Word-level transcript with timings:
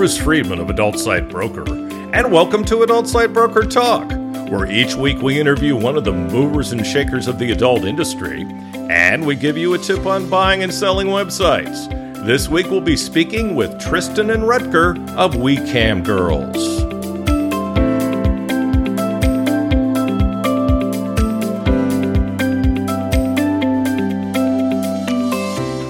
Bruce 0.00 0.16
Friedman 0.16 0.60
of 0.60 0.70
Adult 0.70 0.98
Site 0.98 1.28
Broker, 1.28 1.70
and 2.14 2.32
welcome 2.32 2.64
to 2.64 2.80
Adult 2.84 3.06
Site 3.06 3.34
Broker 3.34 3.64
Talk, 3.64 4.08
where 4.48 4.64
each 4.64 4.94
week 4.94 5.20
we 5.20 5.38
interview 5.38 5.76
one 5.76 5.94
of 5.94 6.04
the 6.04 6.12
movers 6.12 6.72
and 6.72 6.86
shakers 6.86 7.28
of 7.28 7.38
the 7.38 7.52
adult 7.52 7.84
industry, 7.84 8.46
and 8.88 9.26
we 9.26 9.34
give 9.36 9.58
you 9.58 9.74
a 9.74 9.78
tip 9.78 10.06
on 10.06 10.30
buying 10.30 10.62
and 10.62 10.72
selling 10.72 11.08
websites. 11.08 11.86
This 12.24 12.48
week 12.48 12.70
we'll 12.70 12.80
be 12.80 12.96
speaking 12.96 13.54
with 13.54 13.78
Tristan 13.78 14.30
and 14.30 14.44
Rutger 14.44 14.96
of 15.18 15.34
WeCam 15.34 16.02
Girls. 16.02 16.89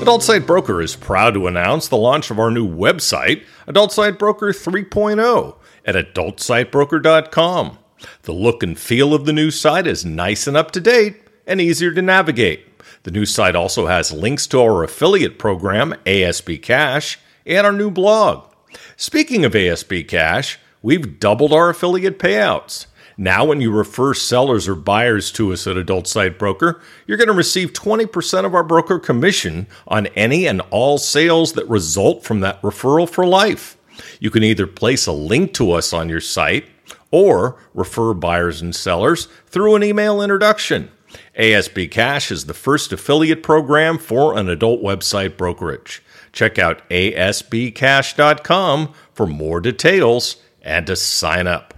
Adult 0.00 0.22
Site 0.22 0.46
Broker 0.46 0.80
is 0.80 0.96
proud 0.96 1.34
to 1.34 1.46
announce 1.46 1.86
the 1.86 1.96
launch 1.96 2.30
of 2.30 2.38
our 2.38 2.50
new 2.50 2.66
website, 2.66 3.44
Adult 3.66 3.92
Site 3.92 4.18
Broker 4.18 4.46
3.0, 4.46 5.56
at 5.84 5.94
adultsitebroker.com. 5.94 7.78
The 8.22 8.32
look 8.32 8.62
and 8.62 8.78
feel 8.78 9.12
of 9.12 9.26
the 9.26 9.34
new 9.34 9.50
site 9.50 9.86
is 9.86 10.04
nice 10.04 10.46
and 10.46 10.56
up 10.56 10.70
to 10.70 10.80
date 10.80 11.22
and 11.46 11.60
easier 11.60 11.92
to 11.92 12.00
navigate. 12.00 12.66
The 13.02 13.10
new 13.10 13.26
site 13.26 13.54
also 13.54 13.88
has 13.88 14.10
links 14.10 14.46
to 14.48 14.62
our 14.62 14.82
affiliate 14.82 15.38
program, 15.38 15.94
ASB 16.06 16.62
Cash, 16.62 17.18
and 17.44 17.66
our 17.66 17.72
new 17.72 17.90
blog. 17.90 18.50
Speaking 18.96 19.44
of 19.44 19.52
ASB 19.52 20.08
Cash, 20.08 20.58
we've 20.80 21.20
doubled 21.20 21.52
our 21.52 21.68
affiliate 21.68 22.18
payouts. 22.18 22.86
Now, 23.20 23.44
when 23.44 23.60
you 23.60 23.70
refer 23.70 24.14
sellers 24.14 24.66
or 24.66 24.74
buyers 24.74 25.30
to 25.32 25.52
us 25.52 25.66
at 25.66 25.76
Adult 25.76 26.06
Site 26.06 26.38
Broker, 26.38 26.80
you're 27.06 27.18
going 27.18 27.28
to 27.28 27.34
receive 27.34 27.74
20% 27.74 28.46
of 28.46 28.54
our 28.54 28.64
broker 28.64 28.98
commission 28.98 29.66
on 29.86 30.06
any 30.16 30.46
and 30.46 30.62
all 30.70 30.96
sales 30.96 31.52
that 31.52 31.68
result 31.68 32.24
from 32.24 32.40
that 32.40 32.62
referral 32.62 33.06
for 33.06 33.26
life. 33.26 33.76
You 34.20 34.30
can 34.30 34.42
either 34.42 34.66
place 34.66 35.06
a 35.06 35.12
link 35.12 35.52
to 35.54 35.72
us 35.72 35.92
on 35.92 36.08
your 36.08 36.22
site 36.22 36.64
or 37.10 37.58
refer 37.74 38.14
buyers 38.14 38.62
and 38.62 38.74
sellers 38.74 39.28
through 39.48 39.74
an 39.74 39.84
email 39.84 40.22
introduction. 40.22 40.90
ASB 41.38 41.90
Cash 41.90 42.30
is 42.30 42.46
the 42.46 42.54
first 42.54 42.90
affiliate 42.90 43.42
program 43.42 43.98
for 43.98 44.38
an 44.38 44.48
adult 44.48 44.82
website 44.82 45.36
brokerage. 45.36 46.02
Check 46.32 46.58
out 46.58 46.88
asbcash.com 46.88 48.94
for 49.12 49.26
more 49.26 49.60
details 49.60 50.36
and 50.62 50.86
to 50.86 50.96
sign 50.96 51.46
up. 51.46 51.69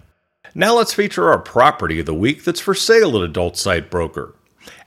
Now 0.55 0.77
let's 0.77 0.93
feature 0.93 1.31
our 1.31 1.39
property 1.39 2.01
of 2.01 2.05
the 2.05 2.13
week 2.13 2.45
that's 2.45 2.61
for 2.61 2.75
sale 2.75 3.17
at 3.17 3.23
Adult 3.23 3.57
Site 3.57 3.91
Broker. 3.91 4.35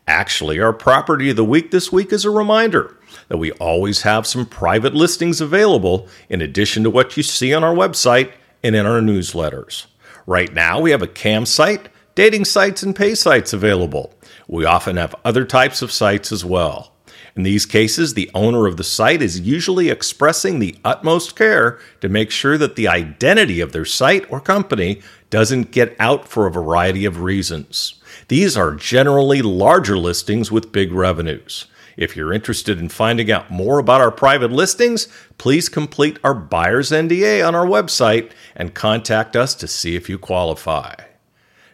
Actually, 0.07 0.59
our 0.59 0.72
property 0.72 1.31
of 1.31 1.38
the 1.38 1.44
week 1.44 1.72
this 1.72 1.91
week 1.91 2.13
is 2.13 2.23
a 2.23 2.30
reminder 2.30 2.95
that 3.30 3.38
we 3.38 3.52
always 3.53 4.03
have 4.03 4.27
some 4.27 4.45
private 4.45 4.94
listings 4.94 5.41
available 5.41 6.07
in 6.30 6.39
addition 6.39 6.83
to 6.83 6.91
what 6.91 7.17
you 7.17 7.23
see 7.23 7.52
on 7.52 7.63
our 7.63 7.73
website 7.73 8.31
and 8.63 8.75
in 8.75 8.85
our 8.85 9.02
newsletters. 9.02 9.88
Right 10.27 10.53
now, 10.53 10.80
we 10.80 10.91
have 10.91 11.02
a 11.02 11.07
cam 11.07 11.47
site, 11.47 11.89
dating 12.13 12.45
sites, 12.45 12.83
and 12.83 12.95
pay 12.95 13.16
sites 13.16 13.52
available. 13.52 14.13
We 14.47 14.66
often 14.66 14.97
have 14.97 15.16
other 15.25 15.45
types 15.45 15.81
of 15.81 15.91
sites 15.91 16.31
as 16.31 16.45
well. 16.45 16.91
In 17.35 17.44
these 17.44 17.66
cases, 17.66 18.13
the 18.13 18.31
owner 18.33 18.66
of 18.66 18.77
the 18.77 18.83
site 18.83 19.22
is 19.22 19.41
usually 19.41 19.89
expressing 19.89 20.59
the 20.59 20.77
utmost 20.85 21.35
care 21.35 21.79
to 22.00 22.07
make 22.07 22.31
sure 22.31 22.57
that 22.57 22.77
the 22.77 22.88
identity 22.88 23.59
of 23.59 23.73
their 23.73 23.83
site 23.83 24.31
or 24.31 24.39
company 24.39 25.02
doesn't 25.36 25.72
get 25.72 25.94
out 26.00 26.25
for 26.25 26.47
a 26.47 26.50
variety 26.50 27.03
of 27.03 27.19
reasons. 27.19 27.95
These 28.30 28.55
are 28.55 28.73
generally 28.73 29.41
larger 29.41 29.97
listings 29.97 30.50
with 30.50 30.72
big 30.72 30.94
revenues. 30.94 31.66
If 31.97 32.16
you're 32.16 32.31
interested 32.31 32.80
in 32.80 32.88
finding 32.88 33.30
out 33.30 33.52
more 33.52 33.78
about 33.78 34.00
our 34.00 34.11
private 34.11 34.53
listings, 34.53 35.09
please 35.38 35.67
complete 35.67 36.19
our 36.23 36.33
buyer's 36.33 36.89
NDA 36.89 37.45
on 37.45 37.53
our 37.53 37.66
website 37.66 38.31
and 38.56 38.73
contact 38.73 39.35
us 39.35 39.53
to 39.56 39.68
see 39.68 39.97
if 39.97 40.07
you 40.07 40.18
qualify. 40.18 40.96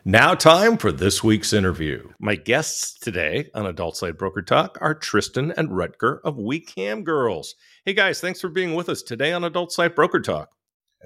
Now, 0.04 0.34
time 0.34 0.76
for 0.76 0.92
this 0.92 1.24
week's 1.24 1.54
interview. 1.54 2.10
My 2.20 2.34
guests 2.34 2.98
today 2.98 3.52
on 3.54 3.68
Adult 3.68 3.96
Site 3.96 4.18
Broker 4.18 4.42
Talk 4.42 4.80
are 4.82 4.96
Tristan 4.96 5.54
and 5.56 5.70
Rutger 5.70 6.18
of 6.24 6.36
WeCam 6.36 7.04
Girls. 7.04 7.54
Hey 7.86 7.94
guys, 7.94 8.20
thanks 8.22 8.42
for 8.42 8.50
being 8.50 8.74
with 8.74 8.90
us 8.90 9.04
today 9.04 9.32
on 9.32 9.44
Adult 9.44 9.72
Site 9.72 9.96
Broker 9.96 10.20
Talk. 10.20 10.50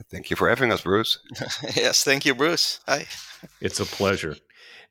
Thank 0.09 0.29
you 0.29 0.35
for 0.35 0.50
having 0.50 0.72
us, 0.72 0.81
Bruce. 0.81 1.19
yes, 1.75 2.03
thank 2.03 2.25
you, 2.25 2.35
Bruce. 2.35 2.79
Hi. 2.88 3.06
It's 3.61 3.79
a 3.79 3.85
pleasure. 3.85 4.35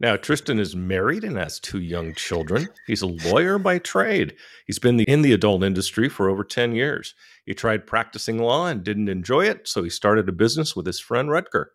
Now, 0.00 0.16
Tristan 0.16 0.58
is 0.58 0.74
married 0.74 1.24
and 1.24 1.36
has 1.36 1.60
two 1.60 1.80
young 1.80 2.14
children. 2.14 2.68
He's 2.86 3.02
a 3.02 3.06
lawyer 3.06 3.58
by 3.58 3.78
trade. 3.78 4.34
He's 4.66 4.78
been 4.78 5.00
in 5.00 5.22
the 5.22 5.32
adult 5.32 5.62
industry 5.62 6.08
for 6.08 6.28
over 6.28 6.42
10 6.42 6.74
years. 6.74 7.14
He 7.46 7.54
tried 7.54 7.86
practicing 7.86 8.38
law 8.38 8.66
and 8.66 8.82
didn't 8.82 9.08
enjoy 9.08 9.46
it, 9.46 9.68
so 9.68 9.82
he 9.82 9.90
started 9.90 10.28
a 10.28 10.32
business 10.32 10.74
with 10.74 10.86
his 10.86 11.00
friend 11.00 11.28
Rutger. 11.28 11.66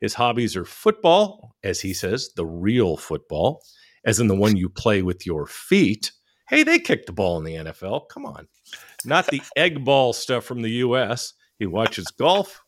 His 0.00 0.14
hobbies 0.14 0.56
are 0.56 0.64
football, 0.64 1.54
as 1.62 1.80
he 1.80 1.92
says, 1.92 2.30
the 2.34 2.46
real 2.46 2.96
football, 2.96 3.62
as 4.04 4.18
in 4.18 4.28
the 4.28 4.36
one 4.36 4.56
you 4.56 4.68
play 4.68 5.02
with 5.02 5.26
your 5.26 5.46
feet. 5.46 6.12
Hey, 6.48 6.62
they 6.62 6.78
kicked 6.78 7.06
the 7.06 7.12
ball 7.12 7.38
in 7.38 7.44
the 7.44 7.54
NFL. 7.54 8.08
Come 8.08 8.24
on. 8.24 8.48
Not 9.04 9.26
the 9.26 9.42
egg 9.56 9.84
ball 9.84 10.12
stuff 10.12 10.44
from 10.44 10.62
the 10.62 10.70
US. 10.70 11.34
He 11.60 11.66
watches 11.66 12.06
golf. 12.18 12.60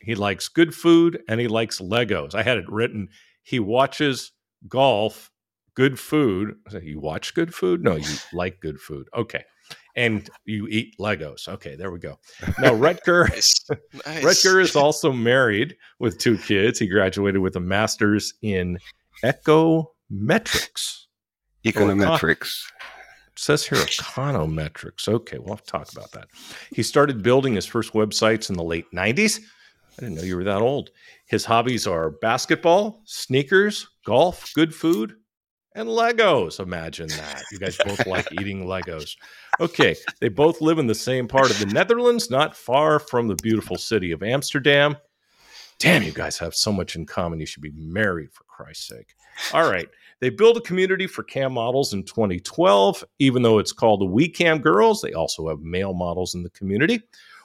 He 0.00 0.14
likes 0.14 0.48
good 0.48 0.74
food 0.74 1.22
and 1.28 1.38
he 1.38 1.46
likes 1.46 1.80
Legos. 1.80 2.34
I 2.34 2.42
had 2.42 2.56
it 2.56 2.64
written. 2.68 3.10
He 3.42 3.60
watches 3.60 4.32
golf, 4.66 5.30
good 5.74 6.00
food. 6.00 6.56
You 6.82 6.98
watch 6.98 7.34
good 7.34 7.54
food? 7.54 7.84
No, 7.84 7.96
you 7.96 8.16
like 8.32 8.60
good 8.60 8.80
food. 8.80 9.08
Okay 9.14 9.44
and 9.96 10.30
you 10.44 10.66
eat 10.68 10.94
Legos. 10.98 11.48
Okay, 11.48 11.74
there 11.76 11.90
we 11.90 11.98
go. 11.98 12.18
Now 12.58 12.72
Rutger, 12.72 13.28
nice. 13.30 13.52
Nice. 14.06 14.24
Rutger 14.24 14.62
is 14.62 14.76
also 14.76 15.12
married 15.12 15.76
with 15.98 16.18
two 16.18 16.38
kids. 16.38 16.78
He 16.78 16.86
graduated 16.86 17.42
with 17.42 17.56
a 17.56 17.60
master's 17.60 18.32
in 18.40 18.78
econometrics. 19.24 21.04
Econometrics. 21.66 22.62
It 23.38 23.42
says 23.42 23.64
here 23.64 23.78
econometrics. 23.78 25.06
Okay, 25.06 25.38
we'll 25.38 25.58
talk 25.58 25.92
about 25.92 26.10
that. 26.10 26.26
He 26.72 26.82
started 26.82 27.22
building 27.22 27.54
his 27.54 27.66
first 27.66 27.92
websites 27.92 28.50
in 28.50 28.56
the 28.56 28.64
late 28.64 28.86
90s. 28.92 29.38
I 29.96 30.00
didn't 30.00 30.16
know 30.16 30.22
you 30.22 30.34
were 30.34 30.42
that 30.42 30.60
old. 30.60 30.90
His 31.26 31.44
hobbies 31.44 31.86
are 31.86 32.10
basketball, 32.10 33.00
sneakers, 33.04 33.86
golf, 34.04 34.52
good 34.54 34.74
food, 34.74 35.14
and 35.76 35.88
Legos. 35.88 36.58
Imagine 36.58 37.06
that. 37.10 37.44
You 37.52 37.60
guys 37.60 37.76
both 37.76 38.08
like 38.08 38.26
eating 38.40 38.64
Legos. 38.64 39.16
Okay. 39.60 39.94
They 40.20 40.30
both 40.30 40.60
live 40.60 40.80
in 40.80 40.88
the 40.88 40.94
same 40.96 41.28
part 41.28 41.48
of 41.48 41.60
the 41.60 41.66
Netherlands, 41.66 42.32
not 42.32 42.56
far 42.56 42.98
from 42.98 43.28
the 43.28 43.36
beautiful 43.36 43.76
city 43.76 44.10
of 44.10 44.24
Amsterdam. 44.24 44.96
Damn, 45.78 46.02
you 46.02 46.10
guys 46.10 46.38
have 46.38 46.56
so 46.56 46.72
much 46.72 46.96
in 46.96 47.06
common. 47.06 47.38
You 47.38 47.46
should 47.46 47.62
be 47.62 47.70
married, 47.70 48.32
for 48.32 48.42
Christ's 48.48 48.88
sake. 48.88 49.14
All 49.54 49.70
right. 49.70 49.88
They 50.20 50.30
built 50.30 50.56
a 50.56 50.60
community 50.60 51.06
for 51.06 51.22
cam 51.22 51.52
models 51.52 51.92
in 51.92 52.04
2012. 52.04 53.04
Even 53.18 53.42
though 53.42 53.58
it's 53.58 53.72
called 53.72 54.00
the 54.00 54.06
WeCam 54.06 54.60
Girls, 54.60 55.00
they 55.00 55.12
also 55.12 55.48
have 55.48 55.60
male 55.60 55.94
models 55.94 56.34
in 56.34 56.42
the 56.42 56.50
community. 56.50 57.02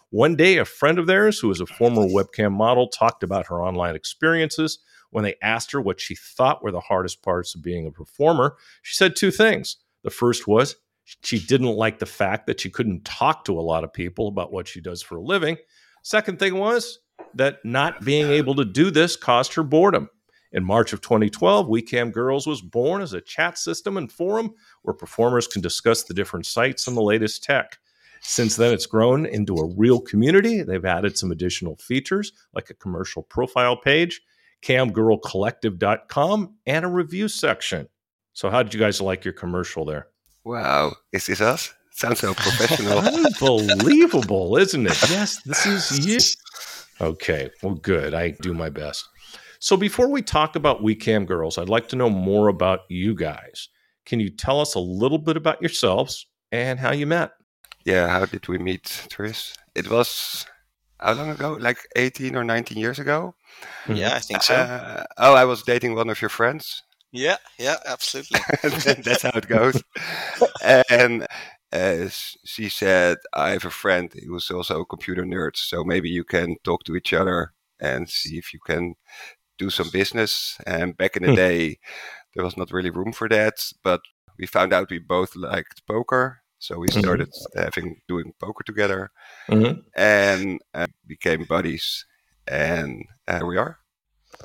One 0.10 0.36
day, 0.36 0.58
a 0.58 0.66
friend 0.66 1.00
of 1.00 1.08
theirs, 1.08 1.40
who 1.40 1.50
is 1.52 1.60
a 1.60 1.66
former 1.66 2.04
webcam 2.04 2.52
model, 2.52 2.88
talked 2.88 3.24
about 3.24 3.48
her 3.48 3.64
online 3.64 3.96
experiences 3.96 4.80
when 5.14 5.24
they 5.24 5.36
asked 5.42 5.72
her 5.72 5.80
what 5.80 6.02
she 6.02 6.16
thought 6.16 6.64
were 6.64 6.72
the 6.72 6.80
hardest 6.80 7.22
parts 7.22 7.54
of 7.54 7.62
being 7.62 7.86
a 7.86 7.92
performer, 7.92 8.58
she 8.82 8.96
said 8.96 9.16
two 9.16 9.32
things. 9.32 9.78
The 10.04 10.10
first 10.10 10.48
was 10.48 10.76
she 11.06 11.40
didn't 11.40 11.76
like 11.76 12.00
the 12.00 12.06
fact 12.06 12.48
that 12.48 12.60
she 12.60 12.70
couldn't 12.70 13.06
talk 13.06 13.46
to 13.46 13.60
a 13.60 13.62
lot 13.62 13.84
of 13.84 13.94
people 13.94 14.28
about 14.28 14.52
what 14.52 14.68
she 14.68 14.82
does 14.82 15.02
for 15.02 15.18
a 15.18 15.22
living. 15.22 15.58
Second 16.02 16.40
thing 16.40 16.56
was 16.56 17.00
that 17.36 17.64
not 17.64 18.04
being 18.04 18.28
able 18.28 18.56
to 18.56 18.66
do 18.66 18.90
this 18.90 19.16
caused 19.16 19.54
her 19.54 19.64
boredom. 19.64 20.10
In 20.54 20.64
March 20.64 20.94
of 20.94 21.02
2012, 21.02 21.68
WeCam 21.68 22.12
Girls 22.12 22.48
was 22.48 22.62
born 22.62 23.02
as 23.02 23.14
a 23.14 23.22
chat 23.22 23.58
system 23.58 23.98
and 23.98 24.12
forum 24.12 24.54
where 24.84 24.94
performers 24.94 25.48
can 25.48 25.62
discuss 25.62 26.04
the 26.04 26.14
different 26.14 26.46
sites 26.46 26.88
and 26.88 26.96
the 26.96 27.02
latest 27.02 27.44
tech. 27.44 27.78
Since 28.22 28.56
then, 28.56 28.74
it's 28.74 28.86
grown 28.86 29.26
into 29.26 29.56
a 29.58 29.74
real 29.76 30.00
community. 30.00 30.62
They've 30.62 30.86
added 30.86 31.18
some 31.18 31.32
additional 31.32 31.76
features 31.76 32.32
like 32.54 32.70
a 32.70 32.76
commercial 32.76 33.24
profile 33.24 33.76
page 33.76 34.22
camgirlcollective.com, 34.64 36.56
and 36.66 36.86
a 36.86 36.88
review 36.88 37.28
section. 37.28 37.88
So, 38.34 38.50
how 38.50 38.64
did 38.64 38.74
you 38.74 38.80
guys 38.80 39.00
like 39.02 39.24
your 39.24 39.34
commercial 39.34 39.86
there? 39.86 40.08
Wow, 40.44 40.96
is 41.12 41.28
this 41.28 41.42
us? 41.42 41.74
Sounds 41.92 42.20
so 42.20 42.34
professional. 42.34 42.98
Unbelievable, 43.00 44.58
isn't 44.58 44.88
it? 44.88 45.10
Yes, 45.10 45.42
this 45.44 45.66
is 45.66 46.06
you. 46.06 46.20
Okay, 47.02 47.50
well, 47.64 47.74
good. 47.74 48.14
I 48.14 48.30
do 48.30 48.54
my 48.54 48.70
best. 48.70 49.10
So, 49.64 49.78
before 49.78 50.10
we 50.10 50.22
talk 50.22 50.58
about 50.58 50.84
WeCam 50.84 51.26
Girls, 51.26 51.58
I'd 51.58 51.70
like 51.70 51.88
to 51.88 51.96
know 51.96 52.10
more 52.10 52.50
about 52.50 52.82
you 52.90 53.16
guys. 53.16 53.70
Can 54.06 54.20
you 54.20 54.30
tell 54.30 54.60
us 54.60 54.76
a 54.76 54.80
little 54.80 55.18
bit 55.18 55.38
about 55.38 55.62
yourselves 55.62 56.28
and 56.52 56.78
how 56.78 56.92
you 56.92 57.08
met? 57.08 57.32
Yeah, 57.86 58.10
how 58.10 58.26
did 58.26 58.46
we 58.50 58.58
meet, 58.58 59.08
Tris? 59.10 59.56
It 59.74 59.90
was 59.90 60.46
how 61.00 61.14
long 61.14 61.30
ago? 61.30 61.56
Like 61.58 61.78
18 61.96 62.36
or 62.36 62.44
19 62.44 62.78
years 62.78 63.00
ago? 63.00 63.36
Yeah, 63.88 64.14
I 64.16 64.20
think 64.20 64.44
so. 64.44 64.54
Uh, 64.54 65.06
oh, 65.18 65.34
I 65.34 65.46
was 65.46 65.64
dating 65.64 65.96
one 65.96 66.10
of 66.10 66.22
your 66.22 66.28
friends. 66.28 66.84
Yeah, 67.14 67.38
yeah, 67.58 67.78
absolutely. 67.86 68.42
That's 68.64 69.22
how 69.22 69.32
it 69.34 69.48
goes. 69.48 69.82
and 70.90 71.26
as 71.72 72.36
she 72.44 72.68
said, 72.68 73.18
I 73.32 73.52
have 73.52 73.64
a 73.64 73.70
friend 73.70 74.12
who's 74.28 74.52
also 74.52 74.82
a 74.82 74.86
computer 74.86 75.24
nerd, 75.24 75.56
so 75.56 75.86
maybe 75.86 76.10
you 76.10 76.26
can 76.26 76.58
talk 76.66 76.84
to 76.84 76.98
each 76.98 77.14
other 77.14 77.54
and 77.80 78.10
see 78.10 78.38
if 78.38 78.54
you 78.54 78.60
can 78.60 78.96
do 79.58 79.70
some 79.70 79.90
business. 79.92 80.58
And 80.66 80.98
back 80.98 81.16
in 81.16 81.24
the 81.24 81.30
Hmm. 81.30 81.36
day, 81.36 81.80
there 82.36 82.44
was 82.44 82.58
not 82.58 82.72
really 82.72 82.90
room 82.90 83.14
for 83.14 83.30
that, 83.30 83.56
but 83.84 84.02
we 84.40 84.48
found 84.48 84.74
out 84.74 84.90
we 84.90 85.00
both 85.00 85.36
liked 85.36 85.86
poker, 85.88 86.42
so 86.60 86.80
we 86.80 86.90
Mhm. 86.90 87.00
started 87.00 87.30
having 87.56 88.02
doing 88.08 88.34
poker 88.40 88.64
together 88.64 89.12
Mhm. 89.50 89.84
and 89.96 90.60
uh, 90.74 90.88
became 91.06 91.46
buddies. 91.46 92.06
And 92.48 93.06
uh, 93.28 93.38
here 93.38 93.48
we 93.48 93.58
are. 93.58 93.80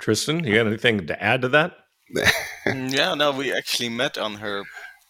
Tristan, 0.00 0.44
you 0.44 0.54
got 0.54 0.66
anything 0.66 1.06
to 1.06 1.22
add 1.22 1.42
to 1.42 1.48
that? 1.48 1.72
Mm, 2.68 2.92
yeah, 2.92 3.14
no, 3.14 3.32
we 3.32 3.50
actually 3.50 3.88
met 3.88 4.18
on 4.18 4.34
her 4.34 4.62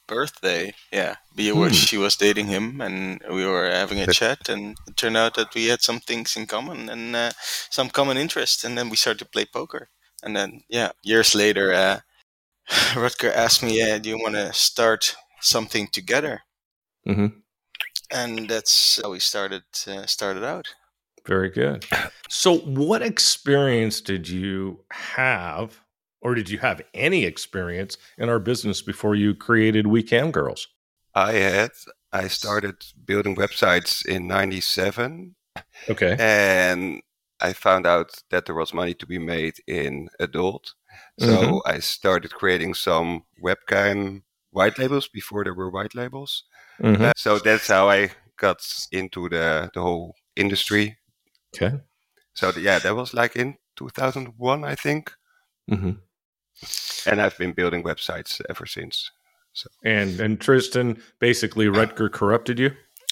birthday. 0.09 0.75
Yeah, 0.93 1.17
we 1.37 1.53
were, 1.53 1.69
Hmm. 1.69 1.75
she 1.75 1.99
was 1.99 2.17
dating 2.17 2.49
him, 2.49 2.81
and 2.81 3.21
we 3.31 3.45
were 3.47 3.71
having 3.71 4.01
a 4.01 4.07
chat, 4.13 4.49
and 4.49 4.77
it 4.89 4.97
turned 4.97 5.17
out 5.17 5.35
that 5.35 5.55
we 5.55 5.67
had 5.71 5.83
some 5.83 6.01
things 6.01 6.37
in 6.37 6.47
common 6.47 6.89
and 6.89 7.15
uh, 7.15 7.31
some 7.71 7.91
common 7.91 8.17
interests, 8.17 8.65
and 8.65 8.77
then 8.77 8.89
we 8.91 8.97
started 8.97 9.21
to 9.21 9.31
play 9.31 9.45
poker. 9.47 9.89
And 10.25 10.35
then, 10.37 10.63
yeah, 10.69 10.91
years 11.03 11.35
later, 11.35 11.73
uh, 11.73 12.01
Rutger 12.95 13.33
asked 13.33 13.63
me, 13.63 13.81
uh, 13.83 13.99
"Do 13.99 14.09
you 14.09 14.19
want 14.19 14.35
to 14.35 14.53
start 14.53 15.17
something 15.41 15.89
together?" 15.93 16.43
Mm-hmm. 17.07 17.29
And 18.11 18.49
that's 18.49 19.01
how 19.03 19.11
we 19.11 19.21
started 19.21 19.63
uh, 19.87 20.07
started 20.07 20.45
out. 20.45 20.67
Very 21.27 21.51
good. 21.51 21.85
So, 22.29 22.59
what 22.59 23.03
experience 23.03 24.01
did 24.01 24.29
you 24.29 24.85
have, 24.91 25.81
or 26.21 26.35
did 26.35 26.51
you 26.51 26.59
have 26.59 26.83
any 26.95 27.25
experience 27.25 27.97
in 28.19 28.29
our 28.29 28.39
business 28.41 28.83
before 28.83 29.15
you 29.15 29.35
created 29.35 29.87
We 29.87 30.03
Cam 30.03 30.31
Girls? 30.31 30.69
I 31.15 31.33
had 31.33 31.71
I 32.13 32.29
started 32.29 32.77
building 33.05 33.37
websites 33.37 34.05
in 34.07 34.27
'97, 34.27 35.37
Okay. 35.89 36.19
and 36.19 37.03
I 37.41 37.53
found 37.53 37.87
out 37.87 38.23
that 38.31 38.47
there 38.47 38.55
was 38.55 38.75
money 38.75 38.95
to 38.95 39.07
be 39.07 39.19
made 39.19 39.57
in 39.67 40.09
adult. 40.21 40.75
So 41.19 41.63
Mhm. 41.63 41.63
I 41.67 41.81
started 41.81 42.33
creating 42.35 42.75
some 42.75 43.25
webcam 43.43 44.23
white 44.51 44.79
labels 44.79 45.09
before 45.09 45.45
there 45.45 45.55
were 45.55 45.71
white 45.71 45.95
labels. 45.95 46.45
Mhm. 46.81 47.11
Uh, 47.11 47.13
so 47.17 47.39
that's 47.39 47.69
how 47.69 47.89
I 47.91 48.11
got 48.39 48.61
into 48.93 49.29
the 49.29 49.71
the 49.75 49.81
whole 49.83 50.15
industry. 50.37 50.99
Okay. 51.55 51.79
So 52.35 52.51
yeah, 52.57 52.79
that 52.79 52.97
was 52.97 53.13
like 53.13 53.37
in 53.37 53.59
2001, 53.77 54.65
I 54.65 54.75
think, 54.75 55.13
hmm 55.69 56.08
and 57.07 57.21
I've 57.21 57.37
been 57.39 57.53
building 57.53 57.83
websites 57.83 58.41
ever 58.49 58.67
since. 58.67 59.11
So. 59.53 59.69
And 59.85 60.21
and 60.21 60.41
Tristan, 60.41 61.03
basically, 61.19 61.67
Rutger 61.67 62.11
corrupted 62.11 62.59
you. 62.59 62.71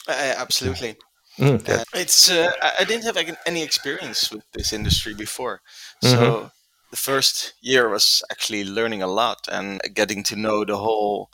Uh, 0.08 0.34
absolutely. 0.36 0.96
Mm. 1.38 1.68
Uh, 1.68 1.84
it's 1.94 2.30
uh, 2.30 2.50
I 2.62 2.72
I 2.80 2.84
didn't 2.84 3.04
have 3.04 3.16
like, 3.16 3.36
any 3.46 3.62
experience 3.62 4.30
with 4.30 4.44
this 4.52 4.72
industry 4.72 5.14
before, 5.14 5.60
so 6.02 6.50
the 6.90 6.96
first 6.96 7.54
year 7.60 7.88
was 7.88 8.22
actually 8.30 8.64
learning 8.64 9.02
a 9.02 9.06
lot 9.06 9.38
and 9.50 9.80
getting 9.92 10.22
to 10.24 10.36
know 10.36 10.64
the 10.64 10.76
whole 10.76 11.30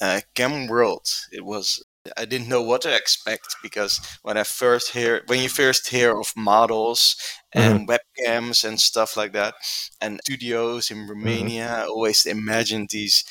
uh, 0.00 0.20
cam 0.34 0.68
world. 0.68 1.06
It 1.32 1.44
was 1.44 1.82
I 2.16 2.24
didn't 2.24 2.48
know 2.48 2.62
what 2.62 2.82
to 2.82 2.94
expect 2.94 3.56
because 3.62 4.00
when 4.22 4.36
I 4.36 4.44
first 4.44 4.90
hear 4.90 5.22
when 5.26 5.40
you 5.40 5.48
first 5.48 5.88
hear 5.88 6.18
of 6.18 6.32
models 6.36 7.16
and 7.54 7.88
webcams 7.88 8.64
and 8.64 8.80
stuff 8.80 9.16
like 9.16 9.32
that 9.32 9.54
and 10.00 10.20
studios 10.24 10.90
in 10.90 11.06
Romania, 11.08 11.68
I 11.68 11.86
always 11.86 12.26
imagined 12.26 12.88
these 12.90 13.24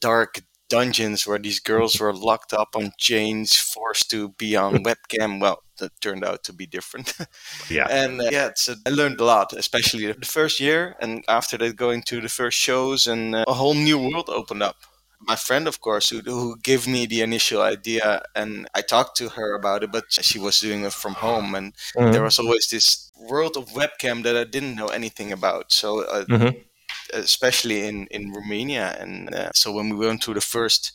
dark 0.00 0.40
dungeons 0.68 1.26
where 1.26 1.38
these 1.38 1.60
girls 1.60 2.00
were 2.00 2.12
locked 2.12 2.52
up 2.52 2.74
on 2.74 2.92
chains, 2.98 3.56
forced 3.56 4.10
to 4.10 4.30
be 4.30 4.56
on 4.56 4.84
webcam. 4.84 5.40
Well, 5.40 5.62
that 5.78 5.92
turned 6.00 6.24
out 6.24 6.42
to 6.44 6.52
be 6.52 6.66
different. 6.66 7.12
Yeah. 7.70 7.86
and 7.90 8.20
uh, 8.20 8.28
yeah, 8.30 8.50
so 8.54 8.74
I 8.86 8.90
learned 8.90 9.20
a 9.20 9.24
lot, 9.24 9.52
especially 9.52 10.06
the 10.12 10.26
first 10.26 10.60
year, 10.60 10.94
and 11.00 11.24
after 11.28 11.58
that, 11.58 11.76
going 11.76 12.02
to 12.04 12.20
the 12.20 12.28
first 12.28 12.58
shows, 12.58 13.06
and 13.06 13.34
uh, 13.34 13.44
a 13.48 13.54
whole 13.54 13.74
new 13.74 13.98
world 13.98 14.28
opened 14.28 14.62
up. 14.62 14.76
My 15.20 15.36
friend, 15.36 15.66
of 15.66 15.80
course, 15.80 16.10
who, 16.10 16.20
who 16.20 16.56
gave 16.58 16.86
me 16.86 17.06
the 17.06 17.22
initial 17.22 17.62
idea, 17.62 18.22
and 18.34 18.68
I 18.74 18.82
talked 18.82 19.16
to 19.18 19.30
her 19.30 19.54
about 19.54 19.82
it, 19.82 19.92
but 19.92 20.04
she 20.10 20.38
was 20.38 20.60
doing 20.60 20.84
it 20.84 20.92
from 20.92 21.14
home, 21.14 21.54
and 21.54 21.74
Mhm. 21.96 22.12
there 22.12 22.22
was 22.22 22.38
always 22.38 22.68
this 22.68 23.10
world 23.16 23.56
of 23.56 23.70
webcam 23.70 24.22
that 24.24 24.36
I 24.36 24.44
didn't 24.44 24.76
know 24.76 24.88
anything 24.88 25.32
about. 25.32 25.72
So 25.72 26.02
uh, 26.02 26.24
Mhm. 26.28 26.64
especially 27.12 27.86
in 27.88 28.06
in 28.08 28.32
Romania. 28.32 28.96
And 29.00 29.34
uh, 29.34 29.50
so 29.54 29.72
when 29.72 29.88
we 29.90 30.06
went 30.06 30.22
to 30.22 30.34
the 30.34 30.40
first 30.40 30.92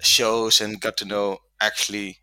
shows 0.00 0.60
and 0.60 0.80
got 0.80 0.96
to 0.98 1.04
know 1.04 1.38
actually 1.60 2.18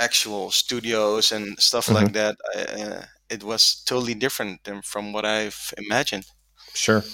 actual 0.00 0.50
studios 0.50 1.32
and 1.32 1.58
stuff 1.60 1.88
Mhm. 1.88 1.94
like 1.94 2.12
that, 2.14 2.36
uh, 2.56 3.02
it 3.30 3.42
was 3.44 3.82
totally 3.86 4.14
different 4.14 4.64
than 4.64 4.82
from 4.82 5.12
what 5.12 5.24
I've 5.24 5.72
imagined. 5.78 6.26
Sure. 6.74 7.04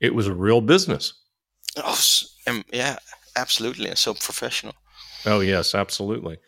It 0.00 0.14
was 0.14 0.26
a 0.26 0.34
real 0.34 0.60
business. 0.60 1.14
Oh, 1.76 1.98
um, 2.46 2.64
yeah, 2.72 2.98
absolutely, 3.36 3.88
and 3.88 3.98
so 3.98 4.14
professional. 4.14 4.74
Oh, 5.26 5.40
yes, 5.40 5.74
absolutely. 5.74 6.38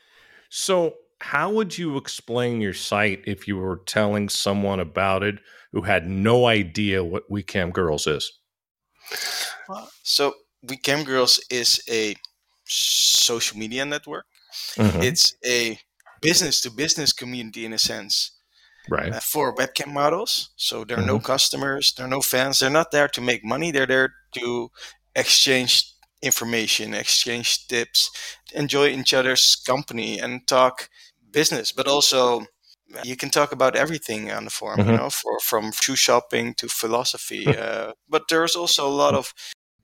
So, 0.50 0.94
how 1.20 1.50
would 1.50 1.78
you 1.78 1.96
explain 1.96 2.60
your 2.60 2.74
site 2.74 3.22
if 3.26 3.48
you 3.48 3.56
were 3.56 3.80
telling 3.86 4.28
someone 4.28 4.80
about 4.80 5.22
it 5.22 5.36
who 5.72 5.82
had 5.82 6.06
no 6.06 6.46
idea 6.46 7.02
what 7.02 7.24
We 7.30 7.42
Cam 7.42 7.70
Girls 7.70 8.06
is? 8.06 8.30
So 10.02 10.34
We 10.62 10.76
Cam 10.76 11.04
Girls 11.04 11.40
is 11.50 11.80
a 11.88 12.16
social 12.66 13.58
media 13.58 13.84
network. 13.84 14.26
Mhm. 14.76 15.02
It's 15.02 15.34
a 15.44 15.78
business 16.20 16.60
to 16.62 16.70
business 16.70 17.12
community 17.12 17.64
in 17.64 17.72
a 17.72 17.78
sense. 17.78 18.32
Right. 18.88 19.12
uh, 19.12 19.18
for 19.18 19.52
webcam 19.56 19.92
models. 19.92 20.50
So 20.54 20.84
there 20.84 20.98
are 20.98 21.06
no 21.06 21.18
customers, 21.18 21.92
there 21.96 22.06
are 22.06 22.08
no 22.08 22.20
fans. 22.20 22.60
They're 22.60 22.70
not 22.70 22.92
there 22.92 23.08
to 23.08 23.20
make 23.20 23.44
money. 23.44 23.72
They're 23.72 23.84
there 23.84 24.14
to 24.34 24.70
exchange 25.16 25.92
information, 26.22 26.94
exchange 26.94 27.68
tips, 27.68 28.10
enjoy 28.54 28.88
each 28.88 29.14
other's 29.14 29.56
company, 29.66 30.20
and 30.20 30.46
talk 30.48 30.90
business. 31.32 31.72
But 31.72 31.88
also, 31.88 32.46
you 33.04 33.16
can 33.16 33.30
talk 33.30 33.52
about 33.52 33.76
everything 33.76 34.30
on 34.32 34.44
the 34.44 34.50
forum. 34.50 34.82
Mhm. 34.82 34.86
You 34.86 34.92
know, 34.98 35.10
for 35.10 35.38
from 35.40 35.72
shoe 35.72 35.96
shopping 35.96 36.54
to 36.56 36.68
philosophy. 36.68 37.56
uh, 37.56 37.92
but 38.08 38.24
there's 38.28 38.56
also 38.56 38.86
a 38.88 38.98
lot 39.04 39.14
of 39.14 39.34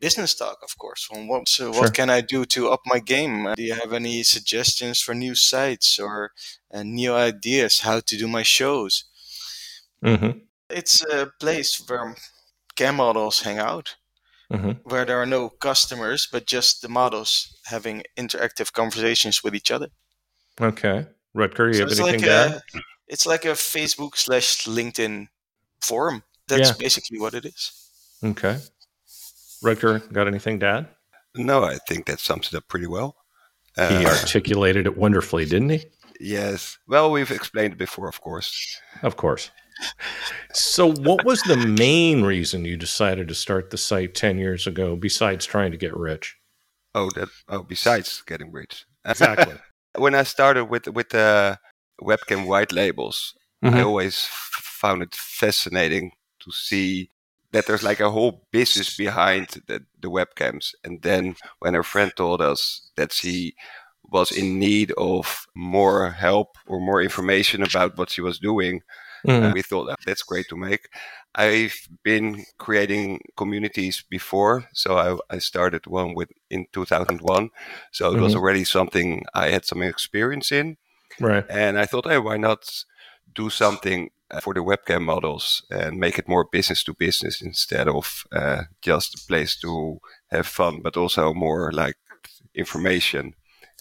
business 0.01 0.35
talk, 0.35 0.59
of 0.63 0.77
course. 0.79 1.05
From 1.05 1.29
what, 1.29 1.49
so 1.49 1.73
Sure. 1.73 1.83
what 1.83 1.95
can 1.95 2.11
I 2.11 2.21
do 2.23 2.45
to 2.47 2.71
up 2.71 2.81
my 2.87 3.01
game? 3.01 3.47
Uh, 3.47 3.57
do 3.57 3.63
you 3.63 3.75
have 3.75 3.93
any 3.93 4.23
suggestions 4.25 5.01
for 5.01 5.15
new 5.15 5.35
sites 5.35 5.99
or 5.99 6.33
uh, 6.73 6.83
new 6.85 7.15
ideas 7.15 7.81
how 7.81 8.01
to 8.01 8.17
do 8.19 8.29
my 8.29 8.43
shows? 8.45 9.05
hmm 10.03 10.31
It's 10.71 11.03
a 11.03 11.27
place 11.41 11.81
where 11.87 12.17
cam 12.77 12.97
models 12.97 13.43
hang 13.43 13.59
out, 13.59 13.97
hmm 14.59 14.73
where 14.85 15.05
there 15.05 15.21
are 15.21 15.27
no 15.27 15.49
customers, 15.49 16.29
but 16.31 16.47
just 16.47 16.83
the 16.83 16.89
models 16.89 17.57
having 17.67 18.03
interactive 18.17 18.73
conversations 18.73 19.43
with 19.45 19.55
each 19.55 19.71
other. 19.71 19.89
Okay. 20.61 21.07
Rutger, 21.37 21.69
you 21.69 21.75
So 21.75 21.81
have 21.89 21.99
anything 21.99 22.21
like 22.21 22.31
to 22.31 22.31
add? 22.31 22.53
a, 22.75 22.81
it's 23.09 23.27
like 23.27 23.45
a 23.45 23.55
Facebook 23.55 24.17
slash 24.17 24.65
LinkedIn 24.67 25.29
forum. 25.81 26.23
That's 26.49 26.71
Yeah. 26.71 26.77
basically 26.79 27.19
what 27.19 27.35
it 27.35 27.45
is. 27.47 27.73
Okay. 28.23 28.59
Rutger, 29.65 30.13
got 30.13 30.27
anything 30.27 30.61
to 30.61 30.67
add? 30.67 30.89
No, 31.35 31.65
I 31.65 31.79
think 31.89 32.07
that 32.07 32.21
sums 32.21 32.49
it 32.53 32.57
up 32.57 32.69
pretty 32.69 32.87
well. 32.87 33.17
He 33.77 33.83
Uh, 33.83 34.05
articulated 34.07 34.87
it 34.87 34.97
wonderfully, 34.99 35.45
didn't 35.47 35.71
he? 35.71 35.85
yes. 36.21 36.77
Well, 36.87 37.11
we've 37.11 37.31
explained 37.31 37.73
it 37.73 37.79
before, 37.79 38.09
of 38.09 38.21
course. 38.21 38.79
Of 39.03 39.17
course. 39.17 39.51
So, 40.53 40.93
what 40.93 41.25
was 41.25 41.43
the 41.43 41.57
main 41.57 42.23
reason 42.23 42.65
you 42.65 42.77
decided 42.77 43.29
to 43.29 43.35
start 43.35 43.71
the 43.71 43.79
site 43.79 44.15
10 44.15 44.39
years 44.39 44.67
ago 44.67 44.97
besides 44.97 45.47
trying 45.47 45.71
to 45.73 45.77
get 45.79 45.97
rich? 45.97 46.37
Oh, 46.95 47.11
that. 47.15 47.29
Oh, 47.49 47.63
besides 47.63 48.23
getting 48.27 48.53
rich. 48.53 48.85
Exactly. 49.05 49.57
when 49.97 50.15
I 50.15 50.23
started 50.25 50.67
with 50.67 50.87
with 50.89 51.11
the 51.11 51.59
webcam 52.01 52.47
white 52.47 52.73
labels, 52.73 53.35
I 53.63 53.69
Mhm. 53.69 53.85
always 53.87 54.15
f- 54.25 54.63
found 54.81 55.03
it 55.03 55.15
fascinating 55.15 56.13
to 56.45 56.51
see 56.53 57.11
that 57.53 57.67
there's 57.67 57.83
like 57.85 58.01
a 58.01 58.11
whole 58.11 58.47
business 58.51 58.97
behind 58.97 59.49
the, 59.69 59.85
the 60.01 60.09
webcams. 60.11 60.73
And 60.85 61.03
then 61.03 61.37
when 61.61 61.75
a 61.75 61.83
friend 61.83 62.13
told 62.17 62.41
us 62.41 62.91
that 62.97 63.13
she 63.13 63.55
was 64.05 64.33
in 64.33 64.59
need 64.59 64.93
of 64.99 65.47
more 65.55 66.11
help 66.11 66.57
or 66.67 66.81
more 66.81 67.01
information 67.03 67.63
about 67.63 67.97
what 67.97 68.11
she 68.11 68.21
was 68.21 68.39
doing, 68.39 68.83
Mhm. 69.27 69.47
uh, 69.47 69.53
we 69.55 69.63
thought 69.63 69.89
"Ah, 69.91 69.97
that's 70.07 70.23
great 70.23 70.49
to 70.49 70.57
make. 70.57 70.89
I've 71.35 71.77
been 72.05 72.45
creating 72.59 73.21
communities 73.37 74.03
before, 74.11 74.69
so 74.75 74.97
I, 74.99 75.35
I 75.37 75.39
started 75.39 75.87
one 75.87 76.15
with 76.15 76.31
in 76.51 76.67
2001. 76.73 77.51
So 77.93 78.13
it 78.13 78.21
was 78.21 78.35
Mhm. 78.35 78.37
already 78.37 78.65
something 78.65 79.25
I 79.35 79.49
had 79.51 79.65
some 79.65 79.83
experience 79.83 80.53
in, 80.53 80.77
Right. 81.21 81.45
and 81.49 81.79
I 81.79 81.87
thought, 81.87 82.07
hey, 82.07 82.19
why 82.19 82.37
not 82.37 82.85
do 83.35 83.51
something 83.51 84.11
uh, 84.31 84.41
for 84.41 84.55
the 84.55 84.61
webcam 84.61 85.03
models 85.03 85.65
and 85.71 85.99
make 85.99 86.19
it 86.19 86.29
more 86.29 86.47
business 86.53 86.85
to 86.85 86.95
business 86.95 87.43
instead 87.43 87.89
of 87.89 88.25
uh, 88.33 88.63
just 88.83 89.15
a 89.15 89.27
place 89.27 89.57
to 89.61 89.99
have 90.31 90.47
fun, 90.47 90.81
but 90.83 90.97
also 90.97 91.33
more 91.35 91.73
like 91.73 91.97
information. 92.55 93.35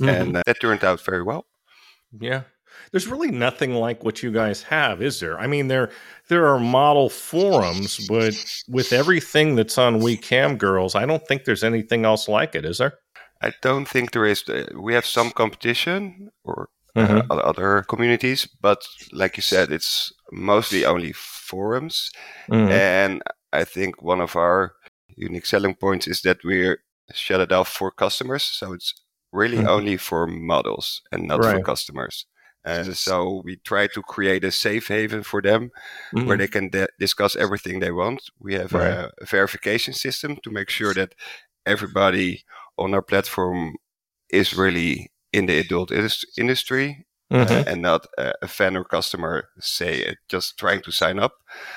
and 0.05 0.37
uh, 0.37 0.43
that 0.45 0.59
turned 0.61 0.83
out 0.83 1.01
very 1.01 1.23
well. 1.23 1.45
Yeah. 2.19 2.43
There's 2.91 3.07
really 3.07 3.31
nothing 3.31 3.75
like 3.75 4.03
what 4.03 4.21
you 4.23 4.31
guys 4.31 4.63
have, 4.63 5.01
is 5.01 5.19
there? 5.19 5.39
I 5.39 5.47
mean, 5.47 5.67
there 5.67 5.89
there 6.27 6.47
are 6.47 6.59
model 6.59 7.09
forums, 7.09 8.07
but 8.07 8.33
with 8.67 8.93
everything 8.93 9.55
that's 9.55 9.77
on 9.77 9.99
We 9.99 10.17
Cam 10.17 10.57
Girls, 10.57 10.95
I 10.95 11.05
don't 11.05 11.25
think 11.27 11.43
there's 11.43 11.63
anything 11.63 12.05
else 12.05 12.27
like 12.27 12.55
it, 12.55 12.65
is 12.65 12.77
there? 12.77 12.93
I 13.41 13.53
don't 13.61 13.85
think 13.87 14.11
there 14.11 14.25
is. 14.25 14.47
Uh, 14.47 14.65
we 14.75 14.93
have 14.93 15.05
some 15.05 15.31
competition 15.31 16.29
or 16.43 16.69
uh, 16.95 17.23
other 17.29 17.83
communities, 17.87 18.47
but 18.61 18.85
like 19.11 19.37
you 19.37 19.41
said, 19.41 19.71
it's 19.71 20.11
mostly 20.31 20.85
only 20.85 21.13
forums. 21.13 22.11
Mhm. 22.49 22.69
And 22.69 23.21
I 23.53 23.63
think 23.63 24.01
one 24.01 24.21
of 24.21 24.35
our 24.35 24.73
unique 25.15 25.45
selling 25.45 25.75
points 25.75 26.07
is 26.07 26.21
that 26.21 26.43
we're 26.43 26.83
shut 27.13 27.41
it 27.41 27.51
off 27.51 27.69
for 27.69 27.91
customers. 27.91 28.43
So 28.43 28.73
it's 28.73 28.93
really 29.31 29.57
Mhm. 29.57 29.67
only 29.67 29.97
for 29.97 30.27
models 30.27 31.01
and 31.11 31.27
not 31.27 31.39
for 31.43 31.61
customers. 31.63 32.25
And 32.63 32.95
so 32.95 33.41
we 33.43 33.55
try 33.57 33.87
to 33.87 34.01
create 34.03 34.43
a 34.43 34.51
safe 34.51 34.87
haven 34.87 35.23
for 35.23 35.41
them 35.41 35.71
where 36.11 36.35
Mhm. 36.35 36.39
they 36.39 36.47
can 36.47 36.69
de- 36.69 36.87
discuss 36.99 37.35
everything 37.35 37.79
they 37.79 37.91
want. 37.91 38.21
We 38.39 38.53
have 38.55 38.73
Right. 38.73 38.91
a, 38.93 39.11
a 39.21 39.25
verification 39.25 39.93
system 39.93 40.37
to 40.43 40.51
make 40.51 40.69
sure 40.69 40.93
that 40.93 41.15
everybody 41.65 42.43
on 42.77 42.93
our 42.93 43.01
platform 43.01 43.75
is 44.29 44.53
really 44.53 45.11
in 45.33 45.45
the 45.47 45.59
adult 45.59 45.91
indus- 45.91 46.25
industry 46.37 47.05
uh, 47.31 47.45
Mhm. 47.45 47.67
and 47.67 47.81
not 47.81 48.05
a, 48.17 48.33
a 48.41 48.47
fan 48.47 48.75
or 48.77 48.83
customer 48.83 49.49
say 49.59 50.05
uh, 50.05 50.13
just 50.27 50.57
trying 50.59 50.81
to 50.81 50.91
sign 50.91 51.17
up. 51.19 51.33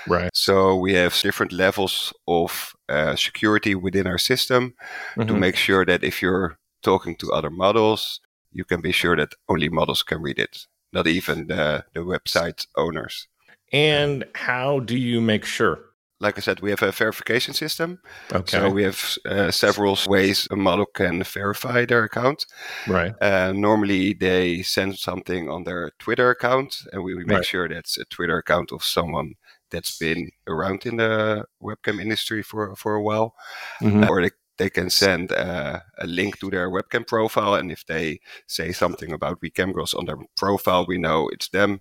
Right. 0.08 0.30
So 0.34 0.76
we 0.76 0.94
have 0.94 1.14
different 1.22 1.52
levels 1.52 2.12
of 2.26 2.74
uh, 2.88 3.16
security 3.16 3.74
within 3.74 4.06
our 4.06 4.18
system 4.18 4.74
to 5.16 5.22
Mhm. 5.34 5.38
make 5.38 5.56
sure 5.56 5.84
that 5.86 6.02
if 6.04 6.20
you're 6.22 6.58
talking 6.82 7.16
to 7.16 7.32
other 7.32 7.50
models, 7.50 8.20
you 8.52 8.64
can 8.64 8.80
be 8.80 8.92
sure 8.92 9.16
that 9.16 9.34
only 9.48 9.68
models 9.68 10.02
can 10.02 10.20
read 10.22 10.38
it, 10.38 10.66
not 10.94 11.06
even 11.06 11.46
the, 11.48 11.84
the 11.92 12.00
website 12.00 12.66
owners. 12.76 13.28
And 13.72 14.24
how 14.34 14.80
do 14.80 14.96
you 14.96 15.20
make 15.20 15.44
sure? 15.44 15.80
Like 16.20 16.38
I 16.38 16.40
said, 16.40 16.60
we 16.60 16.70
have 16.70 16.82
a 16.82 16.92
verification 16.92 17.52
system. 17.54 17.98
Okay. 18.32 18.56
So 18.58 18.70
we 18.70 18.84
have 18.84 19.18
uh, 19.26 19.50
several 19.50 19.98
ways 20.06 20.46
a 20.50 20.56
model 20.56 20.86
can 20.86 21.22
verify 21.24 21.84
their 21.84 22.04
account. 22.04 22.46
right. 22.86 23.12
Uh, 23.20 23.52
normally, 23.52 24.14
they 24.14 24.62
send 24.62 24.96
something 24.96 25.50
on 25.50 25.64
their 25.64 25.90
Twitter 25.98 26.30
account, 26.30 26.76
and 26.92 27.02
we, 27.02 27.14
we 27.14 27.24
make 27.24 27.38
Right. 27.38 27.44
sure 27.46 27.68
that's 27.68 27.98
a 27.98 28.04
Twitter 28.06 28.38
account 28.38 28.70
of 28.72 28.84
someone 28.84 29.34
that's 29.70 29.98
been 29.98 30.30
around 30.46 30.86
in 30.86 30.96
the 30.96 31.44
webcam 31.60 32.00
industry 32.00 32.42
for, 32.42 32.74
for 32.76 32.94
a 32.94 33.02
while. 33.02 33.34
Mhm. 33.82 34.08
Or 34.08 34.22
they, 34.22 34.30
they 34.56 34.70
can 34.70 34.90
send 34.90 35.32
uh, 35.32 35.80
a 35.98 36.06
link 36.06 36.38
to 36.40 36.50
their 36.50 36.70
webcam 36.70 37.06
profile, 37.06 37.54
and 37.54 37.72
if 37.72 37.84
they 37.86 38.20
say 38.46 38.72
something 38.72 39.12
about 39.12 39.40
WeCam 39.40 39.74
Girls 39.74 39.94
on 39.94 40.06
their 40.06 40.18
profile, 40.36 40.86
we 40.86 40.98
know 40.98 41.28
it's 41.32 41.48
them, 41.48 41.80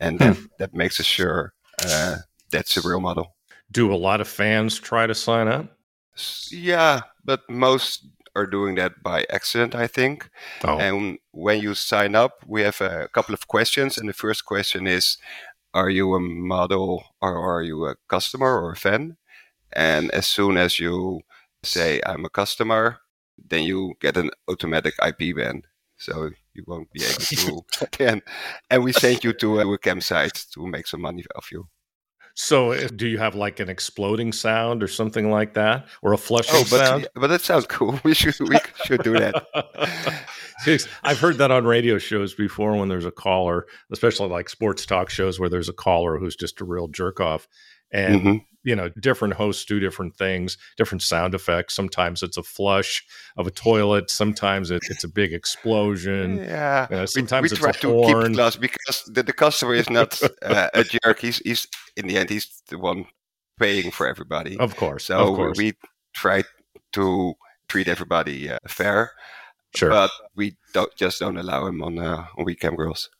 and 0.00 0.18
that, 0.18 0.36
that 0.58 0.74
makes 0.74 1.00
us 1.00 1.06
sure 1.06 1.52
uh, 1.84 2.16
that's 2.50 2.76
a 2.76 2.88
real 2.88 3.00
model. 3.00 3.34
Do 3.70 3.92
a 3.92 3.96
lot 3.96 4.20
of 4.20 4.28
fans 4.28 4.78
try 4.78 5.06
to 5.06 5.14
sign 5.14 5.48
up? 5.48 5.76
Yeah, 6.50 7.02
but 7.24 7.40
most 7.48 8.06
are 8.36 8.46
doing 8.46 8.74
that 8.76 9.02
by 9.02 9.26
accident, 9.30 9.74
I 9.74 9.86
think. 9.86 10.28
Oh, 10.64 10.78
And 10.78 11.18
when 11.30 11.60
you 11.60 11.74
sign 11.74 12.14
up, 12.14 12.44
we 12.46 12.62
have 12.62 12.80
a 12.80 13.08
couple 13.12 13.34
of 13.34 13.46
questions. 13.48 13.98
And 13.98 14.08
the 14.08 14.12
first 14.12 14.44
question 14.44 14.86
is 14.86 15.18
Are 15.72 15.90
you 15.90 16.14
a 16.14 16.20
model 16.20 17.04
or 17.20 17.36
are 17.38 17.62
you 17.62 17.86
a 17.86 17.96
customer 18.08 18.60
or 18.60 18.72
a 18.72 18.76
fan? 18.76 19.16
And 19.72 20.10
as 20.12 20.26
soon 20.26 20.56
as 20.56 20.78
you 20.78 21.22
say, 21.64 22.00
I'm 22.06 22.24
a 22.24 22.30
customer, 22.30 22.98
then 23.38 23.64
you 23.64 23.94
get 24.00 24.16
an 24.16 24.30
automatic 24.48 24.94
IP 25.06 25.36
ban. 25.36 25.62
So 25.96 26.30
you 26.54 26.64
won't 26.66 26.90
be 26.92 27.02
able 27.04 27.64
to 27.72 27.84
again. 27.92 28.22
And 28.70 28.82
we 28.84 28.92
send 28.92 29.24
you 29.24 29.32
to 29.34 29.60
a 29.60 29.78
cam 29.78 30.00
site 30.00 30.44
to 30.52 30.66
make 30.66 30.86
some 30.86 31.00
money 31.02 31.24
off 31.36 31.50
you. 31.52 31.68
so 32.36 32.88
do 32.88 33.06
you 33.06 33.18
have 33.18 33.34
like 33.36 33.60
an 33.60 33.68
exploding 33.70 34.32
sound 34.32 34.82
or 34.82 34.88
something 34.88 35.30
like 35.30 35.54
that, 35.54 35.86
or 36.02 36.12
a 36.12 36.18
flushing 36.18 36.56
Oh, 36.56 36.64
but, 36.70 36.86
sound? 36.86 37.08
but 37.14 37.28
that 37.28 37.40
sounds 37.42 37.66
cool. 37.66 38.00
We 38.04 38.12
should 38.14 38.34
we 38.40 38.58
should 38.84 39.02
do 39.04 39.12
that. 39.12 39.34
I've 41.04 41.18
heard 41.20 41.38
that 41.38 41.50
on 41.50 41.64
radio 41.64 41.98
shows 41.98 42.34
before 42.34 42.76
when 42.76 42.88
there's 42.88 43.04
a 43.04 43.10
caller, 43.12 43.66
especially 43.92 44.28
like 44.28 44.48
sports 44.48 44.84
talk 44.86 45.10
shows 45.10 45.38
where 45.38 45.48
there's 45.48 45.68
a 45.68 45.72
caller 45.72 46.18
who's 46.18 46.36
just 46.36 46.60
a 46.60 46.64
real 46.64 46.88
jerk 46.88 47.20
off. 47.20 47.46
And, 47.92 48.20
Mhm. 48.20 48.44
You 48.64 48.74
know, 48.74 48.88
different 49.00 49.34
hosts 49.34 49.64
do 49.64 49.78
different 49.78 50.16
things, 50.16 50.56
different 50.76 51.02
sound 51.02 51.34
effects. 51.34 51.74
Sometimes 51.74 52.22
it's 52.22 52.36
a 52.36 52.42
flush 52.42 53.04
of 53.36 53.46
a 53.46 53.50
toilet, 53.50 54.10
sometimes 54.10 54.70
it, 54.70 54.82
it's 54.90 55.04
a 55.04 55.08
big 55.08 55.32
explosion. 55.32 56.38
Yeah, 56.38 56.86
You 56.90 56.96
know, 56.96 57.02
we, 57.02 57.06
sometimes 57.06 57.42
we 57.42 57.54
it's 57.54 57.60
try 57.60 57.70
a 57.70 57.72
to 57.74 57.78
keep 57.78 57.90
horn. 57.90 58.32
it 58.32 58.34
close 58.34 58.56
because 58.56 59.04
the, 59.06 59.22
the 59.22 59.32
customer 59.32 59.74
is 59.74 59.90
not 59.90 60.20
uh, 60.42 60.68
a 60.74 60.84
jerk. 60.84 61.20
He's, 61.20 61.38
he's 61.38 61.68
in 61.96 62.06
the 62.06 62.16
end 62.16 62.30
he's 62.30 62.62
the 62.68 62.78
one 62.78 63.06
paying 63.58 63.90
for 63.90 64.06
everybody. 64.06 64.58
Of 64.58 64.76
course. 64.76 65.06
so 65.06 65.18
of 65.18 65.36
course. 65.36 65.58
we 65.58 65.74
try 66.14 66.42
to 66.92 67.34
treat 67.68 67.88
everybody 67.88 68.50
uh, 68.50 68.58
fair, 68.66 69.12
sure. 69.74 69.90
but 69.90 70.10
we 70.34 70.56
don't 70.72 70.94
just 70.96 71.20
don't 71.20 71.36
allow 71.36 71.66
him 71.66 71.82
on 71.82 71.98
uh, 71.98 72.26
on 72.36 72.44
WeCam 72.44 72.76
Girls. 72.76 73.10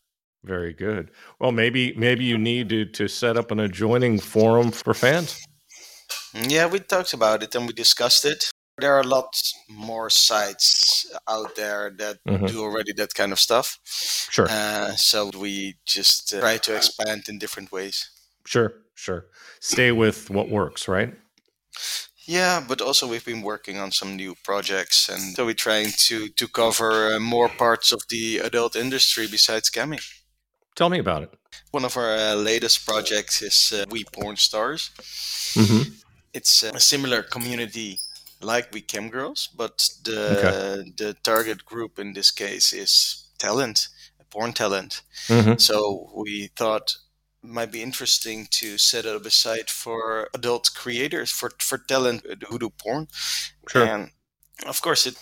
Very 0.45 0.75
good. 0.75 1.11
Well, 1.41 1.53
maybe 1.53 1.95
maybe 1.97 2.25
you 2.25 2.37
need 2.37 2.69
to, 2.69 2.85
to 2.85 3.09
set 3.09 3.37
up 3.37 3.51
an 3.51 3.61
adjoining 3.61 4.21
forum 4.21 4.71
for 4.73 4.93
fans. 4.95 5.43
Yeah, 6.35 6.67
we 6.67 6.81
talked 6.81 7.15
about 7.15 7.43
it 7.43 7.55
and 7.55 7.67
we 7.67 7.73
discussed 7.73 8.25
it. 8.27 8.51
There 8.79 8.95
are 8.95 9.05
lots 9.05 9.55
more 9.69 10.11
sites 10.11 11.07
out 11.29 11.55
there 11.57 11.91
that 11.99 12.19
Mhm. 12.29 12.49
do 12.49 12.61
already 12.63 12.93
that 12.95 13.15
kind 13.15 13.33
of 13.33 13.39
stuff. 13.39 13.79
Sure. 14.31 14.49
Uh, 14.51 14.97
so 14.97 15.31
we 15.39 15.77
just 15.87 16.35
uh, 16.35 16.41
try 16.41 16.59
to 16.59 16.75
expand 16.77 17.29
in 17.29 17.39
different 17.39 17.71
ways. 17.73 18.11
Sure. 18.47 18.73
Sure. 18.95 19.27
Stay 19.61 19.93
with 19.93 20.29
what 20.31 20.49
works, 20.51 20.89
right? 20.89 21.15
Yeah, 22.27 22.65
but 22.67 22.81
also 22.81 23.07
we've 23.07 23.25
been 23.25 23.43
working 23.43 23.79
on 23.79 23.93
some 23.93 24.17
new 24.17 24.35
projects, 24.45 25.09
and 25.09 25.35
so 25.37 25.45
we're 25.45 25.55
trying 25.55 25.93
to 26.09 26.29
to 26.29 26.49
cover 26.49 27.15
uh, 27.15 27.21
more 27.21 27.49
parts 27.49 27.93
of 27.93 28.01
the 28.09 28.39
adult 28.39 28.77
industry 28.77 29.27
besides 29.27 29.71
camming. 29.71 30.03
Tell 30.75 30.91
me 30.91 30.99
about 30.99 31.23
it. 31.23 31.31
One 31.71 31.85
of 31.85 31.97
our 31.97 32.17
uh, 32.17 32.35
latest 32.35 32.87
projects 32.87 33.43
is 33.43 33.73
uh, 33.73 33.85
We 33.91 34.05
Porn 34.05 34.37
Stars. 34.37 34.91
Mm-hmm. 35.55 35.93
It's 36.33 36.63
a 36.65 36.81
similar 36.81 37.23
community 37.23 38.01
like 38.41 38.73
We 38.73 38.81
Cam 38.81 39.09
Girls, 39.09 39.49
but 39.57 39.89
the 40.03 40.93
the 40.97 41.15
target 41.23 41.65
group 41.65 41.99
in 41.99 42.13
this 42.13 42.33
case 42.33 42.73
is 42.73 43.31
talent, 43.39 43.89
porn 44.31 44.53
talent. 44.53 45.03
Mm-hmm. 45.29 45.59
So 45.59 46.11
we 46.15 46.51
thought 46.57 46.97
it 47.43 47.49
might 47.51 47.71
be 47.71 47.83
interesting 47.83 48.49
to 48.51 48.79
set 48.79 49.07
up 49.07 49.25
a 49.25 49.31
site 49.31 49.71
for 49.71 50.29
adult 50.35 50.71
creators 50.75 51.31
for 51.31 51.51
for 51.59 51.79
talent 51.79 52.27
who 52.49 52.59
do 52.59 52.71
porn. 52.71 53.07
Sure. 53.69 53.87
And 53.87 54.11
of 54.67 54.81
course, 54.83 55.07
it 55.07 55.17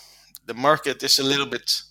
the 0.45 0.53
market 0.53 1.03
is 1.03 1.19
a 1.19 1.23
little 1.23 1.45
bit 1.45 1.83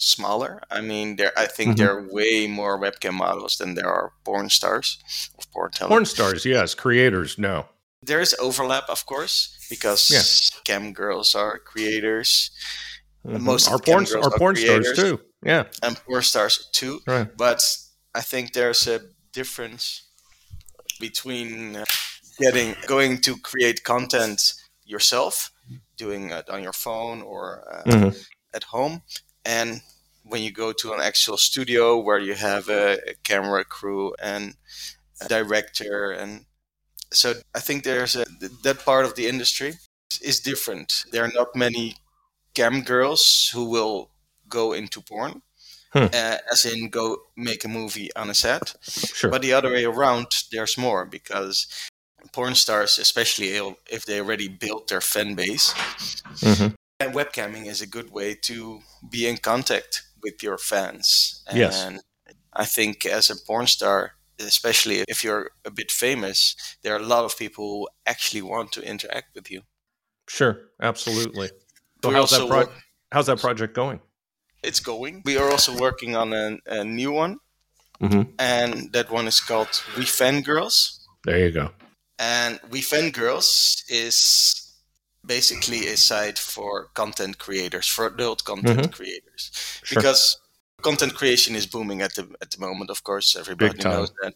smaller. 0.00 0.60
I 0.70 0.80
mean, 0.80 1.16
there 1.16 1.32
I 1.36 1.46
think 1.46 1.74
Mhm. 1.74 1.76
there 1.78 1.92
are 1.96 2.02
way 2.10 2.46
more 2.48 2.78
webcam 2.80 3.14
models 3.14 3.56
than 3.58 3.74
there 3.74 3.88
are 3.92 4.12
porn 4.24 4.48
stars 4.50 4.98
of 5.38 5.44
porn 5.52 5.70
talent. 5.72 5.90
Porn 5.90 6.06
stars, 6.06 6.44
yes. 6.44 6.74
Creators, 6.74 7.36
no. 7.38 7.68
There 8.02 8.20
is 8.22 8.34
overlap, 8.38 8.88
of 8.88 9.04
course, 9.04 9.56
because 9.68 10.10
Yeah. 10.10 10.24
cam 10.64 10.92
girls 10.92 11.34
are 11.34 11.58
creators 11.58 12.50
Mhm. 13.26 13.40
Most 13.42 13.68
our 13.68 13.78
porn, 13.78 14.06
our 14.16 14.24
are 14.32 14.38
porn 14.38 14.56
stars 14.56 14.92
too. 14.96 15.20
Yeah. 15.44 15.64
and 15.82 15.96
porn 16.06 16.22
stars 16.22 16.68
too. 16.72 17.02
Right. 17.06 17.28
But 17.36 17.60
I 18.14 18.22
think 18.22 18.52
there's 18.54 18.86
a 18.86 19.00
difference 19.32 20.02
between 20.98 21.76
uh, 21.76 21.84
getting 22.38 22.74
going 22.86 23.20
to 23.22 23.36
create 23.38 23.84
content 23.84 24.54
yourself, 24.84 25.50
doing 25.96 26.30
it 26.30 26.48
on 26.48 26.62
your 26.62 26.72
phone 26.72 27.20
or 27.22 27.62
uh, 27.70 27.82
Mhm. 27.90 28.26
at 28.54 28.64
home, 28.64 29.02
and 29.56 29.68
when 30.30 30.42
you 30.42 30.52
go 30.52 30.72
to 30.72 30.92
an 30.94 31.00
actual 31.10 31.36
studio 31.48 31.84
where 32.06 32.22
you 32.28 32.34
have 32.34 32.64
a, 32.68 32.84
a 33.12 33.14
camera 33.30 33.64
crew 33.64 34.14
and 34.32 34.54
a 35.20 35.28
director, 35.28 36.12
and 36.20 36.32
so 37.12 37.28
I 37.58 37.60
think 37.60 37.78
there's 37.84 38.16
a 38.16 38.24
that 38.64 38.78
part 38.84 39.04
of 39.06 39.14
the 39.14 39.26
industry 39.26 39.72
is 40.30 40.40
different. 40.40 40.88
There 41.12 41.24
are 41.24 41.32
not 41.40 41.56
many 41.66 41.96
cam 42.54 42.82
girls 42.82 43.50
who 43.54 43.64
will 43.70 44.10
go 44.48 44.72
into 44.74 45.00
porn, 45.00 45.42
Hmm. 45.92 46.06
uh, 46.14 46.38
as 46.52 46.64
in 46.64 46.88
go 46.90 47.04
make 47.36 47.64
a 47.64 47.68
movie 47.68 48.10
on 48.14 48.30
a 48.30 48.34
set. 48.34 48.74
Sure. 49.18 49.30
But 49.30 49.42
the 49.42 49.52
other 49.56 49.70
way 49.72 49.84
around, 49.84 50.26
there's 50.52 50.78
more 50.78 51.04
because 51.04 51.66
porn 52.32 52.54
stars, 52.54 52.98
especially 52.98 53.50
if 53.96 54.04
they 54.04 54.20
already 54.20 54.48
built 54.48 54.86
their 54.88 55.00
fan 55.00 55.34
base, 55.34 55.74
Mhm. 56.40 56.74
And 57.00 57.14
webcamming 57.14 57.66
is 57.66 57.80
a 57.80 57.86
good 57.86 58.10
way 58.12 58.34
to 58.34 58.80
be 59.10 59.26
in 59.26 59.38
contact 59.38 60.02
with 60.22 60.42
your 60.42 60.58
fans. 60.58 61.42
And 61.48 61.58
Yes. 61.58 61.98
I 62.52 62.64
think 62.66 63.06
as 63.06 63.30
a 63.30 63.36
porn 63.36 63.66
star, 63.66 64.12
especially 64.38 65.04
if 65.08 65.24
you're 65.24 65.50
a 65.64 65.70
bit 65.70 65.90
famous, 65.90 66.54
there 66.82 66.94
are 66.94 67.00
a 67.00 67.06
lot 67.06 67.24
of 67.24 67.36
people 67.38 67.64
who 67.64 67.88
actually 68.06 68.42
want 68.42 68.72
to 68.72 68.82
interact 68.82 69.34
with 69.34 69.50
you. 69.50 69.62
Sure. 70.28 70.58
Absolutely. 70.82 71.50
So 72.02 72.10
how's 72.10 72.30
that 72.30 72.48
pro- 72.48 72.72
how's 73.12 73.26
that 73.26 73.40
project 73.40 73.74
going? 73.74 74.00
it's 74.62 74.78
going. 74.80 75.22
We 75.24 75.38
are 75.38 75.50
also 75.50 75.74
working 75.78 76.14
on 76.16 76.34
a, 76.34 76.58
a 76.66 76.84
new 76.84 77.12
one, 77.12 77.38
Mhm. 78.02 78.34
and 78.38 78.92
that 78.92 79.10
one 79.10 79.26
is 79.26 79.40
called 79.40 79.68
We 79.96 80.04
Fan 80.04 80.42
Girls. 80.42 81.00
There 81.24 81.38
you 81.38 81.50
go. 81.50 81.70
And 82.18 82.60
We 82.68 82.82
Fan 82.82 83.10
Girls 83.10 83.82
is 83.88 84.59
basically 85.24 85.86
a 85.88 85.96
site 85.96 86.38
for 86.38 86.86
content 86.94 87.38
creators, 87.38 87.86
for 87.86 88.06
adult 88.06 88.44
content 88.44 88.92
creators, 88.92 89.50
Mm-hmm. 89.52 89.86
Sure. 89.86 90.02
because 90.02 90.38
content 90.82 91.14
creation 91.14 91.54
is 91.56 91.66
booming 91.66 92.02
at 92.02 92.14
the 92.14 92.24
at 92.42 92.50
the 92.50 92.58
moment. 92.60 92.90
Of 92.90 93.02
course, 93.02 93.36
everybody 93.36 93.78
knows 93.82 94.12
that, 94.22 94.34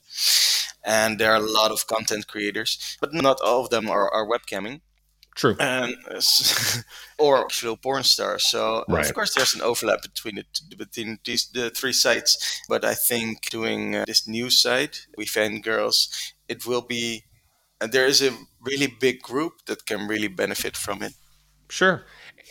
and 0.85 1.19
there 1.19 1.31
are 1.33 1.37
a 1.43 1.51
lot 1.61 1.71
of 1.71 1.87
content 1.87 2.27
creators, 2.27 2.97
but 3.01 3.13
not 3.15 3.39
all 3.45 3.63
of 3.65 3.71
them 3.71 3.89
are, 3.91 4.09
are 4.13 4.27
webcamming 4.27 4.81
True. 5.35 5.57
and 5.59 5.97
or 7.19 7.45
actual 7.45 7.77
porn 7.77 8.05
stars. 8.05 8.47
So 8.47 8.85
Right. 8.89 9.07
of 9.07 9.15
course 9.15 9.35
there's 9.35 9.55
an 9.55 9.63
overlap 9.63 10.03
between 10.03 10.39
it 10.39 10.61
between 10.79 11.19
these 11.25 11.49
the 11.53 11.71
three 11.71 11.93
sites. 11.95 12.61
But 12.69 12.85
I 12.85 12.95
think 12.95 13.51
doing 13.51 13.97
uh, 13.97 14.05
this 14.07 14.27
new 14.29 14.51
site, 14.51 15.07
We 15.17 15.27
Fan 15.27 15.61
Girls, 15.61 16.09
it 16.49 16.67
will 16.67 16.83
be. 16.83 17.25
Uh, 17.81 17.87
there 17.87 18.07
is 18.07 18.23
a 18.23 18.31
really 18.61 18.87
big 19.01 19.21
group 19.23 19.53
that 19.67 19.87
can 19.87 20.09
really 20.09 20.29
benefit 20.29 20.77
from 20.77 21.03
it. 21.03 21.13
Sure. 21.69 22.05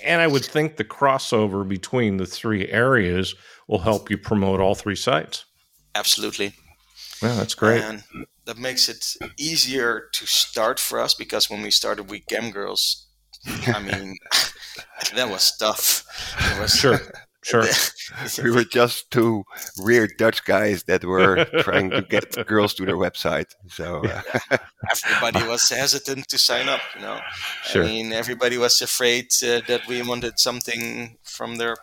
And 0.04 0.22
I 0.22 0.28
would 0.28 0.46
think 0.46 0.78
the 0.78 0.84
crossover 0.84 1.68
between 1.68 2.18
the 2.18 2.26
three 2.26 2.68
areas 2.70 3.36
will 3.68 3.80
help 3.80 4.10
you 4.10 4.18
promote 4.18 4.60
all 4.60 4.76
three 4.76 4.96
sites. 4.96 5.46
Absolutely. 5.96 6.54
Yeah, 7.22 7.36
that's 7.36 7.56
great. 7.56 7.82
And 7.82 8.04
that 8.46 8.58
makes 8.58 8.90
it 8.90 9.16
easier 9.38 10.10
to 10.14 10.26
start 10.26 10.80
for 10.80 11.00
us 11.00 11.14
because 11.14 11.50
when 11.50 11.62
we 11.62 11.72
started 11.72 12.10
with 12.10 12.26
Gam 12.28 12.52
Girls, 12.52 13.08
I 13.68 13.80
mean, 13.80 14.18
that 15.16 15.30
was 15.30 15.56
tough. 15.58 16.06
It 16.52 16.60
was, 16.60 16.76
Sure. 16.76 17.00
Sure. 17.44 17.66
We 18.44 18.52
were 18.52 18.64
just 18.64 19.12
two 19.12 19.44
weird 19.78 20.12
Dutch 20.18 20.44
guys 20.46 20.84
that 20.84 21.04
were 21.04 21.46
trying 21.60 21.90
to 21.92 22.02
get 22.02 22.46
girls 22.48 22.74
to 22.76 22.86
their 22.86 22.98
website. 22.98 23.52
So 23.70 24.04
uh, 24.06 24.22
everybody 24.92 25.48
was 25.48 25.70
hesitant 25.70 26.28
to 26.30 26.38
sign 26.38 26.70
up. 26.70 26.82
You 26.96 27.02
know, 27.02 27.20
Sure. 27.64 27.84
I 27.84 27.88
mean, 27.88 28.14
everybody 28.14 28.58
was 28.58 28.82
afraid 28.82 29.28
uh, 29.44 29.62
that 29.68 29.82
we 29.88 30.02
wanted 30.02 30.40
something 30.40 31.18
from 31.24 31.56
their 31.58 31.76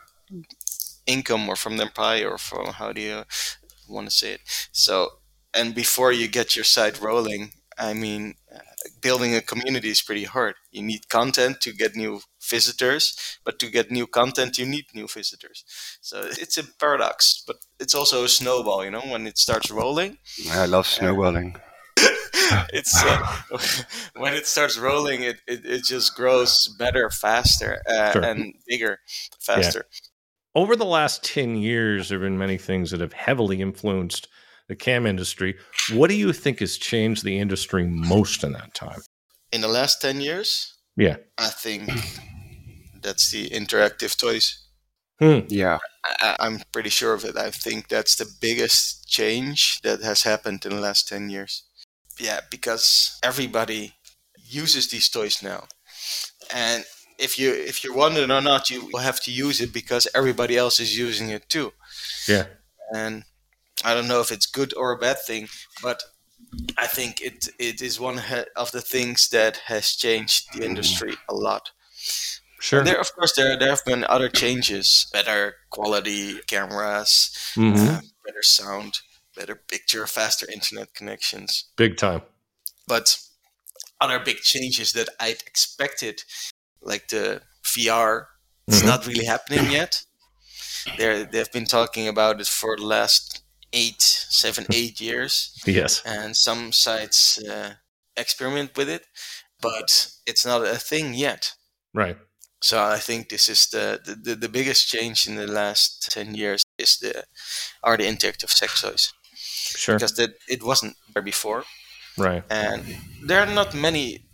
income 1.06 1.48
or 1.48 1.56
from 1.56 1.76
their 1.76 1.90
pie 1.90 2.22
or 2.24 2.38
from 2.38 2.66
how 2.74 2.92
do 2.92 3.00
you 3.00 3.24
want 3.88 4.08
to 4.08 4.14
say 4.16 4.32
it. 4.32 4.40
So, 4.72 5.10
and 5.54 5.74
before 5.74 6.12
you 6.12 6.28
get 6.28 6.56
your 6.56 6.64
site 6.64 7.00
rolling, 7.00 7.52
I 7.78 7.94
mean, 7.94 8.34
uh, 8.54 8.58
building 9.00 9.34
a 9.34 9.40
community 9.40 9.88
is 9.90 10.02
pretty 10.02 10.24
hard. 10.24 10.54
You 10.70 10.82
need 10.82 11.08
content 11.08 11.60
to 11.62 11.72
get 11.72 11.96
new 11.96 12.20
visitors, 12.49 13.38
but 13.44 13.59
to 13.59 13.66
get 13.70 13.90
new 13.90 14.06
content, 14.06 14.59
you 14.59 14.66
need 14.66 14.87
new 14.94 15.06
visitors. 15.06 15.64
So 16.00 16.23
it's 16.30 16.59
a 16.59 16.64
paradox, 16.64 17.42
but 17.47 17.56
it's 17.78 17.94
also 17.94 18.25
a 18.25 18.28
snowball. 18.28 18.85
You 18.85 18.90
know, 18.90 19.00
when 19.02 19.26
it 19.26 19.38
starts 19.38 19.70
rolling, 19.70 20.18
I 20.50 20.66
love 20.66 20.87
snowballing. 20.87 21.56
it's 22.73 22.94
uh, 23.04 23.38
when 24.16 24.35
it 24.35 24.47
starts 24.47 24.78
rolling 24.78 25.23
it, 25.23 25.40
it, 25.47 25.64
it 25.64 25.85
just 25.85 26.14
grows 26.16 26.66
better 26.78 27.11
faster 27.11 27.82
uh, 27.88 28.12
Sure. 28.12 28.23
and 28.25 28.54
bigger 28.66 28.99
faster 29.38 29.85
Over 30.54 30.75
the 30.76 30.85
last 30.87 31.23
10 31.25 31.56
years, 31.56 32.09
there 32.09 32.18
have 32.18 32.25
been 32.26 32.38
many 32.38 32.59
things 32.59 32.90
that 32.90 33.00
have 33.00 33.12
heavily 33.12 33.61
influenced 33.61 34.26
the 34.68 34.75
cam 34.76 35.06
industry. 35.06 35.56
What 35.92 36.09
do 36.11 36.16
you 36.16 36.32
think 36.32 36.61
has 36.61 36.76
changed 36.78 37.25
the 37.25 37.38
industry 37.38 37.87
most 37.87 38.42
in 38.44 38.52
that 38.52 38.75
time? 38.75 39.00
in 39.52 39.61
the 39.61 39.68
last 39.68 40.00
10 40.00 40.20
years 40.20 40.75
Yeah. 40.97 41.16
i 41.37 41.49
think 41.49 41.90
that's 43.02 43.30
the 43.30 43.49
interactive 43.50 44.16
toys. 44.19 44.59
Hmm. 45.19 45.40
Yeah, 45.49 45.78
I, 46.21 46.37
i'm 46.40 46.61
pretty 46.73 46.90
sure 46.90 47.12
of 47.14 47.25
it. 47.25 47.37
I 47.37 47.50
think 47.50 47.88
that's 47.88 48.16
the 48.16 48.26
biggest 48.41 49.06
change 49.08 49.80
that 49.82 50.02
has 50.02 50.23
happened 50.23 50.65
in 50.65 50.73
the 50.73 50.80
last 50.80 51.08
10 51.08 51.28
years. 51.30 51.65
Yeah 52.19 52.41
because 52.50 53.19
everybody 53.23 53.95
uses 54.49 54.89
these 54.89 55.08
toys 55.08 55.43
now. 55.43 55.69
And 56.54 56.84
if 57.19 57.39
you 57.39 57.52
if 57.52 57.84
you 57.84 57.95
want 57.95 58.17
it 58.17 58.30
or 58.30 58.41
not 58.41 58.71
you 58.71 58.86
will 58.93 59.00
have 59.00 59.21
to 59.25 59.30
use 59.30 59.60
it 59.60 59.73
because 59.73 60.08
everybody 60.15 60.56
else 60.56 60.80
is 60.80 60.97
using 60.99 61.28
it 61.30 61.49
too. 61.49 61.73
Yeah. 62.28 62.47
and 62.95 63.25
I 63.84 63.95
don't 63.95 64.08
know 64.08 64.21
if 64.21 64.30
it's 64.30 64.47
good 64.47 64.75
or 64.76 64.93
a 64.93 64.99
bad 64.99 65.19
thing, 65.26 65.49
but 65.82 66.02
I 66.78 66.86
think 66.86 67.21
it 67.21 67.49
it 67.58 67.80
is 67.80 68.00
one 68.00 68.21
of 68.56 68.73
the 68.73 68.80
things 68.80 69.28
that 69.30 69.56
has 69.67 69.97
changed 69.97 70.52
the 70.54 70.65
industry 70.65 71.17
a 71.28 71.34
lot. 71.34 71.71
Sure. 72.60 72.84
There, 72.84 73.00
of 73.00 73.14
course, 73.14 73.34
there 73.34 73.56
there 73.58 73.70
have 73.70 73.84
been 73.84 74.04
other 74.04 74.28
changes: 74.28 75.06
better 75.12 75.56
quality 75.70 76.40
cameras, 76.46 77.30
Mhm. 77.56 77.88
uh, 77.88 78.00
better 78.26 78.42
sound, 78.42 79.00
better 79.34 79.54
picture, 79.56 80.06
faster 80.06 80.46
internet 80.50 80.94
connections. 80.94 81.64
Big 81.76 81.96
time. 81.96 82.23
But 82.86 83.18
other 84.00 84.18
big 84.18 84.38
changes 84.42 84.92
that 84.92 85.08
I'd 85.18 85.42
expected, 85.46 86.23
like 86.82 87.08
the 87.08 87.42
VR, 87.64 88.26
it's 88.68 88.80
Mhm. 88.82 88.86
not 88.86 89.06
really 89.06 89.25
happening 89.26 89.70
yet. 89.70 90.04
They're, 90.99 91.25
they've 91.25 91.52
been 91.52 91.66
talking 91.66 92.08
about 92.08 92.40
it 92.40 92.46
for 92.49 92.76
the 92.76 92.84
last 92.86 93.42
eight, 93.73 94.02
seven, 94.02 94.66
eight 94.73 95.00
years, 95.00 95.52
Yes. 95.66 96.02
and 96.04 96.36
some 96.36 96.73
sites 96.73 97.38
uh, 97.38 97.75
experiment 98.16 98.76
with 98.76 98.88
it, 98.88 99.06
but 99.60 100.08
it's 100.26 100.44
not 100.44 100.66
a 100.66 100.78
thing 100.78 101.14
yet. 101.14 101.54
Right. 101.94 102.18
So 102.62 102.82
I 102.82 102.99
think 102.99 103.28
this 103.28 103.49
is 103.49 103.68
the, 103.68 103.99
the, 104.04 104.14
the, 104.14 104.34
the 104.34 104.49
biggest 104.49 104.88
change 104.88 105.26
in 105.26 105.36
the 105.36 105.46
last 105.46 106.10
ten 106.10 106.34
years 106.34 106.62
is 106.78 106.99
the 106.99 107.25
are 107.82 107.96
the 107.96 108.04
interactive 108.04 108.50
sex 108.50 108.80
toys 108.82 109.12
Sure. 109.76 109.94
because 109.96 110.14
that 110.16 110.30
it 110.49 110.62
wasn't 110.62 110.94
there 111.14 111.23
before, 111.23 111.64
Right. 112.18 112.42
and 112.50 112.84
there 113.26 113.40
are 113.40 113.54
not 113.54 113.75
many 113.75 114.26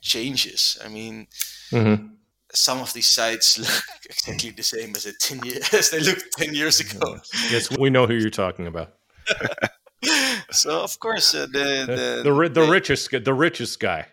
changes. 0.00 0.78
I 0.84 0.88
mean, 0.88 1.26
hmm 1.70 1.94
some 2.56 2.80
of 2.80 2.92
these 2.92 3.08
sites 3.08 3.58
look 3.64 3.82
exactly 4.04 4.50
the 4.50 4.62
same 4.62 4.94
as 4.94 5.06
it 5.06 5.16
ten 5.20 5.42
years 5.44 5.74
as 5.80 5.90
they 5.90 5.98
looked 6.00 6.24
ten 6.38 6.54
years 6.54 6.78
ago. 6.80 7.18
Yes, 7.50 7.68
we 7.76 7.90
know 7.90 8.06
who 8.06 8.14
you're 8.14 8.30
talking 8.30 8.66
about. 8.68 8.94
so 10.50 10.82
of 10.82 10.98
course 11.00 11.34
uh, 11.34 11.46
the 11.46 11.84
The 11.86 11.96
the 11.96 12.20
the, 12.24 12.32
ri- 12.32 12.48
the 12.48 12.62
richest 12.70 13.10
the 13.10 13.34
richest 13.34 13.80
guy. 13.80 14.06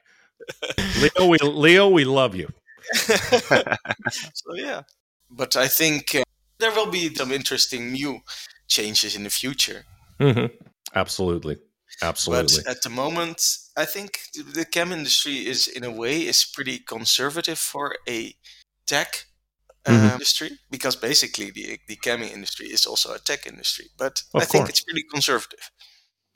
Leo, 0.99 1.27
we 1.27 1.37
Leo, 1.39 1.87
we 1.89 2.03
love 2.05 2.35
you. 2.35 2.47
so 4.33 4.53
yeah, 4.55 4.81
but 5.29 5.55
I 5.55 5.67
think 5.67 6.15
uh, 6.15 6.23
there 6.59 6.71
will 6.71 6.91
be 6.91 7.13
some 7.15 7.31
interesting 7.31 7.91
new 7.91 8.19
changes 8.67 9.15
in 9.15 9.23
the 9.23 9.29
future. 9.29 9.85
hmm 10.19 10.45
Absolutely. 10.95 11.57
Absolutely. 12.01 12.63
But 12.65 12.71
at 12.71 12.81
the 12.81 12.89
moment, 12.89 13.41
I 13.77 13.85
think 13.85 14.19
the- 14.33 14.65
cam 14.65 14.91
industry 14.91 15.45
is 15.47 15.67
in 15.67 15.83
a 15.83 15.91
way 15.91 16.21
is 16.27 16.45
pretty 16.45 16.79
conservative 16.79 17.59
for 17.59 17.95
a 18.07 18.33
tech. 18.85 19.25
Uh, 19.85 19.91
Mhm. 19.91 20.13
industry 20.13 20.51
because 20.69 20.95
basically 20.95 21.49
the 21.51 21.79
the 21.87 21.95
camming 21.95 22.31
industry 22.31 22.67
is 22.67 22.85
also 22.85 23.13
a 23.15 23.19
tech 23.19 23.47
industry 23.47 23.87
but 23.97 24.21
Of 24.35 24.43
i 24.43 24.45
think 24.45 24.69
it's 24.69 24.83
pretty 24.83 25.03
conservative 25.11 25.71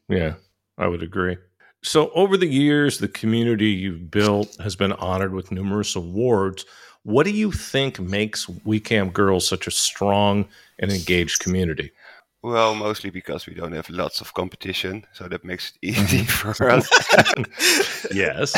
Yeah, 0.10 0.36
I 0.78 0.88
would 0.88 1.04
agree. 1.04 1.38
So, 1.86 2.10
over 2.16 2.36
the 2.36 2.48
years, 2.48 2.98
the 2.98 3.08
community 3.08 3.68
you've 3.70 4.10
built 4.10 4.58
has 4.60 4.76
been 4.76 4.94
honored 4.94 5.34
with 5.34 5.52
numerous 5.52 5.96
awards. 5.96 6.66
What 7.04 7.28
do 7.28 7.32
you 7.32 7.52
think 7.52 8.00
makes 8.00 8.48
WeCam 8.48 9.14
Girls 9.14 9.48
such 9.48 9.68
a 9.68 9.72
strong 9.72 10.48
and 10.80 10.92
engaged 10.92 11.42
community? 11.42 11.92
well, 12.42 12.74
mostly 12.74 13.12
because 13.12 13.46
we 13.46 13.54
don't 13.54 13.72
have 13.72 13.90
lots 13.90 14.20
of 14.20 14.34
competition, 14.34 15.06
so 15.14 15.28
that 15.28 15.44
makes 15.44 15.72
it 15.72 15.88
easy 15.88 16.24
for 16.26 16.72
us. 16.72 16.90
Yes. 18.12 18.54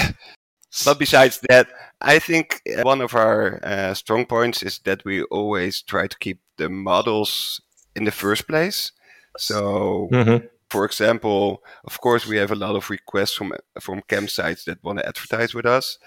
but 0.85 0.97
besides 0.97 1.41
that, 1.49 1.67
I 2.01 2.19
think 2.19 2.61
uh, 2.77 2.83
one 2.83 3.01
of 3.01 3.13
our 3.13 3.59
uh, 3.61 3.93
strong 3.93 4.25
points 4.25 4.63
is 4.63 4.79
that 4.85 5.03
we 5.03 5.23
always 5.23 5.81
try 5.81 6.07
to 6.07 6.17
keep 6.19 6.39
the 6.57 6.69
models 6.69 7.61
in 7.93 8.05
the 8.05 8.11
first 8.11 8.47
place. 8.47 8.93
So, 9.37 10.07
hmm 10.11 10.37
for 10.69 10.85
example, 10.85 11.63
of 11.85 11.99
course, 12.01 12.27
we 12.27 12.37
have 12.37 12.51
a 12.51 12.55
lot 12.55 12.75
of 12.75 12.89
requests 12.89 13.33
from 13.35 13.53
from 13.79 14.01
cam 14.07 14.27
sites 14.27 14.65
that 14.65 14.83
want 14.83 14.99
to 14.99 15.07
advertise 15.07 15.53
with 15.53 15.65
us. 15.65 15.97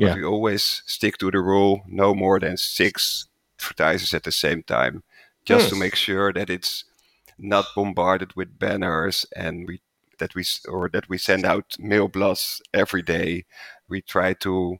But 0.00 0.08
Yeah. 0.08 0.14
we 0.14 0.24
always 0.24 0.82
stick 0.86 1.18
to 1.18 1.30
the 1.30 1.40
rule: 1.40 1.82
no 1.86 2.14
more 2.14 2.38
than 2.40 2.56
six 2.56 3.26
advertisers 3.60 4.14
at 4.14 4.24
the 4.24 4.32
same 4.32 4.62
time, 4.62 5.02
just 5.44 5.68
to 5.70 5.76
Hmm. 5.76 5.80
make 5.80 5.94
sure 5.96 6.32
that 6.32 6.50
it's 6.50 6.84
not 7.38 7.74
bombarded 7.74 8.34
with 8.36 8.58
banners 8.58 9.26
and 9.36 9.66
we 9.68 9.80
that 10.18 10.34
we 10.34 10.44
or 10.68 10.88
that 10.90 11.08
we 11.08 11.18
send 11.18 11.44
out 11.46 11.76
mail 11.78 12.08
blasts 12.08 12.60
every 12.74 13.02
day. 13.02 13.44
We 13.88 14.02
try 14.02 14.34
to 14.34 14.78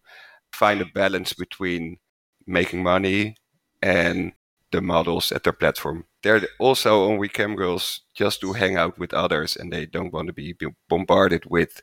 find 0.53 0.81
a 0.81 0.87
balance 0.87 1.33
between 1.33 1.99
making 2.47 2.83
money 2.83 3.37
and 3.83 4.33
the 4.73 4.81
models 4.81 5.33
at 5.33 5.45
their 5.45 5.53
platform. 5.53 6.05
They're 6.23 6.43
also 6.59 7.11
on 7.11 7.19
WeCam 7.19 7.57
Girls 7.57 8.01
just 8.15 8.41
to 8.41 8.53
hang 8.53 8.77
out 8.77 8.99
with 8.99 9.15
others 9.15 9.57
and 9.57 9.73
they 9.73 9.87
don't 9.87 10.13
want 10.13 10.27
to 10.29 10.33
be 10.33 10.55
bombarded 10.89 11.45
with 11.47 11.83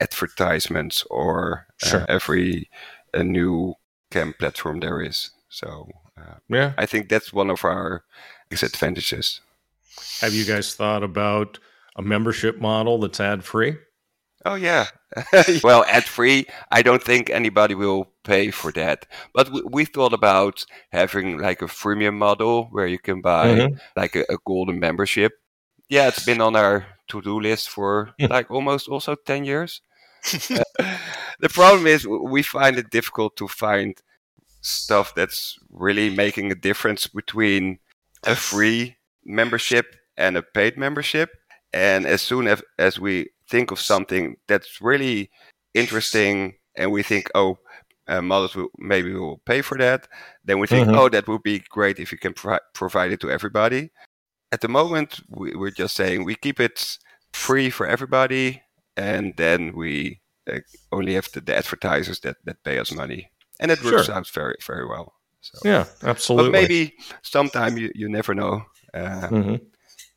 advertisements 0.00 1.04
or 1.10 1.66
uh, 1.84 2.04
every 2.08 2.70
a 3.14 3.24
new 3.24 3.74
cam 4.10 4.34
platform 4.38 4.80
there 4.80 5.00
is. 5.00 5.30
So 5.48 5.88
uh, 6.16 6.34
Yeah. 6.48 6.74
I 6.76 6.86
think 6.86 7.08
that's 7.08 7.32
one 7.32 7.50
of 7.50 7.64
our 7.64 8.04
disadvantages. 8.50 9.40
Have 10.20 10.34
you 10.34 10.44
guys 10.44 10.74
thought 10.74 11.02
about 11.02 11.58
a 11.96 12.02
membership 12.02 12.60
model 12.60 12.98
that's 12.98 13.20
ad 13.20 13.44
free? 13.44 13.76
Oh 14.48 14.54
yeah. 14.54 14.86
well, 15.62 15.84
ad 15.88 16.04
free. 16.04 16.46
I 16.70 16.80
don't 16.80 17.02
think 17.02 17.28
anybody 17.28 17.74
will 17.74 18.08
pay 18.24 18.50
for 18.50 18.72
that. 18.72 19.04
But 19.34 19.52
we, 19.52 19.62
we, 19.70 19.84
thought 19.84 20.14
about 20.14 20.64
having 20.90 21.36
like 21.36 21.60
a 21.60 21.66
freemium 21.66 22.16
model 22.16 22.68
where 22.70 22.86
you 22.86 22.98
can 22.98 23.20
buy 23.20 23.48
mm-hmm. 23.48 23.74
like 23.94 24.16
a, 24.16 24.24
a, 24.30 24.38
golden 24.46 24.80
membership. 24.80 25.32
Yeah, 25.90 26.08
it's 26.08 26.24
been 26.24 26.40
on 26.40 26.56
our 26.56 26.86
to-do 27.08 27.38
list 27.38 27.68
for 27.68 28.14
hmm. 28.18 28.26
like 28.26 28.50
almost 28.50 28.88
also 28.88 29.16
ten 29.16 29.44
years. 29.44 29.82
uh, 30.50 30.64
the 31.40 31.50
problem 31.50 31.86
is 31.86 32.06
we 32.06 32.42
find 32.42 32.78
it 32.78 32.88
difficult 32.88 33.36
to 33.36 33.48
find 33.48 34.00
stuff 34.62 35.14
that's 35.14 35.58
really 35.70 36.08
making 36.08 36.50
a 36.50 36.54
difference 36.54 37.06
between 37.06 37.80
a 38.24 38.34
free 38.34 38.96
membership 39.26 39.94
and 40.16 40.38
a 40.38 40.42
paid 40.42 40.78
membership. 40.78 41.30
And 41.70 42.06
as 42.06 42.22
soon 42.22 42.48
as, 42.48 42.62
as 42.78 42.98
we 42.98 43.28
think 43.48 43.70
of 43.70 43.80
something 43.80 44.36
that's 44.46 44.80
really 44.80 45.30
interesting 45.74 46.54
and 46.76 46.92
we 46.92 47.02
think, 47.02 47.30
oh, 47.34 47.58
uh, 48.06 48.22
models 48.22 48.54
will 48.54 48.68
maybe 48.78 49.12
will 49.12 49.38
pay 49.44 49.60
for 49.60 49.76
that, 49.78 50.08
then 50.44 50.58
we 50.58 50.66
think, 50.66 50.88
mm-hmm. 50.88 50.98
oh, 50.98 51.08
that 51.10 51.28
would 51.28 51.42
be 51.42 51.62
great 51.68 51.98
if 51.98 52.10
you 52.10 52.18
can 52.18 52.32
pro- 52.32 52.58
provide 52.72 53.12
it 53.12 53.20
to 53.20 53.30
everybody. 53.30 53.90
At 54.50 54.62
the 54.62 54.68
moment, 54.68 55.20
we, 55.28 55.54
we're 55.54 55.70
just 55.70 55.94
saying 55.94 56.24
we 56.24 56.34
keep 56.34 56.58
it 56.58 56.96
free 57.32 57.68
for 57.68 57.86
everybody, 57.86 58.62
and 58.96 59.34
then 59.36 59.74
we 59.74 60.20
uh, 60.50 60.60
only 60.90 61.14
have 61.14 61.30
the, 61.32 61.42
the, 61.42 61.54
advertisers 61.54 62.20
that, 62.20 62.36
that 62.44 62.64
pay 62.64 62.78
us 62.78 62.92
money, 62.92 63.30
and 63.60 63.70
it 63.70 63.84
works 63.84 64.06
sure. 64.06 64.14
out 64.14 64.26
very 64.28 64.56
very 64.66 64.86
well. 64.86 65.12
So, 65.42 65.58
yeah, 65.64 65.84
absolutely. 66.02 66.50
But 66.50 66.52
maybe 66.52 66.94
sometime 67.22 67.76
you, 67.76 67.92
you 67.94 68.08
never 68.08 68.34
know. 68.34 68.62
Uh, 68.94 69.28
mm-hmm. 69.28 69.56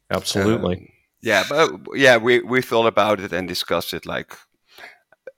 Absolutely. 0.10 0.78
Um, 0.78 0.88
yeah, 1.22 1.44
but 1.48 1.72
yeah, 1.94 2.18
we 2.18 2.42
we 2.42 2.62
thought 2.62 2.88
about 2.88 3.20
it 3.20 3.32
and 3.32 3.48
discussed 3.48 3.94
it 3.94 4.06
like 4.06 4.36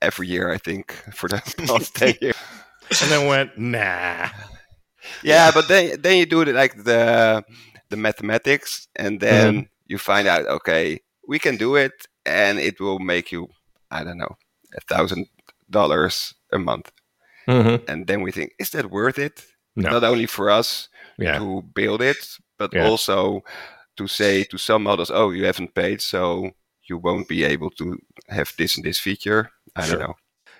every 0.00 0.28
year. 0.28 0.50
I 0.50 0.58
think 0.58 0.92
for 1.14 1.28
the 1.28 1.42
past 1.66 1.94
ten 1.94 2.14
years, 2.20 2.36
and 3.02 3.10
then 3.10 3.28
went 3.28 3.58
nah. 3.58 4.28
Yeah, 5.22 5.50
but 5.52 5.68
then 5.68 6.00
then 6.00 6.18
you 6.18 6.26
do 6.26 6.40
it 6.42 6.54
like 6.54 6.84
the 6.84 7.44
the 7.90 7.96
mathematics, 7.96 8.88
and 8.96 9.20
then 9.20 9.54
mm-hmm. 9.54 9.66
you 9.86 9.98
find 9.98 10.26
out 10.26 10.46
okay, 10.46 11.00
we 11.28 11.38
can 11.38 11.56
do 11.56 11.76
it, 11.76 12.06
and 12.24 12.58
it 12.58 12.80
will 12.80 12.98
make 12.98 13.30
you 13.30 13.48
I 13.90 14.04
don't 14.04 14.18
know 14.18 14.36
a 14.76 14.80
thousand 14.80 15.26
dollars 15.68 16.34
a 16.52 16.58
month, 16.58 16.90
mm-hmm. 17.46 17.84
and 17.90 18.06
then 18.06 18.22
we 18.22 18.32
think 18.32 18.52
is 18.58 18.70
that 18.70 18.90
worth 18.90 19.18
it? 19.18 19.44
No. 19.76 19.90
Not 19.90 20.04
only 20.04 20.26
for 20.26 20.50
us 20.50 20.88
yeah. 21.18 21.38
to 21.38 21.62
build 21.74 22.00
it, 22.00 22.38
but 22.58 22.72
yeah. 22.72 22.86
also 22.86 23.42
to 23.96 24.06
say 24.06 24.44
to 24.44 24.58
some 24.58 24.82
models, 24.82 25.10
oh, 25.10 25.30
you 25.30 25.44
haven't 25.44 25.74
paid, 25.74 26.00
so 26.00 26.50
you 26.88 26.98
won't 26.98 27.28
be 27.28 27.44
able 27.44 27.70
to 27.70 27.98
have 28.28 28.52
this 28.56 28.76
and 28.76 28.84
this 28.84 28.98
feature. 28.98 29.50
I 29.76 29.86
sure. 29.86 29.98
don't 29.98 30.08
know. 30.08 30.14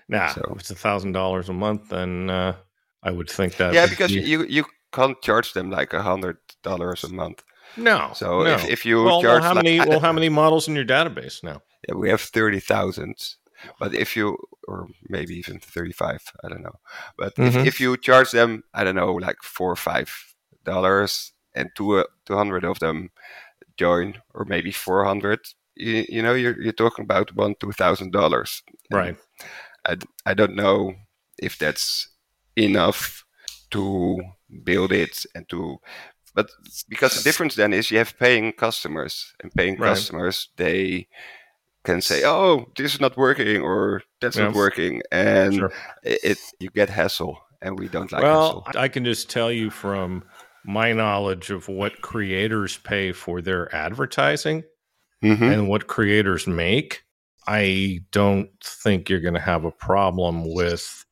Now, 0.08 0.32
so. 0.32 0.42
if 0.52 0.60
it's 0.60 0.70
a 0.70 0.74
thousand 0.74 1.12
dollars 1.12 1.48
a 1.48 1.52
month, 1.52 1.88
then 1.88 2.30
uh, 2.30 2.56
I 3.02 3.10
would 3.10 3.30
think 3.30 3.56
that. 3.56 3.74
Yeah, 3.74 3.86
because 3.86 4.12
be... 4.12 4.20
you 4.20 4.44
you 4.44 4.64
can't 4.92 5.20
charge 5.22 5.52
them 5.52 5.70
like 5.70 5.92
a 5.92 6.02
hundred 6.02 6.36
dollars 6.62 7.04
a 7.04 7.08
month. 7.08 7.42
No. 7.76 8.12
So 8.14 8.42
no. 8.42 8.54
If, 8.54 8.68
if 8.68 8.86
you 8.86 9.02
well, 9.02 9.22
charge, 9.22 9.40
well, 9.40 9.48
how 9.48 9.54
like, 9.54 9.64
many? 9.64 9.78
well, 9.88 10.00
how 10.00 10.12
many 10.12 10.28
models 10.28 10.68
in 10.68 10.74
your 10.74 10.84
database 10.84 11.42
now? 11.42 11.62
Yeah, 11.88 11.94
we 11.94 12.10
have 12.10 12.20
thirty 12.20 12.60
thousand. 12.60 13.36
But 13.78 13.94
if 13.94 14.14
you, 14.14 14.36
or 14.68 14.88
maybe 15.08 15.34
even 15.36 15.58
thirty-five, 15.58 16.22
I 16.44 16.48
don't 16.48 16.62
know. 16.62 16.78
But 17.16 17.34
mm-hmm. 17.36 17.60
if, 17.60 17.66
if 17.66 17.80
you 17.80 17.96
charge 17.96 18.30
them, 18.30 18.62
I 18.74 18.84
don't 18.84 18.96
know, 18.96 19.14
like 19.14 19.42
four 19.42 19.72
or 19.72 19.76
five 19.76 20.12
dollars, 20.64 21.32
and 21.54 21.70
two 21.74 21.98
uh, 21.98 22.04
two 22.26 22.36
hundred 22.36 22.64
of 22.64 22.78
them 22.78 23.10
join, 23.76 24.14
or 24.34 24.44
maybe 24.44 24.70
four 24.70 25.04
hundred, 25.04 25.40
you, 25.74 26.04
you 26.08 26.22
know, 26.22 26.34
you're 26.34 26.60
you're 26.60 26.72
talking 26.72 27.04
about 27.04 27.34
one 27.34 27.54
two 27.60 27.72
thousand 27.72 28.12
dollars. 28.12 28.62
Right. 28.90 29.16
I 29.86 29.96
I 30.26 30.34
don't 30.34 30.56
know 30.56 30.94
if 31.38 31.58
that's 31.58 32.08
enough 32.56 33.24
to 33.70 34.20
build 34.62 34.92
it 34.92 35.26
and 35.34 35.48
to 35.48 35.78
but 36.34 36.48
because 36.88 37.16
the 37.16 37.22
difference 37.22 37.54
then 37.54 37.72
is 37.72 37.90
you 37.90 37.98
have 37.98 38.16
paying 38.18 38.52
customers 38.52 39.34
and 39.42 39.52
paying 39.52 39.76
right. 39.76 39.88
customers 39.88 40.50
they 40.56 41.08
can 41.84 42.00
say 42.00 42.22
oh 42.24 42.66
this 42.76 42.94
is 42.94 43.00
not 43.00 43.16
working 43.16 43.60
or 43.60 44.02
that's 44.20 44.36
yes. 44.36 44.44
not 44.44 44.54
working 44.54 45.02
and 45.10 45.54
sure. 45.54 45.72
it, 46.04 46.20
it, 46.22 46.38
you 46.60 46.70
get 46.70 46.88
hassle 46.88 47.36
and 47.62 47.78
we 47.78 47.88
don't 47.88 48.12
like 48.12 48.22
well 48.22 48.62
hassle. 48.66 48.80
i 48.80 48.86
can 48.86 49.04
just 49.04 49.28
tell 49.28 49.50
you 49.50 49.70
from 49.70 50.22
my 50.64 50.92
knowledge 50.92 51.50
of 51.50 51.68
what 51.68 52.00
creators 52.00 52.78
pay 52.78 53.12
for 53.12 53.42
their 53.42 53.72
advertising 53.74 54.64
mm-hmm. 55.22 55.44
and 55.44 55.68
what 55.68 55.86
creators 55.86 56.46
make, 56.46 57.02
I 57.46 58.00
don't 58.10 58.48
think 58.62 59.08
you're 59.08 59.20
going 59.20 59.34
to 59.34 59.40
have 59.40 59.64
a 59.64 59.70
problem 59.70 60.54
with 60.54 61.04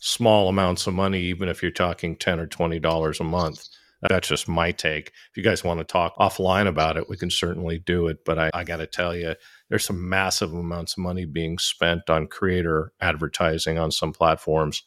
small 0.00 0.48
amounts 0.48 0.86
of 0.86 0.94
money, 0.94 1.20
even 1.22 1.48
if 1.48 1.62
you're 1.62 1.72
talking 1.72 2.16
10 2.16 2.38
or 2.38 2.46
$20 2.46 3.20
a 3.20 3.24
month. 3.24 3.66
That's 4.02 4.28
just 4.28 4.48
my 4.48 4.70
take. 4.70 5.08
If 5.30 5.36
you 5.36 5.42
guys 5.42 5.64
want 5.64 5.78
to 5.78 5.84
talk 5.84 6.14
offline 6.18 6.66
about 6.66 6.98
it, 6.98 7.08
we 7.08 7.16
can 7.16 7.30
certainly 7.30 7.78
do 7.78 8.08
it. 8.08 8.18
But 8.26 8.38
I, 8.38 8.50
I 8.52 8.62
got 8.62 8.76
to 8.76 8.86
tell 8.86 9.16
you, 9.16 9.34
there's 9.70 9.84
some 9.84 10.08
massive 10.08 10.52
amounts 10.52 10.92
of 10.92 10.98
money 10.98 11.24
being 11.24 11.56
spent 11.58 12.10
on 12.10 12.26
creator 12.26 12.92
advertising 13.00 13.78
on 13.78 13.90
some 13.90 14.12
platforms. 14.12 14.82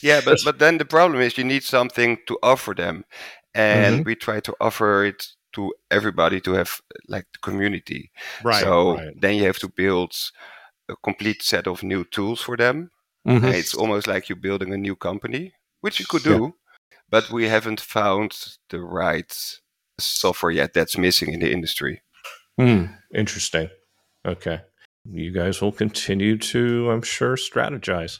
Yeah, 0.00 0.22
but, 0.24 0.38
but 0.46 0.60
then 0.60 0.78
the 0.78 0.86
problem 0.86 1.20
is 1.20 1.36
you 1.36 1.44
need 1.44 1.62
something 1.62 2.16
to 2.26 2.38
offer 2.42 2.72
them 2.72 3.04
and 3.54 3.96
mm-hmm. 3.96 4.04
we 4.04 4.14
try 4.14 4.40
to 4.40 4.54
offer 4.60 5.04
it 5.04 5.26
to 5.54 5.72
everybody 5.90 6.40
to 6.40 6.52
have 6.52 6.80
like 7.08 7.26
the 7.32 7.38
community. 7.40 8.10
Right. 8.42 8.62
So 8.62 8.96
right. 8.96 9.20
then 9.20 9.36
you 9.36 9.44
have 9.44 9.58
to 9.60 9.68
build 9.68 10.14
a 10.88 10.96
complete 11.02 11.42
set 11.42 11.66
of 11.66 11.82
new 11.82 12.04
tools 12.04 12.40
for 12.40 12.56
them. 12.56 12.90
Mm-hmm. 13.26 13.46
It's 13.46 13.74
almost 13.74 14.06
like 14.06 14.28
you're 14.28 14.36
building 14.36 14.72
a 14.74 14.76
new 14.76 14.96
company, 14.96 15.54
which 15.80 15.98
you 15.98 16.06
could 16.06 16.22
do, 16.22 16.54
yeah. 16.90 16.98
but 17.08 17.30
we 17.30 17.48
haven't 17.48 17.80
found 17.80 18.36
the 18.68 18.80
right 18.80 19.32
software 19.98 20.52
yet 20.52 20.74
that's 20.74 20.98
missing 20.98 21.32
in 21.32 21.40
the 21.40 21.50
industry. 21.50 22.02
Hmm. 22.58 22.86
Interesting. 23.14 23.70
Okay. 24.26 24.60
You 25.10 25.32
guys 25.32 25.60
will 25.60 25.72
continue 25.72 26.38
to, 26.38 26.90
I'm 26.90 27.02
sure, 27.02 27.36
strategize. 27.36 28.18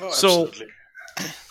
Oh, 0.00 0.10
so, 0.10 0.50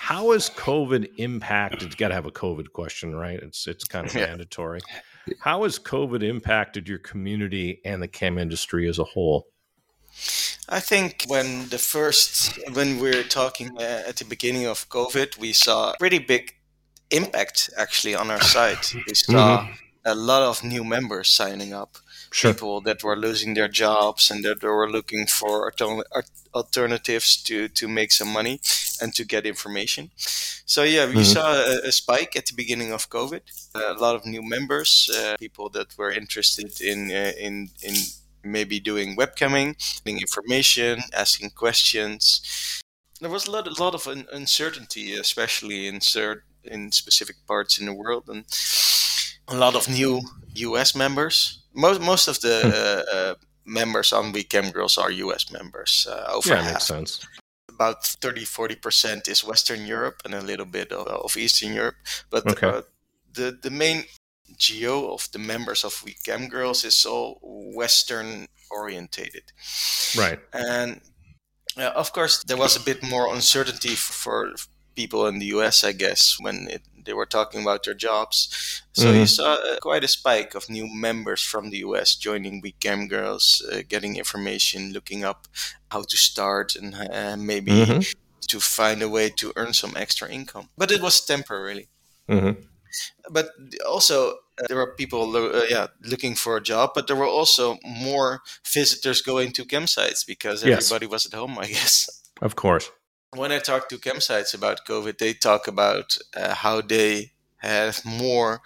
how 0.05 0.33
has 0.33 0.51
COVID 0.51 1.13
impacted? 1.17 1.89
You 1.89 1.97
got 1.97 2.09
to 2.09 2.13
have 2.13 2.27
a 2.27 2.31
COVID 2.31 2.71
question, 2.73 3.15
right? 3.15 3.39
It's 3.39 3.65
it's 3.65 3.85
kind 3.85 4.05
of 4.05 4.13
mandatory. 4.27 4.79
How 5.39 5.63
has 5.63 5.79
COVID 5.79 6.21
impacted 6.21 6.87
your 6.87 6.99
community 6.99 7.81
and 7.83 8.03
the 8.03 8.07
cam 8.07 8.37
industry 8.37 8.87
as 8.87 8.99
a 8.99 9.03
whole? 9.03 9.47
I 10.69 10.79
think 10.79 11.23
when 11.27 11.69
the 11.69 11.79
first 11.79 12.59
when 12.73 12.99
we 12.99 13.17
are 13.17 13.23
talking 13.23 13.75
uh, 13.79 14.03
at 14.07 14.17
the 14.17 14.25
beginning 14.25 14.67
of 14.67 14.87
COVID, 14.89 15.39
we 15.39 15.53
saw 15.53 15.93
a 15.93 15.97
pretty 15.97 16.19
big 16.19 16.53
impact 17.09 17.71
actually 17.75 18.13
on 18.13 18.29
our 18.29 18.41
site. 18.41 18.93
We 19.07 19.15
saw 19.15 19.61
mm-hmm. 19.61 19.73
a 20.05 20.13
lot 20.13 20.43
of 20.43 20.63
new 20.63 20.83
members 20.83 21.29
signing 21.29 21.73
up 21.73 21.97
sure. 22.31 22.53
people 22.53 22.81
that 22.81 23.03
were 23.03 23.15
losing 23.15 23.53
their 23.53 23.67
jobs 23.67 24.31
and 24.31 24.43
that 24.43 24.61
they 24.61 24.67
were 24.67 24.89
looking 24.89 25.27
for 25.27 25.71
alternatives 26.53 27.41
to, 27.43 27.67
to 27.69 27.87
make 27.87 28.11
some 28.11 28.29
money 28.29 28.59
and 29.01 29.13
to 29.13 29.25
get 29.25 29.45
information. 29.45 30.11
So 30.65 30.83
yeah, 30.83 31.05
we 31.05 31.13
mm-hmm. 31.13 31.23
saw 31.23 31.53
a, 31.53 31.87
a, 31.87 31.91
spike 31.91 32.35
at 32.35 32.47
the 32.47 32.53
beginning 32.55 32.91
of 32.91 33.09
COVID. 33.09 33.41
Uh, 33.75 33.93
a 33.95 33.99
lot 33.99 34.15
of 34.15 34.25
new 34.25 34.41
members, 34.41 35.09
uh, 35.13 35.35
people 35.37 35.69
that 35.69 35.97
were 35.97 36.11
interested 36.11 36.81
in 36.81 37.11
uh, 37.11 37.33
in 37.39 37.69
in 37.83 37.95
maybe 38.43 38.79
doing 38.79 39.15
webcamming, 39.15 39.75
getting 40.03 40.19
information, 40.19 41.01
asking 41.13 41.51
questions. 41.51 42.81
There 43.19 43.29
was 43.29 43.47
a 43.47 43.51
lot, 43.51 43.67
a 43.67 43.83
lot 43.83 43.95
of 43.95 44.07
un- 44.07 44.27
uncertainty, 44.31 45.13
especially 45.13 45.87
in 45.87 45.99
cert- 45.99 46.43
in 46.63 46.91
specific 46.91 47.37
parts 47.47 47.79
in 47.79 47.85
the 47.85 47.93
world, 47.93 48.27
and 48.27 48.45
a 49.47 49.55
lot 49.55 49.75
of 49.75 49.87
new 49.87 50.21
U.S. 50.55 50.95
members 50.95 51.61
most 51.75 52.01
most 52.01 52.27
of 52.27 52.39
the 52.41 52.61
hmm. 52.63 52.69
uh, 52.69 53.17
uh, 53.17 53.35
members 53.65 54.13
on 54.13 54.31
We 54.31 54.43
Cam 54.43 54.71
Girls 54.71 54.97
are 54.97 55.11
U.S. 55.11 55.51
members. 55.51 56.07
Uh, 56.09 56.31
over 56.33 56.49
yeah, 56.49 56.61
half. 56.61 56.73
makes 56.73 56.85
sense. 56.85 57.27
About 57.69 58.05
30 58.05 58.45
40 58.45 58.75
percent 58.75 59.27
is 59.27 59.43
Western 59.43 59.85
Europe 59.85 60.21
and 60.23 60.33
a 60.33 60.41
little 60.41 60.65
bit 60.65 60.91
of, 60.91 61.07
of 61.07 61.35
Eastern 61.37 61.73
Europe. 61.73 61.95
But 62.29 62.47
okay. 62.47 62.67
uh, 62.67 62.81
the 63.33 63.57
the 63.61 63.71
main 63.71 64.05
geo 64.57 65.13
of 65.13 65.27
the 65.31 65.39
members 65.39 65.83
of 65.83 66.01
We 66.05 66.15
Cam 66.25 66.47
Girls 66.47 66.85
is 66.85 67.05
all 67.05 67.39
Western 67.41 68.47
orientated. 68.71 69.43
Right. 70.17 70.39
And 70.53 71.01
uh, 71.77 71.91
of 71.95 72.13
course, 72.13 72.43
there 72.43 72.57
was 72.57 72.75
a 72.75 72.83
bit 72.83 73.03
more 73.03 73.33
uncertainty 73.33 73.95
for 73.95 74.53
people 74.95 75.27
in 75.27 75.39
the 75.39 75.47
US, 75.57 75.83
I 75.83 75.91
guess, 75.91 76.37
when 76.39 76.67
it 76.69 76.83
they 77.05 77.13
were 77.13 77.25
talking 77.25 77.61
about 77.61 77.83
their 77.83 77.93
jobs. 77.93 78.83
So 78.93 79.05
mm-hmm. 79.05 79.19
you 79.19 79.25
saw 79.25 79.53
uh, 79.53 79.77
quite 79.81 80.03
a 80.03 80.07
spike 80.07 80.55
of 80.55 80.69
new 80.69 80.87
members 80.93 81.41
from 81.41 81.69
the 81.69 81.77
US 81.77 82.15
joining 82.15 82.61
We 82.61 82.71
Cam 82.73 83.07
Girls, 83.07 83.65
uh, 83.71 83.81
getting 83.87 84.17
information, 84.17 84.91
looking 84.93 85.23
up 85.23 85.47
how 85.91 86.03
to 86.03 86.17
start, 86.17 86.75
and 86.75 86.95
uh, 86.95 87.35
maybe 87.37 87.71
mm-hmm. 87.71 87.99
to 88.47 88.59
find 88.59 89.01
a 89.01 89.09
way 89.09 89.29
to 89.29 89.53
earn 89.55 89.73
some 89.73 89.93
extra 89.95 90.29
income. 90.29 90.69
But 90.77 90.91
it 90.91 91.01
was 91.01 91.23
temporarily. 91.25 91.87
Mm-hmm. 92.29 92.61
But 93.29 93.49
also, 93.87 94.37
uh, 94.57 94.67
there 94.67 94.77
were 94.77 94.93
people, 94.95 95.35
uh, 95.35 95.63
yeah, 95.69 95.87
looking 96.01 96.35
for 96.35 96.57
a 96.57 96.61
job, 96.61 96.91
but 96.95 97.07
there 97.07 97.15
were 97.15 97.25
also 97.25 97.77
more 97.83 98.41
visitors 98.73 99.21
going 99.21 99.51
to 99.53 99.65
cam 99.65 99.87
sites 99.87 100.23
because 100.23 100.63
Yes. 100.63 100.85
everybody 100.85 101.07
was 101.07 101.25
at 101.25 101.33
home, 101.33 101.57
I 101.59 101.67
guess. 101.75 102.09
Of 102.41 102.55
course. 102.55 102.91
When 103.35 103.51
I 103.51 103.59
talk 103.59 103.89
to 103.89 103.97
cam 103.97 104.19
sites 104.21 104.53
about 104.53 104.85
COVID, 104.87 105.17
they 105.17 105.33
talk 105.33 105.67
about 105.67 106.17
uh, 106.35 106.53
how 106.55 106.81
they 106.81 107.31
have 107.57 108.03
more 108.05 108.61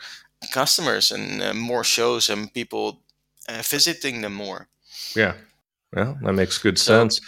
customers 0.54 1.12
and 1.12 1.42
uh, 1.42 1.54
more 1.54 1.84
shows 1.84 2.30
and 2.30 2.54
people 2.54 3.02
uh, 3.48 3.62
visiting 3.64 4.22
them 4.22 4.34
more. 4.34 4.68
Yeah. 5.16 5.34
Well, 5.94 6.18
that 6.22 6.34
makes 6.34 6.58
good 6.58 6.78
So- 6.78 7.00
sense. 7.02 7.22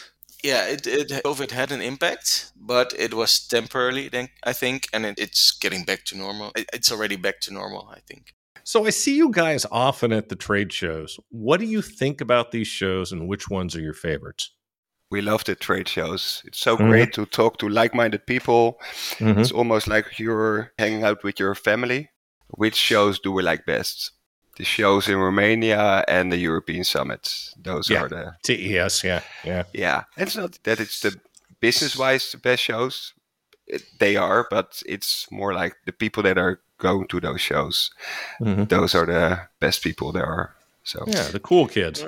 Yeah, 0.44 0.66
it, 0.70 0.88
it 0.88 1.10
COVID 1.24 1.52
had 1.52 1.72
an 1.72 1.82
impact, 1.82 2.52
but 2.56 2.94
it 2.98 3.14
was 3.14 3.40
temporarily, 3.48 4.10
then 4.10 4.30
I 4.44 4.54
think, 4.54 4.88
and 4.92 5.06
it, 5.06 5.20
it's 5.20 5.52
getting 5.52 5.84
back 5.86 6.04
to 6.06 6.18
normal. 6.18 6.52
It- 6.56 6.70
It's 6.74 6.92
already 6.92 7.16
back 7.16 7.42
to 7.42 7.54
normal, 7.54 7.88
I 7.96 8.00
think. 8.08 8.34
So 8.64 8.88
I 8.88 8.90
see 8.92 9.16
you 9.16 9.30
guys 9.32 9.68
often 9.72 10.12
at 10.12 10.30
the 10.30 10.36
trade 10.36 10.74
shows. 10.74 11.20
What 11.30 11.60
do 11.60 11.68
you 11.68 11.82
think 11.84 12.22
about 12.22 12.50
these 12.52 12.68
shows 12.68 13.12
and 13.12 13.28
which 13.28 13.50
ones 13.50 13.76
are 13.76 13.82
your 13.82 13.94
favorites? 13.94 14.52
We 15.12 15.22
love 15.22 15.44
the 15.44 15.56
trade 15.56 15.90
shows. 15.90 16.42
It's 16.46 16.60
so 16.60 16.78
Mhm. 16.78 16.90
great 16.90 17.14
to 17.14 17.26
talk 17.26 17.58
to 17.60 17.68
like-minded 17.70 18.26
people. 18.26 18.80
Mhm. 19.20 19.38
It's 19.40 19.52
almost 19.52 19.88
like 19.88 20.18
you're 20.20 20.72
hanging 20.80 21.04
out 21.04 21.24
with 21.24 21.40
your 21.40 21.54
family. 21.56 22.10
Which 22.48 22.76
shows 22.76 23.20
do 23.20 23.32
we 23.32 23.44
like 23.44 23.66
best? 23.66 24.12
The 24.58 24.64
shows 24.66 25.08
in 25.08 25.18
Romania 25.18 26.04
and 26.08 26.32
the 26.32 26.38
European 26.38 26.84
summits. 26.84 27.54
Those 27.64 27.90
Yeah. 27.94 28.02
are 28.04 28.10
the 28.10 28.36
TES, 28.44 29.04
yeah, 29.04 29.22
yeah. 29.44 29.64
yeah. 29.74 30.04
And 30.18 30.28
it's 30.28 30.36
not 30.38 30.58
that 30.64 30.80
it's 30.80 31.00
the 31.02 31.20
business-wise 31.60 32.32
the 32.32 32.38
best 32.38 32.64
shows. 32.64 33.14
It, 33.68 33.84
they 34.00 34.16
are, 34.18 34.48
but 34.50 34.82
it's 34.86 35.28
more 35.32 35.54
like 35.54 35.76
the 35.86 35.94
people 35.94 36.24
that 36.24 36.38
are 36.38 36.60
going 36.78 37.08
to 37.08 37.20
those 37.20 37.42
shows. 37.42 37.92
Mhm. 38.42 38.68
Those 38.68 38.96
are 38.98 39.06
the 39.06 39.40
best 39.60 39.82
people 39.84 40.12
there 40.12 40.26
are. 40.26 40.56
So 40.84 41.04
Yeah, 41.08 41.32
the 41.32 41.40
cool 41.40 41.68
kids. 41.68 42.04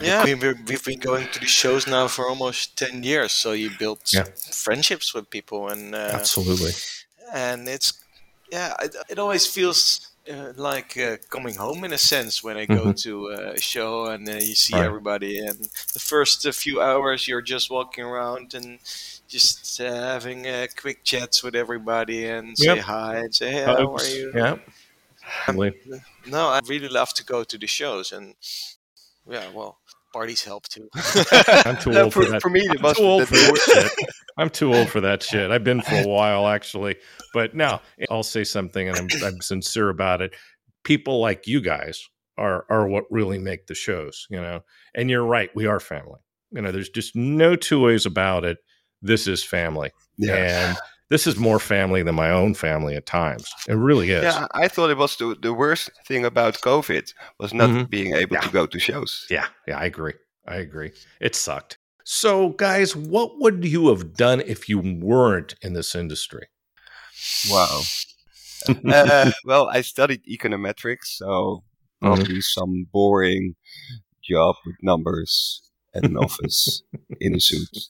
Yeah, 0.00 0.24
we, 0.24 0.34
we've 0.34 0.84
been 0.84 0.98
going 0.98 1.28
to 1.28 1.38
these 1.40 1.50
shows 1.50 1.86
now 1.86 2.08
for 2.08 2.28
almost 2.28 2.76
10 2.76 3.02
years. 3.04 3.32
So 3.32 3.52
you 3.52 3.70
build 3.78 4.00
Yeah. 4.12 4.24
friendships 4.52 5.14
with 5.14 5.30
people 5.30 5.68
and 5.68 5.94
uh, 5.94 6.14
Absolutely. 6.14 6.72
and 7.32 7.68
it's 7.68 7.92
yeah 8.52 8.74
it, 8.82 8.96
it 9.10 9.18
always 9.18 9.46
feels 9.46 10.00
uh, 10.32 10.52
like 10.56 10.96
uh, 10.98 11.16
coming 11.30 11.54
home 11.56 11.84
in 11.84 11.92
a 11.92 11.98
sense 11.98 12.42
when 12.44 12.56
i 12.56 12.66
go 12.66 12.86
Mhm. 12.86 13.02
to 13.02 13.28
a 13.28 13.60
show 13.60 14.06
and 14.06 14.28
uh, 14.28 14.32
you 14.34 14.54
see 14.54 14.74
Right. 14.76 14.84
everybody 14.86 15.38
and 15.38 15.58
the 15.94 16.00
first 16.00 16.46
uh, 16.46 16.52
few 16.52 16.80
hours 16.80 17.26
you're 17.28 17.42
just 17.42 17.70
walking 17.70 18.04
around 18.04 18.54
and 18.54 18.80
just 19.28 19.80
uh, 19.80 19.92
having 20.14 20.46
uh, 20.46 20.66
quick 20.76 21.04
chats 21.04 21.42
with 21.42 21.54
everybody 21.54 22.26
and 22.28 22.58
say 22.58 22.76
Yep. 22.76 22.78
hi 22.78 23.16
and 23.18 23.34
say 23.34 23.50
hey 23.52 23.64
how 23.64 23.94
are 23.96 24.06
you 24.06 24.32
Yeah. 24.34 24.56
Absolutely. 25.48 26.00
no 26.26 26.48
i 26.48 26.60
really 26.68 26.88
love 26.88 27.12
to 27.14 27.24
go 27.24 27.44
to 27.44 27.58
the 27.58 27.66
shows 27.66 28.12
and 28.12 28.34
yeah 29.28 29.50
well 29.54 29.78
parties 30.12 30.44
help 30.44 30.64
too 30.68 30.88
I'm 31.64 31.76
too 31.76 31.96
old 31.96 32.12
for, 32.12 32.22
for 32.22 32.30
that. 32.30 32.42
for 32.42 32.48
me, 32.48 32.60
it 32.60 32.84
I'm 32.84 32.94
too 32.94 33.02
old 33.02 33.26
for 33.26 33.34
that 33.34 33.58
shit. 33.58 34.08
I'm 34.36 34.50
too 34.50 34.74
old 34.74 34.88
for 34.88 35.00
that 35.00 35.22
shit. 35.22 35.50
I've 35.50 35.64
been 35.64 35.80
for 35.80 35.96
a 35.96 36.06
while 36.06 36.46
actually, 36.46 36.96
but 37.32 37.54
now 37.54 37.80
I'll 38.10 38.22
say 38.22 38.44
something, 38.44 38.88
and 38.88 38.96
I'm, 38.96 39.08
I'm 39.24 39.40
sincere 39.40 39.88
about 39.88 40.22
it. 40.22 40.34
People 40.84 41.20
like 41.20 41.48
you 41.48 41.60
guys 41.60 42.08
are 42.36 42.64
are 42.68 42.86
what 42.86 43.04
really 43.10 43.38
make 43.38 43.66
the 43.66 43.74
shows, 43.74 44.26
you 44.30 44.40
know. 44.40 44.60
And 44.94 45.10
you're 45.10 45.24
right, 45.24 45.50
we 45.54 45.66
are 45.66 45.80
family. 45.80 46.20
You 46.52 46.62
know, 46.62 46.70
there's 46.70 46.90
just 46.90 47.16
no 47.16 47.56
two 47.56 47.80
ways 47.80 48.06
about 48.06 48.44
it. 48.44 48.58
This 49.02 49.26
is 49.26 49.42
family, 49.42 49.90
yeah. 50.16 50.36
and 50.68 50.78
this 51.10 51.26
is 51.26 51.36
more 51.36 51.58
family 51.58 52.02
than 52.02 52.14
my 52.14 52.30
own 52.30 52.54
family 52.54 52.96
at 52.96 53.06
times. 53.06 53.50
It 53.68 53.74
really 53.74 54.10
is. 54.10 54.22
Yeah, 54.24 54.46
I 54.52 54.68
thought 54.68 54.90
it 54.90 54.96
was 54.96 55.16
the, 55.16 55.36
the 55.40 55.52
worst 55.52 55.90
thing 56.06 56.24
about 56.24 56.54
COVID 56.60 57.12
was 57.38 57.52
not 57.52 57.70
Mhm. 57.70 57.90
being 57.90 58.14
able 58.14 58.36
to 58.36 58.48
go 58.50 58.66
to 58.66 58.78
shows. 58.78 59.26
Yeah, 59.30 59.46
yeah, 59.66 59.78
I 59.78 59.84
agree. 59.84 60.14
I 60.46 60.56
agree. 60.56 60.92
It 61.20 61.34
sucked. 61.34 61.78
So, 62.04 62.50
guys, 62.50 62.94
what 62.94 63.38
would 63.40 63.64
you 63.64 63.88
have 63.88 64.14
done 64.14 64.42
if 64.46 64.68
you 64.68 64.78
weren't 64.78 65.54
in 65.62 65.72
this 65.72 65.94
industry? 65.94 66.48
Wow. 67.50 67.80
uh, 68.88 69.30
well, 69.44 69.68
I 69.68 69.80
studied 69.82 70.22
econometrics, 70.26 71.16
so 71.16 71.64
probably 72.00 72.40
some 72.40 72.86
boring 72.92 73.54
job 74.22 74.56
with 74.66 74.76
numbers 74.82 75.62
at 75.94 76.04
an 76.04 76.16
office 76.16 76.82
in 77.20 77.34
a 77.34 77.40
suit. 77.40 77.68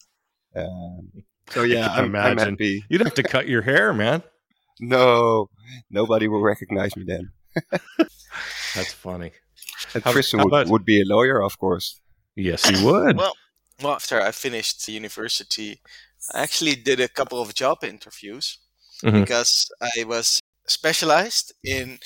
Um, 0.57 1.11
so 1.51 1.63
yeah, 1.63 1.89
can 1.89 1.93
I'm, 1.93 1.99
I'm 1.99 2.33
imagine. 2.33 2.51
happy. 2.55 2.85
You'd 2.89 3.01
have 3.03 3.15
to 3.15 3.23
cut 3.23 3.49
your 3.49 3.63
hair, 3.63 3.93
man. 3.93 4.23
No, 4.81 5.49
nobody 5.91 6.27
will 6.29 6.43
recognize 6.43 6.97
me 6.97 7.05
then. 7.07 7.31
That's 8.75 8.93
funny. 8.93 9.33
And 9.95 10.03
How- 10.03 10.13
Tristan 10.13 10.41
how 10.41 10.45
would, 10.47 10.53
about- 10.55 10.69
would 10.69 10.85
be 10.85 11.01
a 11.01 11.05
lawyer, 11.05 11.43
of 11.43 11.59
course. 11.59 12.01
Yes, 12.37 12.69
he 12.69 12.85
would. 12.85 13.17
well 13.17 13.33
well 13.83 13.95
after 13.95 14.21
i 14.21 14.31
finished 14.33 14.87
university 14.89 15.81
i 16.33 16.43
actually 16.43 16.75
did 16.77 16.99
a 17.01 17.09
couple 17.09 17.41
of 17.43 17.53
job 17.55 17.83
interviews 17.85 18.59
Mhm. 19.05 19.21
because 19.23 19.69
I 19.97 20.05
was 20.05 20.41
specialized 20.67 21.53
in 21.65 21.99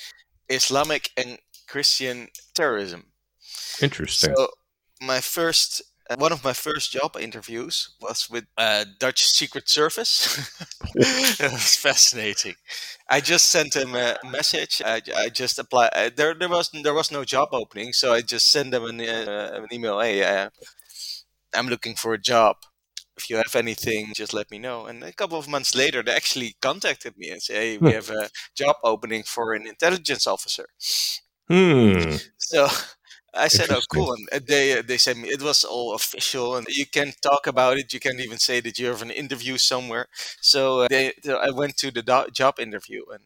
Islamic 0.49 1.11
and 1.15 1.37
Christian 1.67 2.27
terrorism. 2.55 3.01
Interesting. 3.81 4.33
So 4.35 4.47
my 5.01 5.21
first, 5.21 5.81
uh, 6.09 6.15
one 6.17 6.31
of 6.31 6.43
my 6.43 6.53
first 6.53 6.91
job 6.91 7.15
interviews 7.19 7.95
was 8.01 8.29
with 8.29 8.45
uh, 8.57 8.85
Dutch 8.99 9.23
Secret 9.23 9.69
Service. 9.69 10.37
it 10.95 11.51
was 11.51 11.75
fascinating. 11.75 12.55
I 13.09 13.21
just 13.21 13.45
sent 13.49 13.75
him 13.75 13.95
a 13.95 14.17
message. 14.29 14.81
I, 14.85 15.01
I 15.15 15.29
just 15.29 15.59
applied. 15.59 15.91
Uh, 15.93 16.09
there, 16.15 16.33
there 16.33 16.49
was 16.49 16.69
there 16.83 16.93
was 16.93 17.11
no 17.11 17.23
job 17.25 17.49
opening, 17.51 17.93
so 17.93 18.13
I 18.13 18.21
just 18.21 18.51
sent 18.51 18.71
them 18.71 18.85
an, 18.85 19.01
uh, 19.01 19.51
an 19.53 19.67
email. 19.71 19.99
Hey, 19.99 20.49
I'm 21.55 21.67
looking 21.67 21.95
for 21.95 22.13
a 22.13 22.17
job. 22.17 22.57
If 23.17 23.29
you 23.29 23.35
have 23.37 23.55
anything, 23.55 24.13
just 24.15 24.33
let 24.33 24.49
me 24.49 24.59
know. 24.59 24.85
And 24.85 25.03
a 25.03 25.11
couple 25.11 25.37
of 25.37 25.47
months 25.47 25.75
later, 25.75 26.01
they 26.01 26.13
actually 26.13 26.55
contacted 26.61 27.17
me 27.17 27.29
and 27.29 27.41
say, 27.41 27.55
"Hey, 27.55 27.77
we 27.77 27.91
have 27.91 28.09
a 28.09 28.29
job 28.55 28.77
opening 28.83 29.23
for 29.23 29.53
an 29.53 29.67
intelligence 29.67 30.25
officer." 30.27 30.67
hmm. 31.47 32.15
So 32.37 32.67
I 33.33 33.47
said, 33.47 33.69
"Oh, 33.71 33.81
cool." 33.93 34.13
And 34.13 34.27
uh, 34.31 34.39
they 34.45 34.77
uh, 34.79 34.83
they 34.85 34.97
said 34.97 35.17
me 35.17 35.29
it 35.29 35.41
was 35.41 35.63
all 35.63 35.93
official, 35.93 36.55
and 36.55 36.67
you 36.69 36.85
can 36.85 37.13
talk 37.21 37.47
about 37.47 37.77
it. 37.77 37.93
You 37.93 37.99
can't 37.99 38.19
even 38.19 38.37
say 38.39 38.59
that 38.61 38.77
you 38.79 38.87
have 38.87 39.01
an 39.01 39.11
interview 39.11 39.57
somewhere. 39.57 40.07
So 40.41 40.81
uh, 40.81 40.87
they, 40.89 41.13
I 41.29 41.49
went 41.51 41.77
to 41.77 41.91
the 41.91 42.01
do- 42.01 42.31
job 42.31 42.59
interview 42.59 43.03
and 43.13 43.23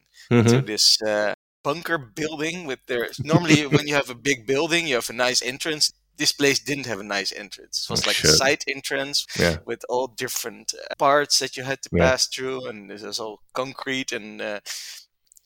to 0.47 0.61
Mhm. 0.61 0.65
this 0.65 1.01
uh, 1.01 1.35
bunker 1.63 1.97
building 1.97 2.65
with 2.65 2.79
their. 2.87 3.09
Normally, 3.23 3.65
when 3.67 3.87
you 3.87 3.95
have 3.95 4.09
a 4.09 4.15
big 4.15 4.45
building, 4.47 4.87
you 4.87 4.95
have 4.95 5.09
a 5.09 5.13
nice 5.13 5.41
entrance. 5.41 5.91
This 6.15 6.31
place 6.31 6.59
didn't 6.59 6.85
have 6.85 6.99
a 6.99 7.03
nice 7.03 7.31
entrance. 7.31 7.83
It 7.83 7.89
was 7.91 8.03
Oh, 8.03 8.09
like 8.09 8.17
shit. 8.17 8.31
a 8.31 8.33
side 8.33 8.63
entrance 8.67 9.25
Yeah. 9.39 9.57
with 9.65 9.83
all 9.89 10.07
different 10.07 10.73
uh, 10.73 10.93
parts 10.97 11.39
that 11.39 11.57
you 11.57 11.63
had 11.63 11.81
to 11.83 11.89
Yeah. 11.91 12.03
pass 12.11 12.27
through, 12.27 12.67
and 12.67 12.89
this 12.89 13.01
was 13.01 13.19
all 13.19 13.41
concrete. 13.53 14.11
And 14.11 14.39
uh, 14.41 14.59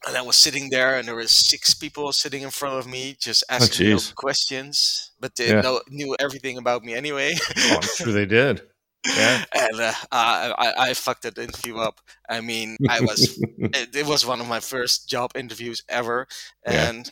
and 0.05 0.15
I 0.17 0.21
was 0.21 0.37
sitting 0.37 0.69
there, 0.69 0.97
and 0.97 1.07
there 1.07 1.15
were 1.15 1.27
six 1.27 1.73
people 1.73 2.11
sitting 2.11 2.43
in 2.43 2.51
front 2.51 2.75
of 2.77 2.87
me, 2.87 3.15
just 3.19 3.43
asking 3.49 3.93
Oh, 3.93 3.99
questions, 4.15 5.11
but 5.19 5.35
they 5.35 5.49
Yeah. 5.49 5.61
know, 5.61 5.81
knew 5.89 6.15
everything 6.19 6.57
about 6.57 6.83
me 6.83 6.93
anyway. 6.93 7.33
Oh, 7.57 7.77
I'm 7.81 7.87
sure 7.97 8.13
they 8.13 8.25
did. 8.25 8.61
Yeah. 9.07 9.43
and 9.53 9.79
uh, 9.79 9.93
I, 10.11 10.53
I 10.57 10.89
I 10.89 10.93
fucked 10.93 11.23
that 11.23 11.37
interview 11.37 11.77
up. 11.77 11.99
I 12.29 12.41
mean, 12.41 12.77
I 12.89 12.99
was 13.01 13.39
it, 13.57 13.95
it 13.95 14.05
was 14.05 14.25
one 14.25 14.41
of 14.41 14.47
my 14.47 14.59
first 14.59 15.07
job 15.09 15.31
interviews 15.35 15.81
ever, 15.89 16.27
Yeah. 16.65 16.89
and 16.89 17.11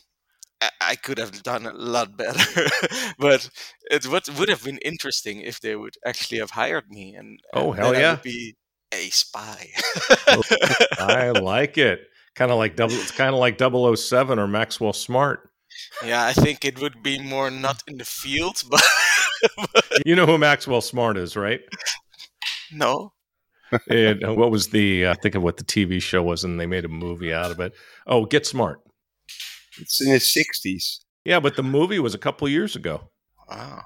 I, 0.61 0.69
I 0.91 0.95
could 0.95 1.17
have 1.17 1.41
done 1.43 1.65
a 1.65 1.73
lot 1.73 2.17
better. 2.17 2.69
but 3.19 3.49
it 3.91 4.05
would 4.07 4.27
would 4.37 4.49
have 4.49 4.63
been 4.63 4.79
interesting 4.79 5.41
if 5.41 5.59
they 5.61 5.75
would 5.75 5.95
actually 6.05 6.39
have 6.39 6.51
hired 6.51 6.89
me, 6.89 7.15
and, 7.15 7.39
Oh, 7.53 7.71
and 7.71 7.79
hell 7.79 7.93
yeah. 7.95 8.11
would 8.13 8.21
be 8.23 8.55
a 8.93 9.09
spy. 9.09 9.71
I 10.99 11.31
like 11.31 11.77
it. 11.77 11.99
Kind 12.35 12.51
of 12.51 12.57
like 12.57 12.75
double. 12.75 12.95
It's 12.95 13.11
kind 13.11 13.33
of 13.33 13.39
like 13.39 13.59
007 13.59 14.39
or 14.39 14.47
Maxwell 14.47 14.93
Smart. 14.93 15.49
yeah, 16.05 16.25
I 16.25 16.33
think 16.33 16.65
it 16.65 16.79
would 16.81 17.01
be 17.01 17.19
more 17.19 17.49
not 17.49 17.81
in 17.87 17.97
the 17.97 18.05
field, 18.05 18.61
but 18.69 18.83
You 20.05 20.15
know 20.15 20.25
who 20.25 20.37
Maxwell 20.37 20.81
Smart 20.81 21.17
is, 21.17 21.35
right? 21.35 21.61
no. 22.71 23.13
And 23.89 24.23
uh, 24.23 24.33
what 24.33 24.51
was 24.51 24.69
the? 24.69 25.05
Uh, 25.07 25.15
think 25.21 25.35
of 25.35 25.43
what 25.43 25.57
the 25.57 25.63
TV 25.63 26.01
show 26.01 26.21
was, 26.23 26.43
and 26.43 26.59
they 26.59 26.65
made 26.65 26.85
a 26.85 26.89
movie 26.89 27.33
out 27.33 27.51
of 27.51 27.59
it. 27.59 27.73
Oh, 28.05 28.25
Get 28.25 28.45
Smart. 28.45 28.79
It's 29.79 30.01
in 30.01 30.11
his 30.11 30.23
60s. 30.23 30.99
Yeah, 31.25 31.39
but 31.39 31.55
the 31.55 31.63
movie 31.63 31.99
was 31.99 32.13
a 32.13 32.19
couple 32.19 32.47
years 32.47 32.75
ago. 32.75 33.09
Wow. 33.49 33.81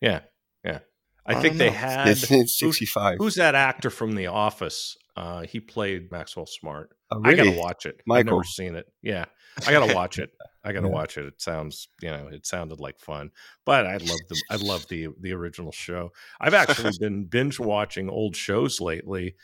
Yeah, 0.00 0.20
yeah. 0.64 0.80
I, 1.26 1.34
I 1.34 1.40
think 1.42 1.58
they 1.58 1.66
know. 1.68 1.76
had. 1.76 2.08
It's 2.08 2.30
in 2.30 2.46
65. 2.46 3.18
Who's 3.18 3.34
that 3.36 3.54
actor 3.54 3.90
from 3.90 4.14
The 4.14 4.26
Office? 4.28 4.96
Uh, 5.14 5.42
he 5.42 5.60
played 5.60 6.10
Maxwell 6.10 6.46
Smart. 6.46 6.90
Oh, 7.10 7.20
I 7.24 7.34
gotta 7.34 7.52
watch 7.58 7.86
it. 7.86 8.00
I've 8.10 8.26
never 8.26 8.44
seen 8.44 8.74
it. 8.74 8.86
Yeah, 9.02 9.24
I 9.66 9.72
gotta 9.72 9.94
watch 9.94 10.18
it. 10.18 10.30
I 10.64 10.72
gotta 10.72 10.86
Yeah. 10.88 10.92
watch 10.92 11.16
it. 11.16 11.26
It 11.26 11.40
sounds, 11.40 11.88
you 12.02 12.10
know, 12.10 12.28
it 12.30 12.46
sounded 12.46 12.80
like 12.80 12.98
fun. 12.98 13.30
But 13.64 13.86
I 13.86 13.96
love 13.96 14.18
the, 14.28 14.42
I 14.50 14.56
love 14.56 14.86
the 14.88 15.08
the 15.20 15.32
original 15.32 15.72
show. 15.72 16.10
I've 16.40 16.54
actually 16.54 16.92
been 17.00 17.24
binge 17.24 17.58
watching 17.58 18.08
old 18.10 18.36
shows 18.36 18.80
lately. 18.80 19.36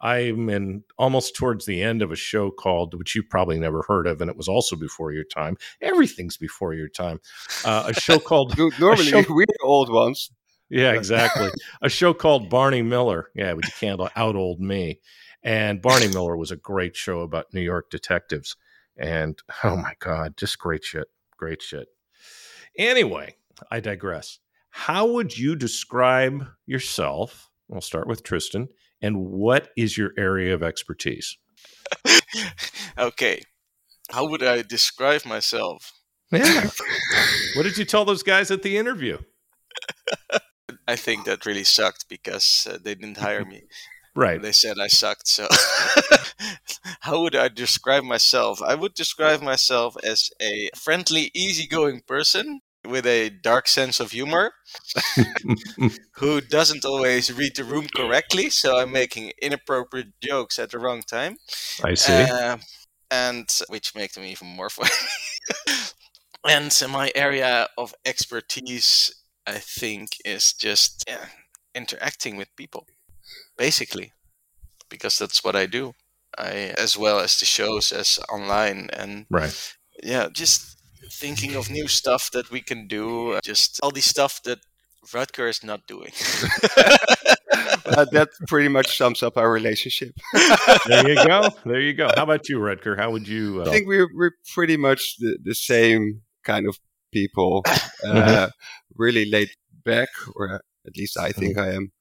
I'm 0.00 0.48
in 0.50 0.82
almost 0.98 1.36
towards 1.36 1.64
the 1.64 1.80
end 1.80 2.02
of 2.02 2.10
a 2.10 2.16
show 2.16 2.50
called, 2.50 2.98
which 2.98 3.14
you 3.14 3.22
probably 3.22 3.56
never 3.60 3.84
heard 3.86 4.08
of, 4.08 4.20
and 4.20 4.28
it 4.28 4.36
was 4.36 4.48
also 4.48 4.74
before 4.74 5.12
your 5.12 5.22
time. 5.22 5.56
Everything's 5.80 6.36
before 6.36 6.74
your 6.74 6.88
time. 6.88 7.20
Uh, 7.64 7.84
a 7.86 7.94
show 7.94 8.18
called. 8.18 8.58
Normally, 8.80 9.04
show, 9.04 9.22
we're 9.28 9.46
the 9.46 9.58
old 9.62 9.92
ones. 9.92 10.32
Yeah, 10.68 10.92
exactly. 10.92 11.50
a 11.82 11.88
show 11.88 12.14
called 12.14 12.50
Barney 12.50 12.82
Miller. 12.82 13.28
Yeah, 13.36 13.54
but 13.54 13.64
you 13.64 13.70
can't 13.78 14.00
out 14.16 14.34
old 14.34 14.58
me. 14.58 14.98
And 15.42 15.82
Barney 15.82 16.08
Miller 16.08 16.36
was 16.36 16.50
a 16.50 16.56
great 16.56 16.96
show 16.96 17.20
about 17.20 17.52
New 17.52 17.60
York 17.60 17.90
detectives. 17.90 18.56
And 18.96 19.38
oh 19.64 19.76
my 19.76 19.94
God, 19.98 20.36
just 20.36 20.58
great 20.58 20.84
shit. 20.84 21.08
Great 21.36 21.62
shit. 21.62 21.88
Anyway, 22.78 23.36
I 23.70 23.80
digress. 23.80 24.38
How 24.70 25.06
would 25.06 25.36
you 25.36 25.56
describe 25.56 26.46
yourself? 26.66 27.50
We'll 27.68 27.80
start 27.80 28.06
with 28.06 28.22
Tristan. 28.22 28.68
And 29.00 29.26
what 29.26 29.70
is 29.76 29.98
your 29.98 30.12
area 30.16 30.54
of 30.54 30.62
expertise? 30.62 31.36
okay. 32.98 33.42
How 34.10 34.28
would 34.28 34.42
I 34.42 34.62
describe 34.62 35.26
myself? 35.26 35.92
Yeah. 36.30 36.70
what 37.54 37.64
did 37.64 37.76
you 37.76 37.84
tell 37.84 38.04
those 38.04 38.22
guys 38.22 38.50
at 38.50 38.62
the 38.62 38.76
interview? 38.76 39.18
I 40.88 40.96
think 40.96 41.24
that 41.24 41.46
really 41.46 41.64
sucked 41.64 42.08
because 42.08 42.66
uh, 42.70 42.78
they 42.82 42.94
didn't 42.94 43.18
hire 43.18 43.44
me. 43.44 43.62
Right. 44.14 44.42
They 44.42 44.52
said 44.52 44.78
I 44.78 44.88
sucked. 44.88 45.26
So, 45.26 45.48
how 47.00 47.22
would 47.22 47.34
I 47.34 47.48
describe 47.48 48.04
myself? 48.04 48.60
I 48.60 48.74
would 48.74 48.94
describe 48.94 49.40
myself 49.40 49.96
as 50.02 50.30
a 50.40 50.68
friendly, 50.76 51.30
easygoing 51.34 52.02
person 52.06 52.60
with 52.86 53.06
a 53.06 53.30
dark 53.30 53.68
sense 53.68 54.00
of 54.00 54.10
humor 54.10 54.52
who 56.16 56.40
doesn't 56.40 56.84
always 56.84 57.32
read 57.32 57.56
the 57.56 57.64
room 57.64 57.86
correctly. 57.94 58.50
So, 58.50 58.78
I'm 58.78 58.92
making 58.92 59.32
inappropriate 59.40 60.20
jokes 60.20 60.58
at 60.58 60.70
the 60.70 60.78
wrong 60.78 61.02
time. 61.02 61.38
I 61.82 61.94
see. 61.94 62.12
Uh, 62.12 62.58
and 63.10 63.48
which 63.68 63.94
makes 63.94 64.14
them 64.14 64.24
even 64.24 64.48
more 64.48 64.70
funny. 64.70 64.90
and 66.46 66.74
my 66.90 67.10
area 67.14 67.68
of 67.78 67.94
expertise, 68.04 69.14
I 69.46 69.54
think, 69.54 70.16
is 70.22 70.52
just 70.52 71.04
yeah, 71.08 71.26
interacting 71.74 72.36
with 72.36 72.54
people 72.56 72.86
basically, 73.56 74.12
because 74.88 75.18
that's 75.18 75.44
what 75.44 75.56
I 75.56 75.66
do. 75.66 75.94
I 76.38 76.74
as 76.78 76.96
well 76.96 77.20
as 77.20 77.38
the 77.38 77.44
shows 77.44 77.92
as 77.92 78.18
online 78.30 78.88
and 78.92 79.26
right. 79.30 79.74
Yeah, 80.02 80.28
just 80.32 80.78
thinking 81.10 81.54
of 81.54 81.70
new 81.70 81.88
stuff 81.88 82.30
that 82.32 82.50
we 82.50 82.60
can 82.60 82.86
do. 82.86 83.38
Just 83.44 83.80
all 83.82 83.90
the 83.90 84.00
stuff 84.00 84.42
that 84.44 84.58
Rutger 85.08 85.48
is 85.48 85.62
not 85.62 85.86
doing. 85.86 86.12
uh, 87.86 88.06
that 88.12 88.28
pretty 88.48 88.68
much 88.68 88.96
sums 88.96 89.22
up 89.22 89.36
our 89.36 89.50
relationship. 89.50 90.14
there 90.86 91.08
you 91.08 91.24
go. 91.26 91.48
There 91.64 91.80
you 91.80 91.92
go. 91.92 92.10
How 92.16 92.22
about 92.24 92.48
you, 92.48 92.58
Rutger? 92.58 92.96
How 92.96 93.10
would 93.10 93.28
you? 93.28 93.62
Uh... 93.62 93.68
I 93.68 93.70
think 93.70 93.88
we're 93.88 94.08
we're 94.14 94.32
pretty 94.54 94.76
much 94.76 95.16
the, 95.18 95.38
the 95.42 95.54
same 95.54 96.22
kind 96.44 96.66
of 96.68 96.78
people. 97.12 97.64
Uh, 98.04 98.48
really 98.96 99.30
laid 99.30 99.48
back, 99.84 100.08
or 100.34 100.60
at 100.86 100.96
least 100.96 101.16
I 101.16 101.30
think 101.30 101.56
mm-hmm. 101.56 101.70
I 101.70 101.74
am 101.74 101.92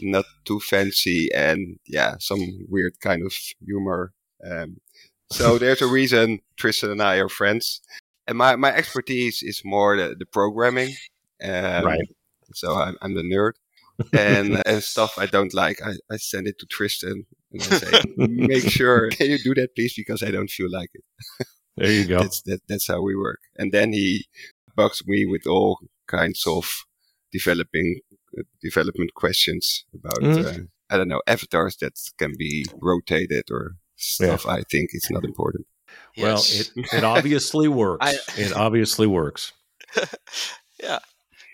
not 0.00 0.24
too 0.44 0.60
fancy 0.60 1.28
and 1.34 1.78
yeah, 1.86 2.16
some 2.20 2.40
weird 2.68 3.00
kind 3.00 3.24
of 3.24 3.34
humor. 3.64 4.12
Um, 4.44 4.78
so 5.30 5.58
there's 5.58 5.82
a 5.82 5.86
reason 5.86 6.40
Tristan 6.56 6.90
and 6.90 7.02
I 7.02 7.16
are 7.16 7.28
friends. 7.28 7.80
And 8.26 8.36
my, 8.36 8.56
my 8.56 8.72
expertise 8.72 9.42
is 9.42 9.62
more 9.64 9.96
the, 9.96 10.14
the 10.18 10.26
programming. 10.26 10.94
Um, 11.42 11.84
right. 11.84 12.08
So 12.54 12.74
I'm, 12.74 12.96
I'm 13.00 13.14
the 13.14 13.22
nerd. 13.22 13.52
and 14.12 14.62
and 14.64 14.80
stuff 14.82 15.18
I 15.18 15.26
don't 15.26 15.52
like, 15.52 15.82
I, 15.84 15.94
I 16.10 16.18
send 16.18 16.46
it 16.46 16.58
to 16.60 16.66
Tristan 16.66 17.26
and 17.52 17.62
I 17.62 17.64
say, 17.64 18.02
make 18.16 18.62
sure 18.70 19.10
can 19.10 19.28
you 19.28 19.38
do 19.38 19.54
that 19.54 19.74
please 19.74 19.94
because 19.96 20.22
I 20.22 20.30
don't 20.30 20.50
feel 20.50 20.70
like 20.70 20.90
it. 20.94 21.04
There 21.76 21.90
you 21.90 22.04
go. 22.04 22.20
that's 22.20 22.42
that, 22.42 22.60
that's 22.68 22.86
how 22.86 23.00
we 23.02 23.16
work. 23.16 23.40
And 23.56 23.72
then 23.72 23.92
he 23.92 24.26
bugs 24.76 25.02
me 25.06 25.26
with 25.26 25.46
all 25.46 25.78
kinds 26.06 26.44
of 26.46 26.84
developing 27.32 28.00
development 28.60 29.14
questions 29.14 29.84
about 29.94 30.18
mm. 30.20 30.44
uh, 30.44 30.64
I 30.90 30.96
don't 30.96 31.08
know 31.08 31.22
avatars 31.26 31.76
that 31.76 31.98
can 32.18 32.34
be 32.36 32.64
rotated 32.80 33.44
or 33.50 33.76
stuff. 33.96 34.44
Yeah. 34.46 34.52
I 34.52 34.62
think 34.70 34.90
it's 34.92 35.10
not 35.10 35.24
important. 35.24 35.66
Well, 36.16 36.42
it 36.44 36.70
it 36.92 37.04
obviously 37.04 37.68
works. 37.82 38.06
I, 38.06 38.40
it 38.40 38.52
obviously 38.52 39.06
works. 39.06 39.52
yeah, 40.82 40.98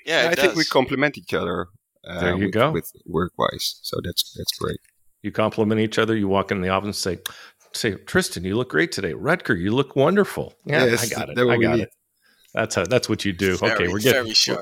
yeah. 0.07 0.29
I 0.31 0.35
does. 0.35 0.45
think 0.45 0.57
we 0.57 0.65
complement 0.65 1.19
each 1.19 1.35
other. 1.35 1.69
Uh, 2.07 2.21
there 2.21 2.37
you 2.37 2.45
with, 2.47 2.53
go. 2.53 2.71
With 2.73 2.93
work 3.07 3.33
wise, 3.39 3.79
so 3.83 3.99
that's 4.03 4.33
that's 4.37 4.57
great. 4.59 4.79
You 5.23 5.33
compliment 5.33 5.81
each 5.81 5.99
other. 5.99 6.17
You 6.17 6.29
walk 6.29 6.51
in 6.51 6.61
the 6.61 6.69
office 6.69 6.87
and 6.87 6.97
say, 6.97 7.19
"Say, 7.73 7.95
Tristan, 8.05 8.45
you 8.45 8.57
look 8.57 8.71
great 8.71 8.93
today. 8.93 9.13
Rutger, 9.13 9.59
you 9.59 9.73
look 9.73 9.97
wonderful." 9.97 10.55
Yeah, 10.65 10.85
yes, 10.85 11.11
I 11.13 11.15
got 11.15 11.31
it. 11.31 11.39
I 11.39 11.57
got 11.57 11.81
it. 11.81 11.91
That's 12.53 12.75
how, 12.77 12.85
that's 12.85 13.09
what 13.09 13.25
you 13.25 13.33
do. 13.33 13.57
Very, 13.57 13.73
okay, 13.73 13.89
we're 13.89 13.99
getting 13.99 14.23
very 14.23 14.35
sharp. 14.35 14.61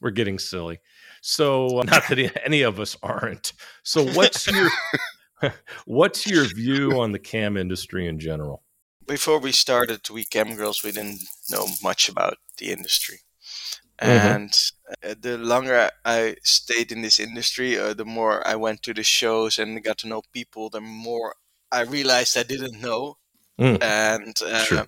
We're, 0.00 0.08
we're 0.08 0.10
getting 0.10 0.38
silly. 0.38 0.80
So 1.20 1.82
not 1.86 2.08
that 2.08 2.40
any 2.44 2.62
of 2.62 2.80
us 2.80 2.96
aren't. 3.02 3.52
So 3.82 4.04
what's 4.04 4.46
your 4.46 4.70
what's 5.84 6.26
your 6.26 6.44
view 6.44 7.00
on 7.00 7.12
the 7.12 7.18
cam 7.18 7.56
industry 7.56 8.06
in 8.06 8.18
general? 8.18 8.62
Before 9.06 9.38
we 9.38 9.52
started 9.52 10.08
We 10.08 10.24
Cam 10.24 10.54
Girls, 10.54 10.84
we 10.84 10.92
didn't 10.92 11.20
know 11.50 11.66
much 11.82 12.08
about 12.08 12.38
the 12.58 12.70
industry. 12.70 13.20
Mm-hmm. 14.00 14.26
And 14.28 14.50
mm-hmm. 14.50 15.20
the 15.20 15.36
longer 15.38 15.90
I 16.04 16.36
stayed 16.42 16.92
in 16.92 17.02
this 17.02 17.18
industry, 17.18 17.78
uh, 17.78 17.94
the 17.94 18.04
more 18.04 18.46
I 18.46 18.54
went 18.54 18.82
to 18.82 18.94
the 18.94 19.02
shows 19.02 19.58
and 19.58 19.82
got 19.82 19.98
to 19.98 20.08
know 20.08 20.22
people, 20.32 20.70
the 20.70 20.80
more 20.80 21.34
I 21.72 21.82
realized 21.82 22.38
I 22.38 22.44
didn't 22.44 22.80
know. 22.80 23.16
Mm. 23.60 23.82
And 23.82 24.36
uh, 24.46 24.84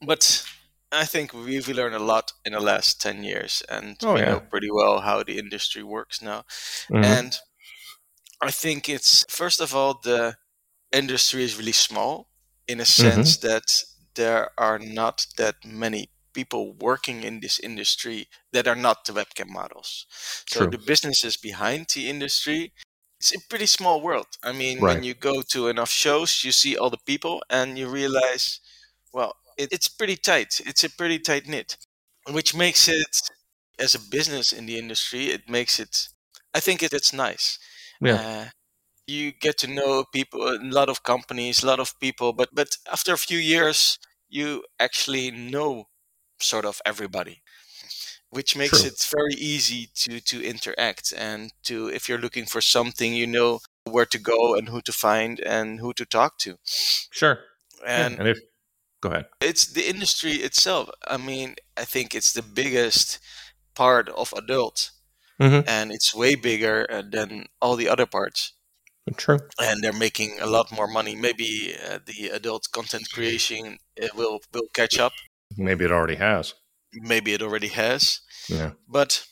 but 0.00 0.46
I 0.92 1.04
think 1.04 1.32
we've 1.32 1.68
learned 1.68 1.94
a 1.94 2.02
lot 2.02 2.32
in 2.44 2.52
the 2.52 2.60
last 2.60 3.00
10 3.00 3.24
years 3.24 3.62
and 3.68 3.96
oh, 4.04 4.14
we 4.14 4.20
yeah. 4.20 4.32
know 4.32 4.40
pretty 4.40 4.70
well 4.70 5.00
how 5.00 5.22
the 5.22 5.38
industry 5.38 5.82
works 5.82 6.22
now. 6.22 6.44
Mm-hmm. 6.90 7.04
And 7.04 7.38
I 8.40 8.50
think 8.50 8.88
it's, 8.88 9.24
first 9.28 9.60
of 9.60 9.74
all, 9.74 10.00
the 10.02 10.36
industry 10.92 11.42
is 11.42 11.58
really 11.58 11.72
small 11.72 12.28
in 12.68 12.80
a 12.80 12.84
sense 12.84 13.36
mm-hmm. 13.36 13.48
that 13.48 13.84
there 14.14 14.50
are 14.58 14.78
not 14.78 15.26
that 15.36 15.56
many 15.64 16.10
people 16.32 16.74
working 16.74 17.22
in 17.22 17.40
this 17.40 17.58
industry 17.58 18.28
that 18.52 18.68
are 18.68 18.76
not 18.76 19.04
the 19.04 19.12
webcam 19.12 19.48
models. 19.48 20.06
So 20.46 20.60
True. 20.60 20.70
the 20.70 20.78
businesses 20.78 21.36
behind 21.36 21.86
the 21.94 22.08
industry, 22.08 22.72
it's 23.18 23.34
a 23.34 23.48
pretty 23.48 23.66
small 23.66 24.02
world. 24.02 24.26
I 24.42 24.52
mean, 24.52 24.80
right. 24.80 24.94
when 24.94 25.02
you 25.02 25.14
go 25.14 25.42
to 25.52 25.68
enough 25.68 25.90
shows, 25.90 26.44
you 26.44 26.52
see 26.52 26.76
all 26.76 26.90
the 26.90 27.06
people 27.06 27.42
and 27.48 27.78
you 27.78 27.88
realize, 27.88 28.60
well, 29.12 29.36
it, 29.56 29.72
it's 29.72 29.88
pretty 29.88 30.16
tight. 30.16 30.60
It's 30.64 30.84
a 30.84 30.90
pretty 30.90 31.18
tight 31.18 31.46
knit, 31.46 31.76
which 32.30 32.54
makes 32.54 32.88
it 32.88 33.20
as 33.78 33.94
a 33.94 34.00
business 34.00 34.52
in 34.52 34.66
the 34.66 34.78
industry. 34.78 35.26
It 35.26 35.48
makes 35.48 35.78
it. 35.80 36.08
I 36.54 36.60
think 36.60 36.82
it, 36.82 36.92
it's 36.92 37.12
nice. 37.12 37.58
Yeah. 38.00 38.14
Uh, 38.14 38.44
you 39.06 39.32
get 39.32 39.58
to 39.58 39.68
know 39.68 40.04
people, 40.12 40.48
a 40.48 40.58
lot 40.60 40.88
of 40.88 41.02
companies, 41.02 41.62
a 41.62 41.66
lot 41.66 41.80
of 41.80 41.98
people, 42.00 42.32
but 42.32 42.48
but 42.52 42.76
after 42.90 43.12
a 43.12 43.18
few 43.18 43.38
years, 43.38 43.98
you 44.28 44.64
actually 44.80 45.30
know 45.30 45.88
sort 46.40 46.64
of 46.64 46.80
everybody, 46.84 47.42
which 48.30 48.56
makes 48.56 48.80
True. 48.80 48.88
it 48.88 49.06
very 49.16 49.34
easy 49.34 49.88
to 49.94 50.20
to 50.20 50.42
interact 50.42 51.12
and 51.16 51.52
to 51.64 51.88
if 51.88 52.08
you're 52.08 52.18
looking 52.18 52.46
for 52.46 52.60
something, 52.60 53.14
you 53.14 53.26
know 53.26 53.60
where 53.84 54.06
to 54.06 54.18
go 54.18 54.54
and 54.56 54.68
who 54.68 54.80
to 54.82 54.92
find 54.92 55.40
and 55.40 55.80
who 55.80 55.92
to 55.94 56.04
talk 56.04 56.38
to. 56.38 56.58
Sure. 57.12 57.38
And, 57.86 58.18
and 58.18 58.28
if 58.28 58.38
Go 59.00 59.10
ahead. 59.10 59.26
It's 59.40 59.66
the 59.66 59.88
industry 59.88 60.32
itself. 60.32 60.90
I 61.06 61.16
mean, 61.16 61.56
I 61.76 61.84
think 61.84 62.14
it's 62.14 62.32
the 62.32 62.42
biggest 62.42 63.18
part 63.74 64.08
of 64.08 64.32
adult, 64.36 64.90
mm-hmm. 65.40 65.68
and 65.68 65.92
it's 65.92 66.14
way 66.14 66.34
bigger 66.34 66.86
uh, 66.90 67.02
than 67.08 67.46
all 67.60 67.76
the 67.76 67.88
other 67.88 68.06
parts. 68.06 68.52
True. 69.16 69.38
And 69.60 69.82
they're 69.82 69.92
making 69.92 70.38
a 70.40 70.46
lot 70.46 70.72
more 70.72 70.88
money. 70.88 71.14
Maybe 71.14 71.76
uh, 71.88 72.00
the 72.04 72.30
adult 72.30 72.68
content 72.72 73.08
creation 73.12 73.78
will 74.16 74.40
will 74.52 74.68
catch 74.74 74.98
up. 74.98 75.12
Maybe 75.56 75.84
it 75.84 75.92
already 75.92 76.16
has. 76.16 76.54
Maybe 76.92 77.32
it 77.32 77.42
already 77.42 77.68
has. 77.68 78.20
Yeah. 78.48 78.72
But 78.88 79.26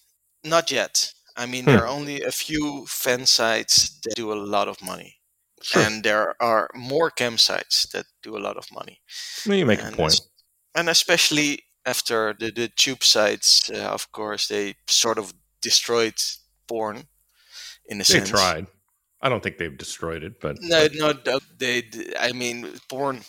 not 0.45 0.71
yet. 0.71 1.13
I 1.37 1.47
mean, 1.47 1.65
hmm. 1.65 1.71
there 1.71 1.83
are 1.83 1.89
only 1.89 2.23
a 2.23 2.31
few 2.31 2.87
fan 2.87 3.27
sites 3.27 3.99
that 4.05 4.15
do 4.15 4.33
a 4.33 4.39
lot 4.39 4.69
of 4.69 4.81
money. 4.81 5.17
Sure. 5.65 5.83
And 5.83 6.05
there 6.05 6.35
are 6.41 6.69
more 6.75 7.11
cam 7.11 7.39
sites 7.39 7.87
that 7.95 8.05
do 8.23 8.37
a 8.37 8.39
lot 8.39 8.59
of 8.59 8.71
money. 8.71 9.01
Well, 9.47 9.57
you 9.57 9.65
make 9.65 9.83
and 9.83 9.95
a 9.95 9.97
point. 9.97 10.21
And 10.75 10.91
especially 10.91 11.65
after 11.87 12.35
the, 12.39 12.51
the 12.51 12.69
tube 12.69 13.03
sites, 13.03 13.71
uh, 13.71 13.79
of 13.79 14.13
course, 14.13 14.47
they 14.49 14.75
sort 14.87 15.17
of 15.17 15.33
destroyed 15.63 16.21
porn 16.69 17.05
in 17.87 17.97
a 17.97 17.99
they 17.99 18.05
sense. 18.05 18.31
They 18.31 18.37
tried. 18.37 18.67
I 19.23 19.31
don't 19.31 19.43
think 19.43 19.57
they've 19.57 19.79
destroyed 19.79 20.23
it, 20.23 20.39
but 20.39 20.59
no, 20.61 20.87
no, 20.93 21.15
they. 21.57 21.85
I 22.21 22.33
mean, 22.33 22.69
porn 22.91 23.23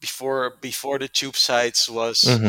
before 0.00 0.56
before 0.60 0.98
the 0.98 1.06
tube 1.06 1.36
sites 1.36 1.88
was 1.88 2.22
mm-hmm. 2.22 2.48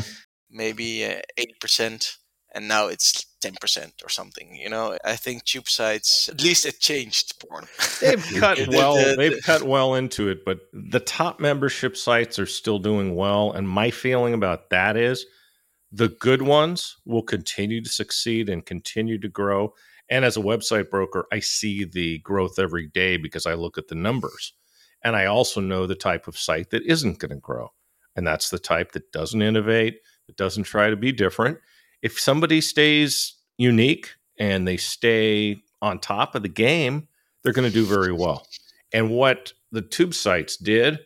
maybe 0.49 1.03
eighty 1.03 1.53
uh, 1.53 1.61
percent, 1.61 2.17
and 2.57 2.67
now 2.67 2.87
it's 2.87 3.23
10% 3.43 3.91
or 4.03 4.09
something 4.09 4.55
you 4.55 4.67
know? 4.69 4.97
I 5.05 5.15
think 5.15 5.43
tube 5.43 5.69
sites 5.69 6.27
at 6.27 6.41
least 6.41 6.65
it 6.65 6.79
changed 6.79 7.39
porn. 7.39 7.67
They've 8.01 8.25
cut 8.39 8.57
The- 8.57 8.67
well 8.71 8.95
the- 8.95 9.15
they've 9.15 9.41
cut 9.43 9.63
well 9.63 9.93
into 9.95 10.27
it 10.29 10.39
but 10.43 10.59
the 10.73 10.99
top 10.99 11.39
membership 11.39 11.95
sites 11.95 12.39
are 12.39 12.45
still 12.47 12.79
doing 12.79 13.15
well 13.15 13.51
and 13.51 13.69
my 13.69 13.91
feeling 13.91 14.33
about 14.33 14.71
that 14.71 14.97
is 14.97 15.25
the 15.91 16.09
good 16.09 16.41
ones 16.41 16.97
will 17.05 17.23
continue 17.23 17.81
to 17.81 17.89
succeed 17.89 18.49
and 18.49 18.65
continue 18.65 19.17
to 19.19 19.29
grow 19.29 19.73
and 20.09 20.25
as 20.25 20.35
a 20.35 20.41
website 20.41 20.89
broker 20.89 21.25
i 21.31 21.39
see 21.39 21.85
the 21.85 22.17
growth 22.19 22.59
every 22.59 22.87
day 22.87 23.17
because 23.17 23.45
i 23.45 23.53
look 23.53 23.77
at 23.77 23.87
the 23.87 23.95
numbers 23.95 24.53
and 25.03 25.15
i 25.15 25.25
also 25.25 25.61
know 25.61 25.85
the 25.87 25.95
type 25.95 26.27
of 26.27 26.37
site 26.37 26.71
that 26.71 26.83
isn't 26.85 27.19
going 27.19 27.29
to 27.31 27.37
grow 27.37 27.69
and 28.17 28.25
that's 28.27 28.49
the 28.49 28.59
type 28.59 28.91
that 28.93 29.11
doesn't 29.13 29.41
innovate 29.41 29.99
that 30.25 30.35
doesn't 30.35 30.63
try 30.63 30.89
to 30.89 30.97
be 30.97 31.11
different 31.11 31.57
if 32.01 32.19
somebody 32.19 32.61
stays 32.61 33.35
unique 33.57 34.15
and 34.39 34.67
they 34.67 34.77
stay 34.77 35.57
on 35.81 35.99
top 35.99 36.35
of 36.35 36.43
the 36.43 36.49
game 36.49 37.07
they're 37.47 37.53
going 37.53 37.69
to 37.69 37.73
do 37.73 37.85
very 37.85 38.11
well. 38.11 38.45
And 38.91 39.09
what 39.09 39.53
the 39.71 39.81
tube 39.81 40.13
sites 40.13 40.57
did, 40.57 40.99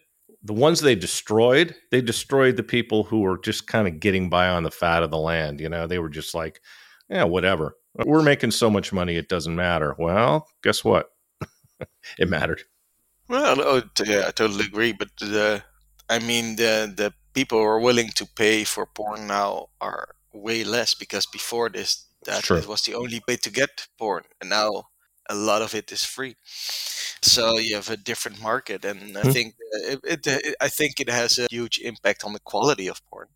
the 0.43 0.53
ones 0.53 0.81
they 0.81 0.95
destroyed, 0.95 1.75
they 1.91 2.01
destroyed 2.01 2.57
the 2.57 2.63
people 2.63 3.03
who 3.03 3.19
were 3.19 3.37
just 3.37 3.67
kind 3.67 3.87
of 3.87 3.99
getting 3.99 4.27
by 4.27 4.47
on 4.47 4.63
the 4.63 4.71
fat 4.71 5.03
of 5.03 5.11
the 5.11 5.19
land. 5.19 5.59
You 5.61 5.69
know, 5.69 5.85
they 5.85 5.99
were 5.99 6.09
just 6.09 6.33
like, 6.33 6.59
yeah, 7.09 7.25
whatever. 7.25 7.75
We're 7.93 8.23
making 8.23 8.51
so 8.51 8.71
much 8.71 8.91
money, 8.91 9.17
it 9.17 9.29
doesn't 9.29 9.55
matter. 9.55 9.95
Well, 9.99 10.47
guess 10.63 10.83
what? 10.83 11.11
it 12.17 12.27
mattered. 12.27 12.63
Well, 13.27 13.61
oh, 13.61 13.83
no, 13.99 14.03
yeah, 14.03 14.23
I 14.27 14.31
totally 14.31 14.65
agree. 14.65 14.93
But 14.93 15.09
the, 15.19 15.61
I 16.09 16.17
mean, 16.17 16.55
the 16.55 16.91
the 16.95 17.13
people 17.33 17.59
who 17.59 17.65
are 17.65 17.79
willing 17.79 18.09
to 18.15 18.25
pay 18.25 18.63
for 18.63 18.87
porn 18.87 19.27
now 19.27 19.67
are 19.79 20.15
way 20.33 20.63
less 20.63 20.93
because 20.95 21.25
before 21.25 21.69
this, 21.69 22.07
that 22.25 22.43
True. 22.43 22.57
it 22.57 22.67
was 22.67 22.83
the 22.83 22.95
only 22.95 23.21
way 23.27 23.37
to 23.37 23.49
get 23.51 23.87
porn, 23.97 24.23
and 24.39 24.49
now 24.49 24.83
a 25.29 25.35
lot 25.35 25.61
of 25.61 25.73
it 25.75 25.91
is 25.91 26.03
free. 26.03 26.35
So 27.21 27.57
you 27.57 27.75
have 27.75 27.89
a 27.89 27.97
different 27.97 28.41
market, 28.41 28.85
and 28.85 29.17
I 29.17 29.23
Hmm. 29.23 29.31
think 29.31 29.55
uh, 29.75 29.97
it, 30.03 30.27
it, 30.27 30.55
I 30.61 30.69
think 30.69 30.99
it 30.99 31.09
has 31.09 31.37
a 31.37 31.47
huge 31.49 31.79
impact 31.79 32.23
on 32.23 32.33
the 32.33 32.39
quality 32.39 32.87
of 32.87 33.01
porn 33.07 33.27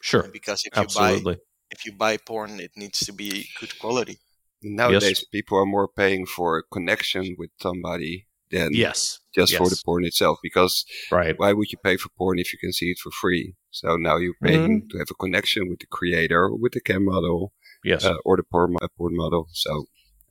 Sure. 0.00 0.30
because 0.32 0.62
if 0.64 0.80
you 0.80 0.88
buy 0.94 1.22
if 1.70 1.84
you 1.84 1.92
buy 1.92 2.16
porn, 2.18 2.60
it 2.60 2.72
needs 2.76 3.00
to 3.06 3.12
be 3.12 3.48
good 3.60 3.78
quality. 3.78 4.18
Nowadays, 4.62 5.24
people 5.32 5.56
are 5.58 5.64
more 5.66 5.88
paying 5.88 6.26
for 6.26 6.58
a 6.58 6.62
connection 6.62 7.36
with 7.38 7.50
somebody 7.60 8.26
than 8.50 8.70
Yes. 8.72 9.18
just 9.34 9.56
for 9.56 9.68
the 9.68 9.80
porn 9.84 10.04
itself. 10.04 10.38
Because 10.42 10.84
Right. 11.10 11.38
why 11.38 11.52
would 11.52 11.70
you 11.72 11.78
pay 11.82 11.96
for 11.96 12.08
porn 12.18 12.38
if 12.38 12.52
you 12.52 12.58
can 12.58 12.72
see 12.72 12.90
it 12.90 12.98
for 12.98 13.10
free? 13.10 13.54
So 13.70 13.96
now 13.96 14.16
you're 14.16 14.34
paying 14.42 14.80
Mm-hmm. 14.82 14.88
to 14.90 14.98
have 14.98 15.08
a 15.10 15.14
connection 15.14 15.68
with 15.68 15.80
the 15.80 15.86
creator, 15.86 16.54
with 16.54 16.72
the 16.72 16.80
cam 16.80 17.04
model, 17.04 17.52
Yes. 17.84 18.04
uh, 18.04 18.16
or 18.24 18.36
the 18.36 18.42
porn, 18.44 18.72
mo- 18.72 18.88
porn 18.96 19.16
model. 19.16 19.48
So 19.52 19.86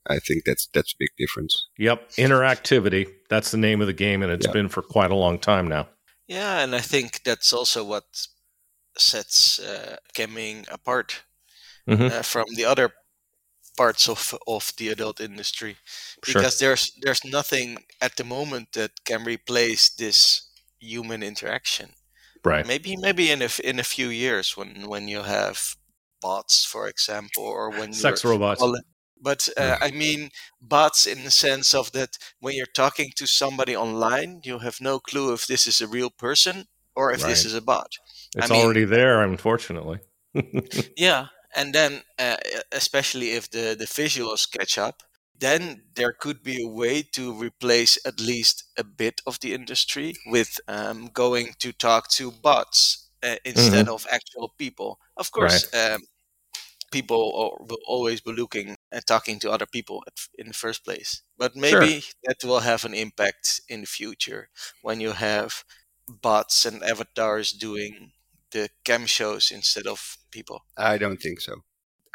I 0.08 0.20
think 0.20 0.44
that's 0.46 0.68
that's 0.68 0.94
a 0.94 0.98
big 1.00 1.10
difference. 1.18 1.68
yep. 1.78 2.10
Interactivity. 2.12 3.08
That's 3.30 3.52
the 3.52 3.58
name 3.58 3.82
of 3.82 3.88
the 3.88 3.94
game, 3.94 4.22
and 4.24 4.32
it's 4.32 4.46
Yeah. 4.46 4.54
been 4.54 4.70
for 4.70 4.82
quite 4.82 5.12
a 5.12 5.16
long 5.16 5.40
time 5.40 5.68
now. 5.68 5.90
Yeah, 6.28 6.64
and 6.64 6.76
I 6.76 6.82
think 6.82 7.24
that's 7.24 7.52
also 7.54 7.84
what 7.84 8.04
sets 8.98 9.60
uh, 9.60 9.98
camming 10.16 10.66
apart 10.72 11.24
Mhm. 11.88 12.12
uh, 12.12 12.22
from 12.24 12.46
the 12.56 12.66
other 12.66 12.94
parts 13.78 14.08
of 14.10 14.34
of 14.48 14.74
the 14.78 14.90
adult 14.90 15.20
industry 15.20 15.76
Sure. 16.24 16.42
because 16.42 16.60
there's 16.60 16.92
there's 17.02 17.24
nothing 17.26 17.78
at 18.02 18.16
the 18.16 18.24
moment 18.24 18.72
that 18.74 18.92
can 19.06 19.24
replace 19.26 19.90
this 19.96 20.50
human 20.80 21.24
interaction. 21.24 21.90
Right. 22.44 22.66
Maybe 22.68 22.96
maybe 22.98 23.32
in 23.32 23.42
a 23.42 23.50
in 23.64 23.80
a 23.80 23.84
few 23.84 24.10
years 24.10 24.56
when 24.58 24.88
when 24.88 25.08
you 25.08 25.24
have 25.24 25.76
bots, 26.22 26.66
for 26.66 26.88
example, 26.88 27.44
or 27.44 27.70
when 27.72 27.94
Sex 27.94 28.24
robots. 28.24 28.64
but 29.22 29.50
uh, 29.58 29.78
I 29.82 29.92
mean 29.92 30.30
bots 30.62 31.06
in 31.08 31.24
the 31.24 31.32
sense 31.32 31.74
of 31.78 31.92
that 31.92 32.18
when 32.40 32.54
you're 32.56 32.74
talking 32.74 33.12
to 33.16 33.26
somebody 33.28 33.76
online, 33.76 34.42
you 34.44 34.60
have 34.60 34.80
no 34.82 35.00
clue 35.00 35.34
if 35.34 35.46
this 35.48 35.68
is 35.68 35.82
a 35.82 35.88
real 35.88 36.10
person 36.10 36.66
or 36.96 37.12
if 37.14 37.22
this 37.22 37.46
is 37.46 37.54
a 37.56 37.62
bot. 37.62 37.92
It's 38.38 38.50
mean- 38.50 38.64
already 38.66 38.86
there, 38.86 39.22
unfortunately. 39.24 40.00
Yeah, 40.98 41.28
and 41.56 41.74
then 41.74 42.04
uh, 42.20 42.38
especially 42.72 43.32
if 43.32 43.50
the 43.52 43.76
the 43.78 43.86
visuals 43.86 44.50
catch 44.52 44.78
up, 44.78 45.04
then 45.38 45.84
there 45.96 46.14
could 46.14 46.44
be 46.44 46.64
a 46.64 46.68
way 46.70 47.04
to 47.04 47.34
replace 47.34 47.98
at 48.06 48.20
least 48.20 48.64
a 48.78 48.84
bit 48.84 49.22
of 49.28 49.40
the 49.40 49.54
industry 49.54 50.16
with 50.26 50.60
um, 50.68 51.08
going 51.14 51.54
to 51.60 51.72
talk 51.74 52.10
to 52.12 52.32
bots 52.32 53.10
uh, 53.24 53.38
instead 53.46 53.88
of 53.88 54.06
actual 54.12 54.50
people. 54.58 55.00
Of 55.18 55.32
course, 55.32 55.66
um, 55.74 56.02
people 56.92 57.58
will 57.68 57.80
always 57.88 58.22
be 58.22 58.32
looking 58.32 58.78
and 58.92 59.06
talking 59.06 59.40
to 59.40 59.52
other 59.52 59.66
people 59.66 60.04
at 60.08 60.14
in 60.38 60.48
the 60.48 60.54
first 60.54 60.84
place, 60.86 61.22
but 61.38 61.56
maybe 61.56 62.04
that 62.24 62.38
will 62.44 62.62
have 62.62 62.86
an 62.86 62.94
impact 62.94 63.62
in 63.68 63.82
the 63.82 63.88
future 63.88 64.50
when 64.82 65.00
you 65.02 65.12
have 65.14 65.64
bots 66.08 66.66
and 66.66 66.84
avatars 66.84 67.52
doing 67.52 68.12
the 68.52 68.70
cam 68.86 69.06
shows 69.06 69.52
instead 69.52 69.88
of 69.88 70.18
people. 70.38 70.58
I 70.92 70.98
don't 71.04 71.22
think 71.26 71.40
so. 71.48 71.54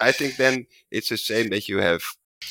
I 0.08 0.12
think 0.18 0.30
then 0.36 0.54
it's 0.96 1.10
the 1.10 1.16
same 1.30 1.46
that 1.50 1.64
you 1.70 1.78
have 1.88 2.02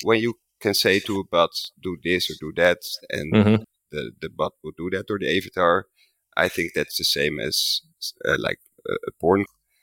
when 0.07 0.19
you 0.25 0.31
can 0.63 0.73
say 0.73 0.95
to 1.07 1.13
a 1.19 1.23
bot, 1.35 1.53
do 1.87 1.91
this 2.07 2.23
or 2.29 2.35
do 2.45 2.51
that, 2.61 2.79
and 3.17 3.27
Mhm. 3.33 3.59
the, 3.93 4.03
the 4.21 4.29
bot 4.39 4.53
will 4.63 4.75
do 4.83 4.87
that 4.95 5.05
or 5.11 5.17
the 5.19 5.29
avatar. 5.37 5.75
I 6.45 6.47
think 6.55 6.67
that's 6.75 6.97
the 6.97 7.03
same 7.17 7.35
as 7.47 7.55
uh, 8.29 8.37
like 8.47 8.59
a, 8.91 8.93
a 9.09 9.11
porn, 9.21 9.41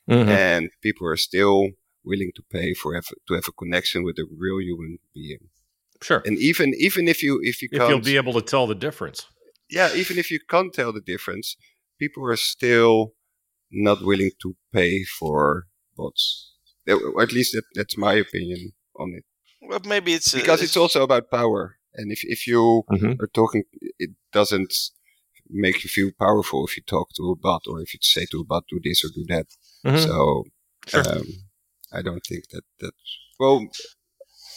Mhm. 0.08 0.28
and 0.44 0.62
people 0.86 1.06
are 1.12 1.20
still 1.30 1.58
willing 2.10 2.32
to 2.36 2.42
pay 2.56 2.68
for 2.80 2.94
have, 2.98 3.08
to 3.28 3.32
have 3.38 3.48
a 3.48 3.58
connection 3.62 4.00
with 4.06 4.16
a 4.18 4.26
real 4.44 4.60
human 4.70 4.98
being. 5.18 5.42
Sure. 6.08 6.22
And 6.28 6.36
even 6.50 6.68
even 6.88 7.02
if 7.08 7.18
you 7.24 7.32
if 7.50 7.56
you 7.62 7.68
if 7.72 7.78
can't, 7.78 7.90
you'll 7.90 8.10
be 8.14 8.18
able 8.22 8.34
to 8.40 8.44
tell 8.52 8.66
the 8.72 8.78
difference. 8.86 9.18
yeah, 9.78 9.88
even 10.02 10.14
if 10.22 10.26
you 10.32 10.38
can't 10.52 10.72
tell 10.78 10.92
the 10.98 11.04
difference, 11.12 11.46
people 12.02 12.22
are 12.32 12.36
still 12.54 12.94
not 13.88 13.98
willing 14.10 14.32
to 14.42 14.48
pay 14.78 14.92
for 15.18 15.66
bots. 15.96 16.52
At 16.88 17.32
least 17.32 17.52
that, 17.54 17.64
that's 17.74 17.96
my 17.96 18.14
opinion 18.14 18.72
on 18.98 19.12
it. 19.16 19.24
Well, 19.60 19.80
maybe 19.84 20.12
it's 20.14 20.32
a- 20.34 20.36
Because 20.36 20.62
it's 20.62 20.76
also 20.76 21.02
about 21.02 21.30
power. 21.30 21.78
And 21.94 22.12
if, 22.12 22.20
if 22.24 22.46
you 22.46 22.84
Mhm. 22.90 23.20
are 23.20 23.26
talking, 23.28 23.64
it 23.98 24.10
doesn't 24.32 24.72
make 25.48 25.82
you 25.82 25.88
feel 25.88 26.10
powerful 26.18 26.66
if 26.66 26.76
you 26.76 26.82
talk 26.86 27.08
to 27.16 27.30
a 27.30 27.36
bot 27.36 27.62
or 27.66 27.80
if 27.80 27.94
you 27.94 28.00
say 28.02 28.26
to 28.30 28.40
a 28.40 28.44
bot, 28.44 28.64
do 28.68 28.80
this 28.82 29.04
or 29.04 29.08
do 29.08 29.24
that. 29.28 29.46
Mhm. 29.84 30.04
So 30.06 30.44
Sure. 30.88 31.02
um, 31.18 31.26
I 31.92 32.02
don't 32.02 32.24
think 32.28 32.48
that 32.50 32.64
that. 32.80 32.94
Well, 33.40 33.68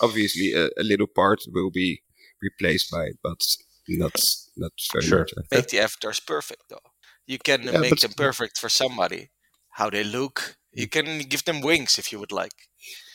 obviously, 0.01 0.53
a, 0.53 0.69
a 0.77 0.83
little 0.83 1.07
part 1.07 1.39
will 1.47 1.71
be 1.71 2.01
replaced 2.41 2.91
by 2.91 3.05
it, 3.05 3.17
but 3.23 3.41
not 3.87 4.13
not 4.55 4.71
very 4.93 5.05
Sure. 5.07 5.19
much. 5.19 5.33
Make 5.51 5.67
the 5.69 5.79
avatars 5.79 6.19
perfect 6.19 6.63
though. 6.69 6.87
You 7.25 7.39
can 7.39 7.63
Yeah, 7.63 7.79
make 7.79 7.99
them 7.99 8.13
perfect 8.13 8.57
for 8.59 8.69
somebody. 8.69 9.29
How 9.77 9.89
they 9.89 10.03
look, 10.03 10.57
you 10.73 10.87
can 10.87 11.19
give 11.27 11.43
them 11.45 11.61
wings 11.61 11.97
if 11.97 12.11
you 12.11 12.19
would 12.19 12.31
like, 12.31 12.53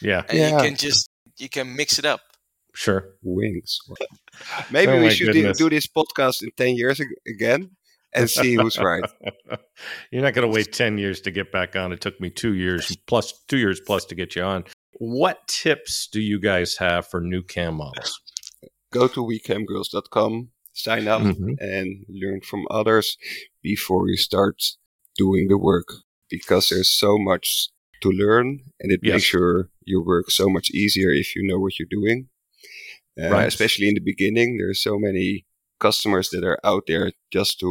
Yeah. 0.02 0.22
and 0.28 0.38
you 0.38 0.56
can 0.58 0.76
just 0.76 1.08
you 1.38 1.48
can 1.48 1.74
mix 1.76 1.98
it 1.98 2.04
up. 2.04 2.20
Sure. 2.74 3.14
Wings. 3.22 3.78
Maybe 4.70 4.92
Oh 4.92 5.02
we 5.02 5.10
should 5.10 5.26
do, 5.32 5.42
goodness. 5.42 5.58
do 5.58 5.70
this 5.70 5.86
podcast 5.86 6.42
in 6.42 6.50
ten 6.56 6.74
years 6.76 7.00
again 7.26 7.70
and 8.12 8.28
see 8.28 8.54
who's 8.54 8.78
right. 8.78 9.04
You're 10.10 10.22
not 10.22 10.34
going 10.34 10.48
to 10.48 10.54
wait 10.54 10.72
10 10.72 10.98
years 10.98 11.20
to 11.22 11.30
get 11.32 11.50
back 11.50 11.74
on. 11.76 11.92
It 11.92 12.00
took 12.00 12.20
me 12.20 12.30
two 12.30 12.54
years 12.54 12.96
plus 13.06 13.32
two 13.48 13.58
years 13.58 13.80
plus 13.80 14.04
to 14.06 14.14
get 14.14 14.36
you 14.36 14.42
on. 14.42 14.64
What 14.98 15.46
tips 15.48 16.06
do 16.12 16.20
you 16.20 16.38
guys 16.40 16.76
have 16.78 17.06
for 17.08 17.20
new 17.20 17.42
cam 17.42 17.74
models? 17.76 18.20
Go 18.92 19.08
to 19.08 19.20
wecamgirls.com, 19.24 20.50
sign 20.72 21.08
up, 21.08 21.22
Mhm. 21.22 21.56
and 21.58 22.04
learn 22.08 22.40
from 22.42 22.66
others 22.70 23.16
before 23.62 24.08
you 24.08 24.16
start 24.16 24.62
doing 25.16 25.48
the 25.48 25.58
work 25.58 25.88
because 26.38 26.68
there's 26.68 26.90
so 27.04 27.18
much 27.18 27.68
to 28.02 28.08
learn 28.10 28.46
and 28.80 28.88
it 28.94 29.00
Yes. 29.02 29.12
makes 29.14 29.32
your 29.32 29.70
your 29.92 30.02
work 30.12 30.26
so 30.30 30.46
much 30.56 30.68
easier 30.82 31.10
if 31.22 31.28
you 31.36 31.42
know 31.48 31.58
what 31.64 31.74
you're 31.78 31.94
doing. 32.00 32.18
Uh, 33.20 33.30
Right. 33.30 33.46
Especially 33.52 33.86
in 33.90 33.94
the 33.94 34.00
beginning, 34.12 34.48
there's 34.58 34.82
so 34.82 34.94
many 34.98 35.28
customers 35.86 36.26
that 36.32 36.44
are 36.50 36.58
out 36.70 36.84
there 36.90 37.12
just 37.36 37.60
to 37.60 37.70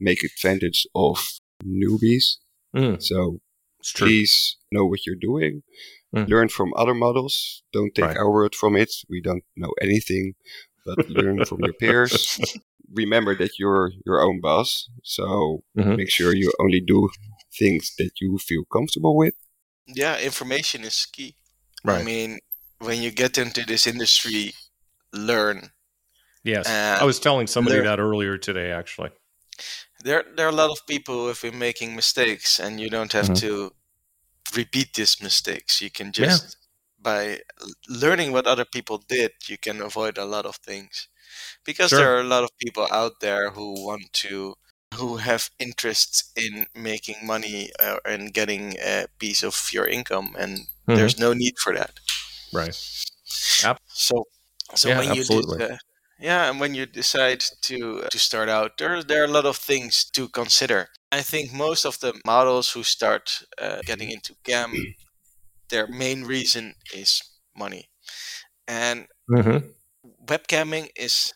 make 0.00 0.20
advantage 0.24 0.80
of 0.94 1.16
newbies. 1.82 2.24
Mm, 2.76 2.96
So 3.10 3.40
please 3.96 4.56
know 4.74 4.84
what 4.90 5.00
you're 5.06 5.24
doing. 5.30 5.62
Mm. 6.16 6.28
Learn 6.28 6.48
from 6.48 6.72
other 6.76 6.94
models. 7.06 7.62
Don't 7.72 7.94
take 7.94 8.06
Right. 8.06 8.16
our 8.20 8.30
word 8.38 8.54
from 8.60 8.72
it. 8.76 8.90
We 9.12 9.20
don't 9.28 9.44
know 9.56 9.72
anything, 9.86 10.34
but 10.86 10.96
learn 11.08 11.44
from 11.44 11.60
your 11.66 11.74
peers. 11.82 12.18
Remember 13.02 13.34
that 13.40 13.52
you're 13.58 13.90
your 14.06 14.18
own 14.26 14.40
boss. 14.40 14.88
So 15.02 15.24
Mhm. 15.76 15.96
make 16.00 16.10
sure 16.10 16.34
you 16.34 16.50
only 16.64 16.80
do 16.80 16.98
things 17.58 17.94
that 17.98 18.12
you 18.20 18.38
feel 18.38 18.64
comfortable 18.72 19.16
with. 19.16 19.34
Yeah, 19.86 20.18
information 20.20 20.82
is 20.84 21.06
key. 21.06 21.36
Right. 21.84 22.00
I 22.00 22.02
mean, 22.02 22.38
when 22.78 23.02
you 23.02 23.10
get 23.10 23.38
into 23.38 23.64
this 23.64 23.86
industry, 23.86 24.54
learn. 25.12 25.70
yes. 26.42 26.66
uh, 26.68 26.98
I 27.00 27.04
was 27.04 27.18
telling 27.20 27.46
somebody 27.46 27.76
there- 27.76 27.84
that 27.84 28.00
earlier 28.00 28.36
today, 28.38 28.70
actually. 28.70 29.10
There, 30.02 30.24
there 30.36 30.46
are 30.46 30.50
a 30.50 30.60
lot 30.62 30.70
of 30.70 30.86
people 30.86 31.14
who 31.14 31.26
have 31.28 31.40
been 31.40 31.58
making 31.58 31.94
mistakes, 31.96 32.58
and 32.58 32.80
you 32.80 32.90
don't 32.90 33.12
have 33.12 33.28
Mhm. 33.30 33.40
to 33.40 33.72
repeat 34.54 34.94
these 34.94 35.22
mistakes. 35.22 35.80
You 35.80 35.90
can 35.90 36.12
just 36.12 36.56
by 36.98 37.40
learning 37.88 38.32
what 38.32 38.46
other 38.46 38.64
people 38.64 38.96
did, 38.98 39.32
you 39.46 39.58
can 39.58 39.80
avoid 39.82 40.16
a 40.18 40.24
lot 40.24 40.46
of 40.46 40.56
things. 40.56 41.08
Because 41.64 41.90
Sure. 41.90 41.98
there 41.98 42.16
are 42.16 42.20
a 42.20 42.24
lot 42.34 42.44
of 42.44 42.50
people 42.58 42.86
out 42.90 43.20
there 43.20 43.50
who 43.50 43.84
want 43.86 44.10
to, 44.24 44.54
who 44.94 45.18
have 45.18 45.50
interests 45.58 46.32
in 46.36 46.66
making 46.74 47.16
money 47.26 47.70
uh, 47.80 47.98
and 48.04 48.32
getting 48.34 48.76
a 48.80 49.06
piece 49.18 49.42
of 49.42 49.70
your 49.72 49.86
income, 49.86 50.36
and 50.38 50.68
Mhm. 50.86 50.94
there's 50.94 51.18
no 51.18 51.32
need 51.34 51.54
for 51.58 51.74
that. 51.74 52.00
right. 52.52 52.74
Yep. 53.62 53.78
So, 53.92 54.24
so 54.74 54.90
Yeah, 54.90 54.94
when 54.94 55.12
you 55.12 55.24
absolutely. 55.24 55.58
did, 55.58 55.60
uh, 55.60 55.76
yeah, 56.18 56.50
and 56.50 56.60
when 56.60 56.74
you 56.74 56.86
decide 56.86 57.40
to 57.62 58.04
to 58.10 58.18
start 58.18 58.48
out, 58.48 58.78
there 58.78 59.02
there 59.02 59.22
are 59.22 59.26
a 59.26 59.28
lot 59.32 59.46
of 59.46 59.56
things 59.56 60.04
to 60.12 60.28
consider. 60.28 60.88
I 61.12 61.22
think 61.22 61.52
most 61.52 61.84
of 61.84 62.00
the 62.00 62.14
models 62.24 62.72
who 62.72 62.82
start 62.84 63.42
uh, 63.58 63.82
getting 63.84 64.10
into 64.10 64.36
GAM, 64.44 64.86
their 65.70 65.86
main 65.88 66.24
reason 66.24 66.74
is 66.92 67.22
money, 67.56 67.90
and 68.68 69.08
hmm 69.28 69.74
webcamming 70.24 70.88
is 70.96 71.32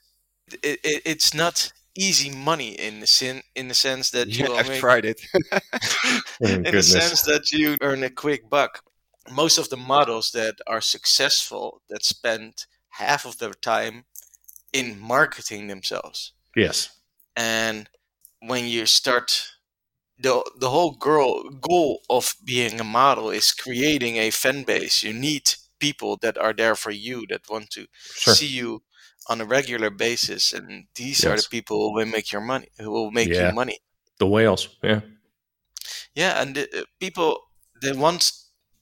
it, 0.63 0.81
it, 0.85 1.03
it's 1.05 1.35
not 1.35 1.73
easy 1.99 2.31
money 2.31 2.71
in 2.73 3.01
the 3.01 3.07
sin 3.09 3.43
in 3.57 3.69
the 3.69 3.75
sense 3.75 4.11
that 4.11 4.39
you 4.39 4.45
Yeah, 4.45 4.49
I've 4.57 4.69
make 4.69 4.81
tried 4.81 5.05
it. 5.05 5.21
Oh, 6.43 6.65
in 6.65 6.77
the 6.77 6.83
sense 6.83 7.23
that 7.23 7.53
you 7.53 7.77
earn 7.81 8.03
a 8.05 8.11
quick 8.11 8.49
buck. 8.49 8.83
Most 9.31 9.59
of 9.59 9.69
the 9.71 9.77
models 9.77 10.31
that 10.33 10.57
are 10.67 10.81
successful 10.81 11.83
that 11.89 12.05
spend 12.05 12.67
half 12.91 13.27
of 13.27 13.39
their 13.39 13.53
time 13.53 14.05
in 14.73 14.99
marketing 15.01 15.69
themselves. 15.69 16.33
Yes. 16.57 16.91
And 17.37 17.89
when 18.41 18.67
you 18.67 18.87
start 18.87 19.53
the 20.19 20.43
the 20.59 20.71
whole 20.71 20.93
girl 20.93 21.49
goal 21.51 22.03
of 22.11 22.35
being 22.45 22.81
a 22.81 22.85
model 22.85 23.31
is 23.31 23.53
creating 23.53 24.17
a 24.17 24.31
fan 24.31 24.65
base. 24.65 25.03
You 25.03 25.13
need 25.15 25.51
people 25.81 26.17
that 26.23 26.39
are 26.39 26.53
there 26.55 26.75
for 26.77 26.91
you 26.91 27.27
that 27.31 27.49
want 27.51 27.71
to 27.71 27.87
Sure. 28.15 28.35
see 28.35 28.47
you 28.47 28.83
on 29.29 29.41
a 29.41 29.45
regular 29.45 29.91
basis 29.91 30.53
and 30.53 30.87
these 30.95 31.25
are 31.27 31.37
the 31.37 31.47
people 31.51 31.77
who 31.77 31.95
will 31.95 32.07
make 32.07 32.33
your 32.33 32.41
money 32.43 32.69
who 32.79 32.91
will 32.91 33.11
make 33.11 33.29
Yeah. 33.29 33.49
you 33.49 33.55
money. 33.55 33.79
The 34.19 34.27
whales. 34.27 34.69
Yeah. 34.83 35.01
Yeah, 36.15 36.41
and 36.43 36.55
the, 36.57 36.81
uh, 36.81 36.85
people 37.01 37.41
they 37.83 37.93
want 37.93 38.33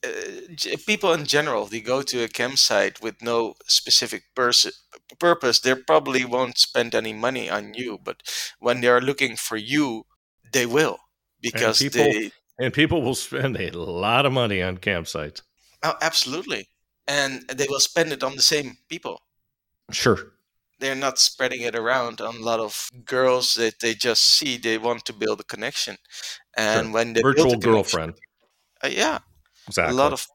uh, 0.03 0.09
g- 0.55 0.77
people 0.85 1.13
in 1.13 1.25
general 1.25 1.65
they 1.65 1.81
go 1.81 2.01
to 2.01 2.23
a 2.23 2.27
cam 2.27 2.55
site 2.57 3.01
with 3.01 3.21
no 3.21 3.53
specific 3.67 4.23
pers- 4.35 4.83
purpose. 5.19 5.59
They 5.59 5.75
probably 5.75 6.25
won't 6.25 6.57
spend 6.57 6.95
any 6.95 7.13
money 7.13 7.49
on 7.49 7.73
you, 7.73 7.99
but 8.03 8.23
when 8.59 8.81
they 8.81 8.87
are 8.87 9.01
looking 9.01 9.35
for 9.37 9.57
you, 9.57 10.05
they 10.53 10.65
will 10.65 10.97
because 11.41 11.79
people- 11.79 12.03
they 12.05 12.31
And 12.59 12.73
people 12.73 13.01
will 13.03 13.15
spend 13.15 13.57
a 13.57 13.69
lot 13.71 14.25
of 14.25 14.33
money 14.33 14.63
on 14.63 14.77
cam 14.77 15.05
sites. 15.05 15.41
oh, 15.83 15.95
absolutely, 16.01 16.67
and 17.07 17.47
they 17.49 17.67
will 17.69 17.79
spend 17.79 18.11
it 18.11 18.23
on 18.23 18.35
the 18.35 18.41
same 18.41 18.77
people. 18.89 19.21
Sure. 19.91 20.33
They're 20.79 20.95
not 20.95 21.17
spreading 21.19 21.61
it 21.61 21.75
around 21.75 22.21
on 22.21 22.35
a 22.37 22.39
lot 22.39 22.59
of 22.59 22.87
girls 23.05 23.55
that 23.55 23.79
they 23.81 23.93
just 23.95 24.23
see. 24.23 24.57
They 24.57 24.77
want 24.77 25.05
to 25.05 25.13
build 25.13 25.39
a 25.41 25.43
connection, 25.43 25.97
and 26.55 26.85
Sure. 26.87 26.93
when 26.93 27.13
they 27.13 27.21
build 27.21 27.37
a 27.37 27.41
connection- 27.41 27.59
girlfriend. 27.71 28.13
uh, 28.83 28.87
yeah, 28.89 29.19
Exactly. 29.67 29.93
a 29.93 29.97
lot 29.97 30.13
of 30.13 30.27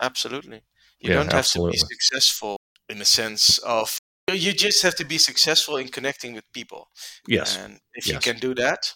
absolutely 0.00 0.60
you 1.00 1.08
Yeah, 1.10 1.14
don't 1.16 1.32
have 1.32 1.38
absolutely. 1.46 1.78
to 1.78 1.86
be 1.86 1.94
successful 1.94 2.56
in 2.88 2.98
the 2.98 3.04
sense 3.06 3.58
of 3.58 3.98
you 4.32 4.52
just 4.52 4.82
have 4.82 4.94
to 4.96 5.04
be 5.04 5.18
successful 5.18 5.76
in 5.78 5.88
connecting 5.88 6.34
with 6.34 6.44
people 6.52 6.90
yes. 7.26 7.56
and 7.56 7.80
if 7.94 8.06
you 8.06 8.18
can 8.18 8.36
do 8.38 8.54
that 8.54 8.92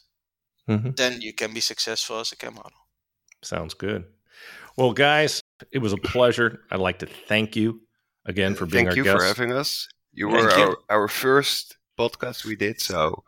hmm 0.66 0.90
then 0.96 1.20
you 1.22 1.32
can 1.32 1.54
be 1.54 1.60
successful 1.60 2.20
as 2.20 2.32
a 2.32 2.36
cam 2.36 2.54
model 2.54 2.80
Sounds 3.42 3.72
good. 3.74 4.04
Well, 4.76 4.92
guys, 4.92 5.40
it 5.72 5.78
was 5.78 5.92
a 5.94 5.96
pleasure. 5.96 6.60
I'd 6.70 6.80
like 6.88 6.98
to 6.98 7.06
thank 7.06 7.56
you 7.56 7.80
again 8.26 8.54
for 8.54 8.66
being 8.66 8.84
Thank 8.84 8.90
our 8.90 8.96
you 8.96 9.04
guest. 9.04 9.16
for 9.16 9.24
having 9.24 9.52
us. 9.52 9.88
You 10.12 10.28
were 10.28 10.40
you. 10.56 10.76
our, 10.90 11.02
our 11.02 11.08
first 11.08 11.76
podcast 11.98 12.44
we 12.44 12.56
did, 12.56 12.80
so 12.80 13.24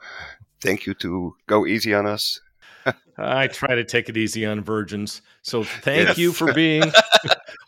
thank 0.60 0.86
you 0.86 0.94
to 0.94 1.34
go 1.46 1.66
easy 1.66 1.94
on 1.94 2.06
us. 2.06 2.40
I 3.18 3.46
try 3.46 3.74
to 3.74 3.84
take 3.84 4.08
it 4.08 4.16
easy 4.16 4.44
on 4.46 4.62
virgins. 4.62 5.22
So 5.42 5.62
thank 5.64 6.08
Yes. 6.08 6.18
you 6.18 6.32
for 6.32 6.52
being 6.54 6.82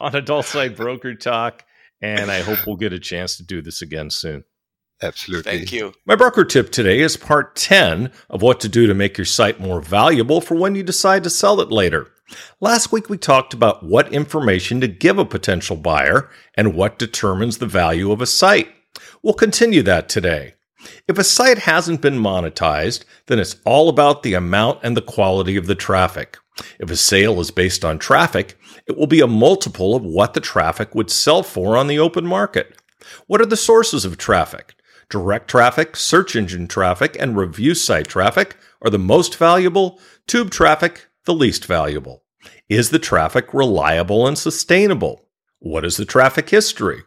on 0.01 0.15
Adult 0.17 0.47
Site 0.47 0.77
Broker 0.77 1.15
Talk. 1.15 1.65
And 2.03 2.31
I 2.31 2.41
hope 2.43 2.67
we'll 2.67 2.77
get 2.77 2.93
a 2.93 2.99
chance 2.99 3.37
to 3.37 3.43
do 3.45 3.63
this 3.63 3.81
again 3.81 4.11
soon. 4.11 4.45
Absolutely. 5.03 5.59
thank 5.59 5.73
you 5.73 5.93
My 6.07 6.15
broker 6.15 6.45
tip 6.45 6.71
today 6.71 7.01
is 7.01 7.17
part 7.17 7.57
10 7.57 8.13
of 8.31 8.43
what 8.43 8.61
to 8.61 8.69
do 8.69 8.87
to 8.87 8.95
make 8.95 9.19
your 9.19 9.25
site 9.25 9.59
more 9.61 9.81
valuable 9.83 10.41
for 10.41 10.55
when 10.55 10.75
you 10.77 10.83
decide 10.85 11.25
to 11.25 11.31
sell 11.31 11.61
it 11.61 11.71
later. 11.71 12.07
Last 12.61 12.93
week, 12.93 13.11
we 13.11 13.19
talked 13.19 13.53
about 13.53 13.83
what 13.85 14.13
information 14.13 14.81
to 14.81 14.89
give 14.89 15.19
a 15.19 15.25
potential 15.25 15.77
buyer 15.77 16.31
and 16.55 16.75
what 16.75 16.99
determines 16.99 17.59
the 17.59 17.67
value 17.67 18.13
of 18.13 18.21
a 18.23 18.27
site. 18.27 18.69
We'll 19.23 19.35
continue 19.35 19.83
that 19.83 20.09
today. 20.09 20.55
If 21.09 21.19
a 21.19 21.25
site 21.25 21.59
hasn't 21.59 22.01
been 22.01 22.19
monetized, 22.19 23.05
then 23.27 23.39
it's 23.39 23.57
all 23.65 23.89
about 23.89 24.23
the 24.23 24.35
amount 24.35 24.81
and 24.83 24.97
the 24.97 25.03
quality 25.03 25.57
of 25.57 25.67
the 25.67 25.75
traffic. 25.75 26.37
If 26.79 26.91
a 26.91 26.97
sale 26.97 27.41
is 27.41 27.51
based 27.51 27.85
on 27.85 27.99
traffic, 27.99 28.59
it 28.87 28.97
will 28.97 29.07
be 29.07 29.21
a 29.21 29.27
multiple 29.27 29.95
of 29.95 30.05
what 30.05 30.35
the 30.35 30.41
traffic 30.41 30.95
would 30.95 31.11
sell 31.11 31.43
for 31.43 31.77
on 31.77 31.87
the 31.87 31.99
open 31.99 32.27
market. 32.27 32.81
What 33.27 33.41
are 33.41 33.47
the 33.47 33.57
sources 33.57 34.05
of 34.05 34.19
traffic? 34.19 34.75
Direct 35.11 35.49
traffic, 35.49 35.97
search 35.97 36.37
engine 36.37 36.69
traffic, 36.69 37.17
and 37.19 37.37
review 37.37 37.75
site 37.75 38.09
traffic 38.09 38.57
are 38.83 38.91
the 38.91 38.99
most 38.99 39.37
valuable, 39.37 40.01
tube 40.27 40.51
traffic, 40.51 41.07
the 41.25 41.35
least 41.35 41.67
valuable. 41.67 42.23
Is 42.69 42.91
the 42.91 42.99
traffic 42.99 43.53
reliable 43.53 44.27
and 44.27 44.39
sustainable? 44.39 45.29
What 45.59 45.85
is 45.85 45.97
the 45.97 46.05
traffic 46.05 46.51
history? 46.51 47.03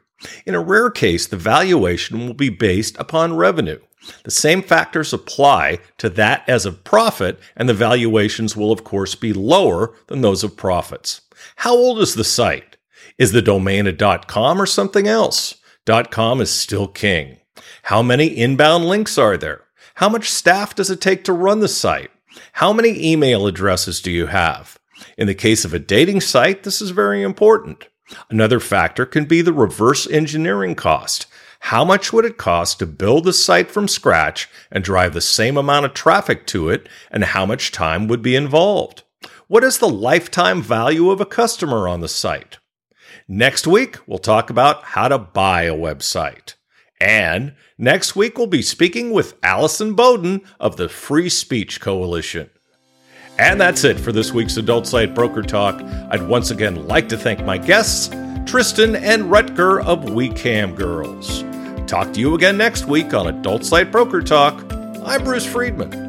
In 0.45 0.55
a 0.55 0.59
rare 0.59 0.89
case, 0.89 1.27
the 1.27 1.37
valuation 1.37 2.25
will 2.25 2.33
be 2.33 2.49
based 2.49 2.97
upon 2.97 3.35
revenue. 3.35 3.79
The 4.23 4.31
same 4.31 4.61
factors 4.61 5.13
apply 5.13 5.79
to 5.97 6.09
that 6.11 6.47
as 6.47 6.65
of 6.65 6.83
profit, 6.83 7.39
and 7.55 7.67
the 7.67 7.73
valuations 7.73 8.55
will, 8.55 8.71
of 8.71 8.83
course, 8.83 9.15
be 9.15 9.33
lower 9.33 9.93
than 10.07 10.21
those 10.21 10.43
of 10.43 10.57
profits. 10.57 11.21
How 11.57 11.75
old 11.75 11.99
is 11.99 12.15
the 12.15 12.23
site? 12.23 12.77
Is 13.17 13.31
the 13.31 13.41
domain 13.41 13.87
a 13.87 14.17
.com 14.27 14.61
or 14.61 14.65
something 14.65 15.07
else? 15.07 15.55
.com 16.11 16.41
is 16.41 16.51
still 16.51 16.87
king. 16.87 17.37
How 17.83 18.01
many 18.01 18.27
inbound 18.27 18.85
links 18.85 19.17
are 19.17 19.37
there? 19.37 19.65
How 19.95 20.09
much 20.09 20.29
staff 20.29 20.75
does 20.75 20.89
it 20.89 21.01
take 21.01 21.23
to 21.23 21.33
run 21.33 21.59
the 21.59 21.67
site? 21.67 22.11
How 22.53 22.71
many 22.71 23.11
email 23.11 23.47
addresses 23.47 24.01
do 24.01 24.11
you 24.11 24.27
have? 24.27 24.77
In 25.17 25.27
the 25.27 25.35
case 25.35 25.65
of 25.65 25.73
a 25.73 25.79
dating 25.79 26.21
site, 26.21 26.63
this 26.63 26.81
is 26.81 26.91
very 26.91 27.23
important. 27.23 27.87
Another 28.29 28.59
factor 28.59 29.05
can 29.05 29.25
be 29.25 29.41
the 29.41 29.53
reverse 29.53 30.09
engineering 30.09 30.75
cost. 30.75 31.27
How 31.61 31.83
much 31.83 32.13
would 32.13 32.25
it 32.25 32.37
cost 32.37 32.79
to 32.79 32.85
build 32.85 33.25
the 33.25 33.33
site 33.33 33.69
from 33.69 33.87
scratch 33.87 34.47
and 34.71 34.83
drive 34.83 35.13
the 35.13 35.21
same 35.21 35.57
amount 35.57 35.85
of 35.85 35.93
traffic 35.93 36.45
to 36.47 36.69
it, 36.69 36.87
and 37.11 37.23
how 37.23 37.45
much 37.45 37.71
time 37.71 38.07
would 38.07 38.21
be 38.21 38.35
involved? 38.35 39.03
What 39.47 39.63
is 39.63 39.79
the 39.79 39.89
lifetime 39.89 40.61
value 40.61 41.09
of 41.09 41.19
a 41.19 41.25
customer 41.25 41.87
on 41.87 42.01
the 42.01 42.07
site? 42.07 42.59
Next 43.27 43.67
week, 43.67 43.97
we'll 44.07 44.19
talk 44.19 44.49
about 44.49 44.83
how 44.83 45.07
to 45.07 45.17
buy 45.17 45.63
a 45.63 45.75
website. 45.75 46.55
And 47.01 47.55
next 47.77 48.15
week, 48.15 48.37
we'll 48.37 48.47
be 48.47 48.61
speaking 48.61 49.11
with 49.11 49.35
Alison 49.43 49.93
Boden 49.93 50.41
of 50.59 50.77
the 50.77 50.89
Free 50.89 51.29
Speech 51.29 51.81
Coalition. 51.81 52.49
And 53.39 53.61
that's 53.61 53.83
it 53.83 53.99
for 53.99 54.11
this 54.11 54.31
week's 54.31 54.57
Adult 54.57 54.87
Site 54.87 55.13
Broker 55.13 55.43
Talk. 55.43 55.81
I'd 56.09 56.27
once 56.27 56.49
again 56.49 56.87
like 56.87 57.07
to 57.09 57.17
thank 57.17 57.43
my 57.45 57.57
guests, 57.57 58.09
Tristan 58.45 58.95
and 58.95 59.25
Rutger 59.25 59.83
of 59.85 60.05
WeCam 60.05 60.75
Girls. 60.75 61.43
Talk 61.87 62.13
to 62.13 62.19
you 62.19 62.33
again 62.33 62.57
next 62.57 62.85
week 62.85 63.13
on 63.13 63.27
Adult 63.27 63.63
Site 63.63 63.91
Broker 63.91 64.21
Talk. 64.21 64.65
I'm 65.05 65.23
Bruce 65.23 65.45
Friedman. 65.45 66.06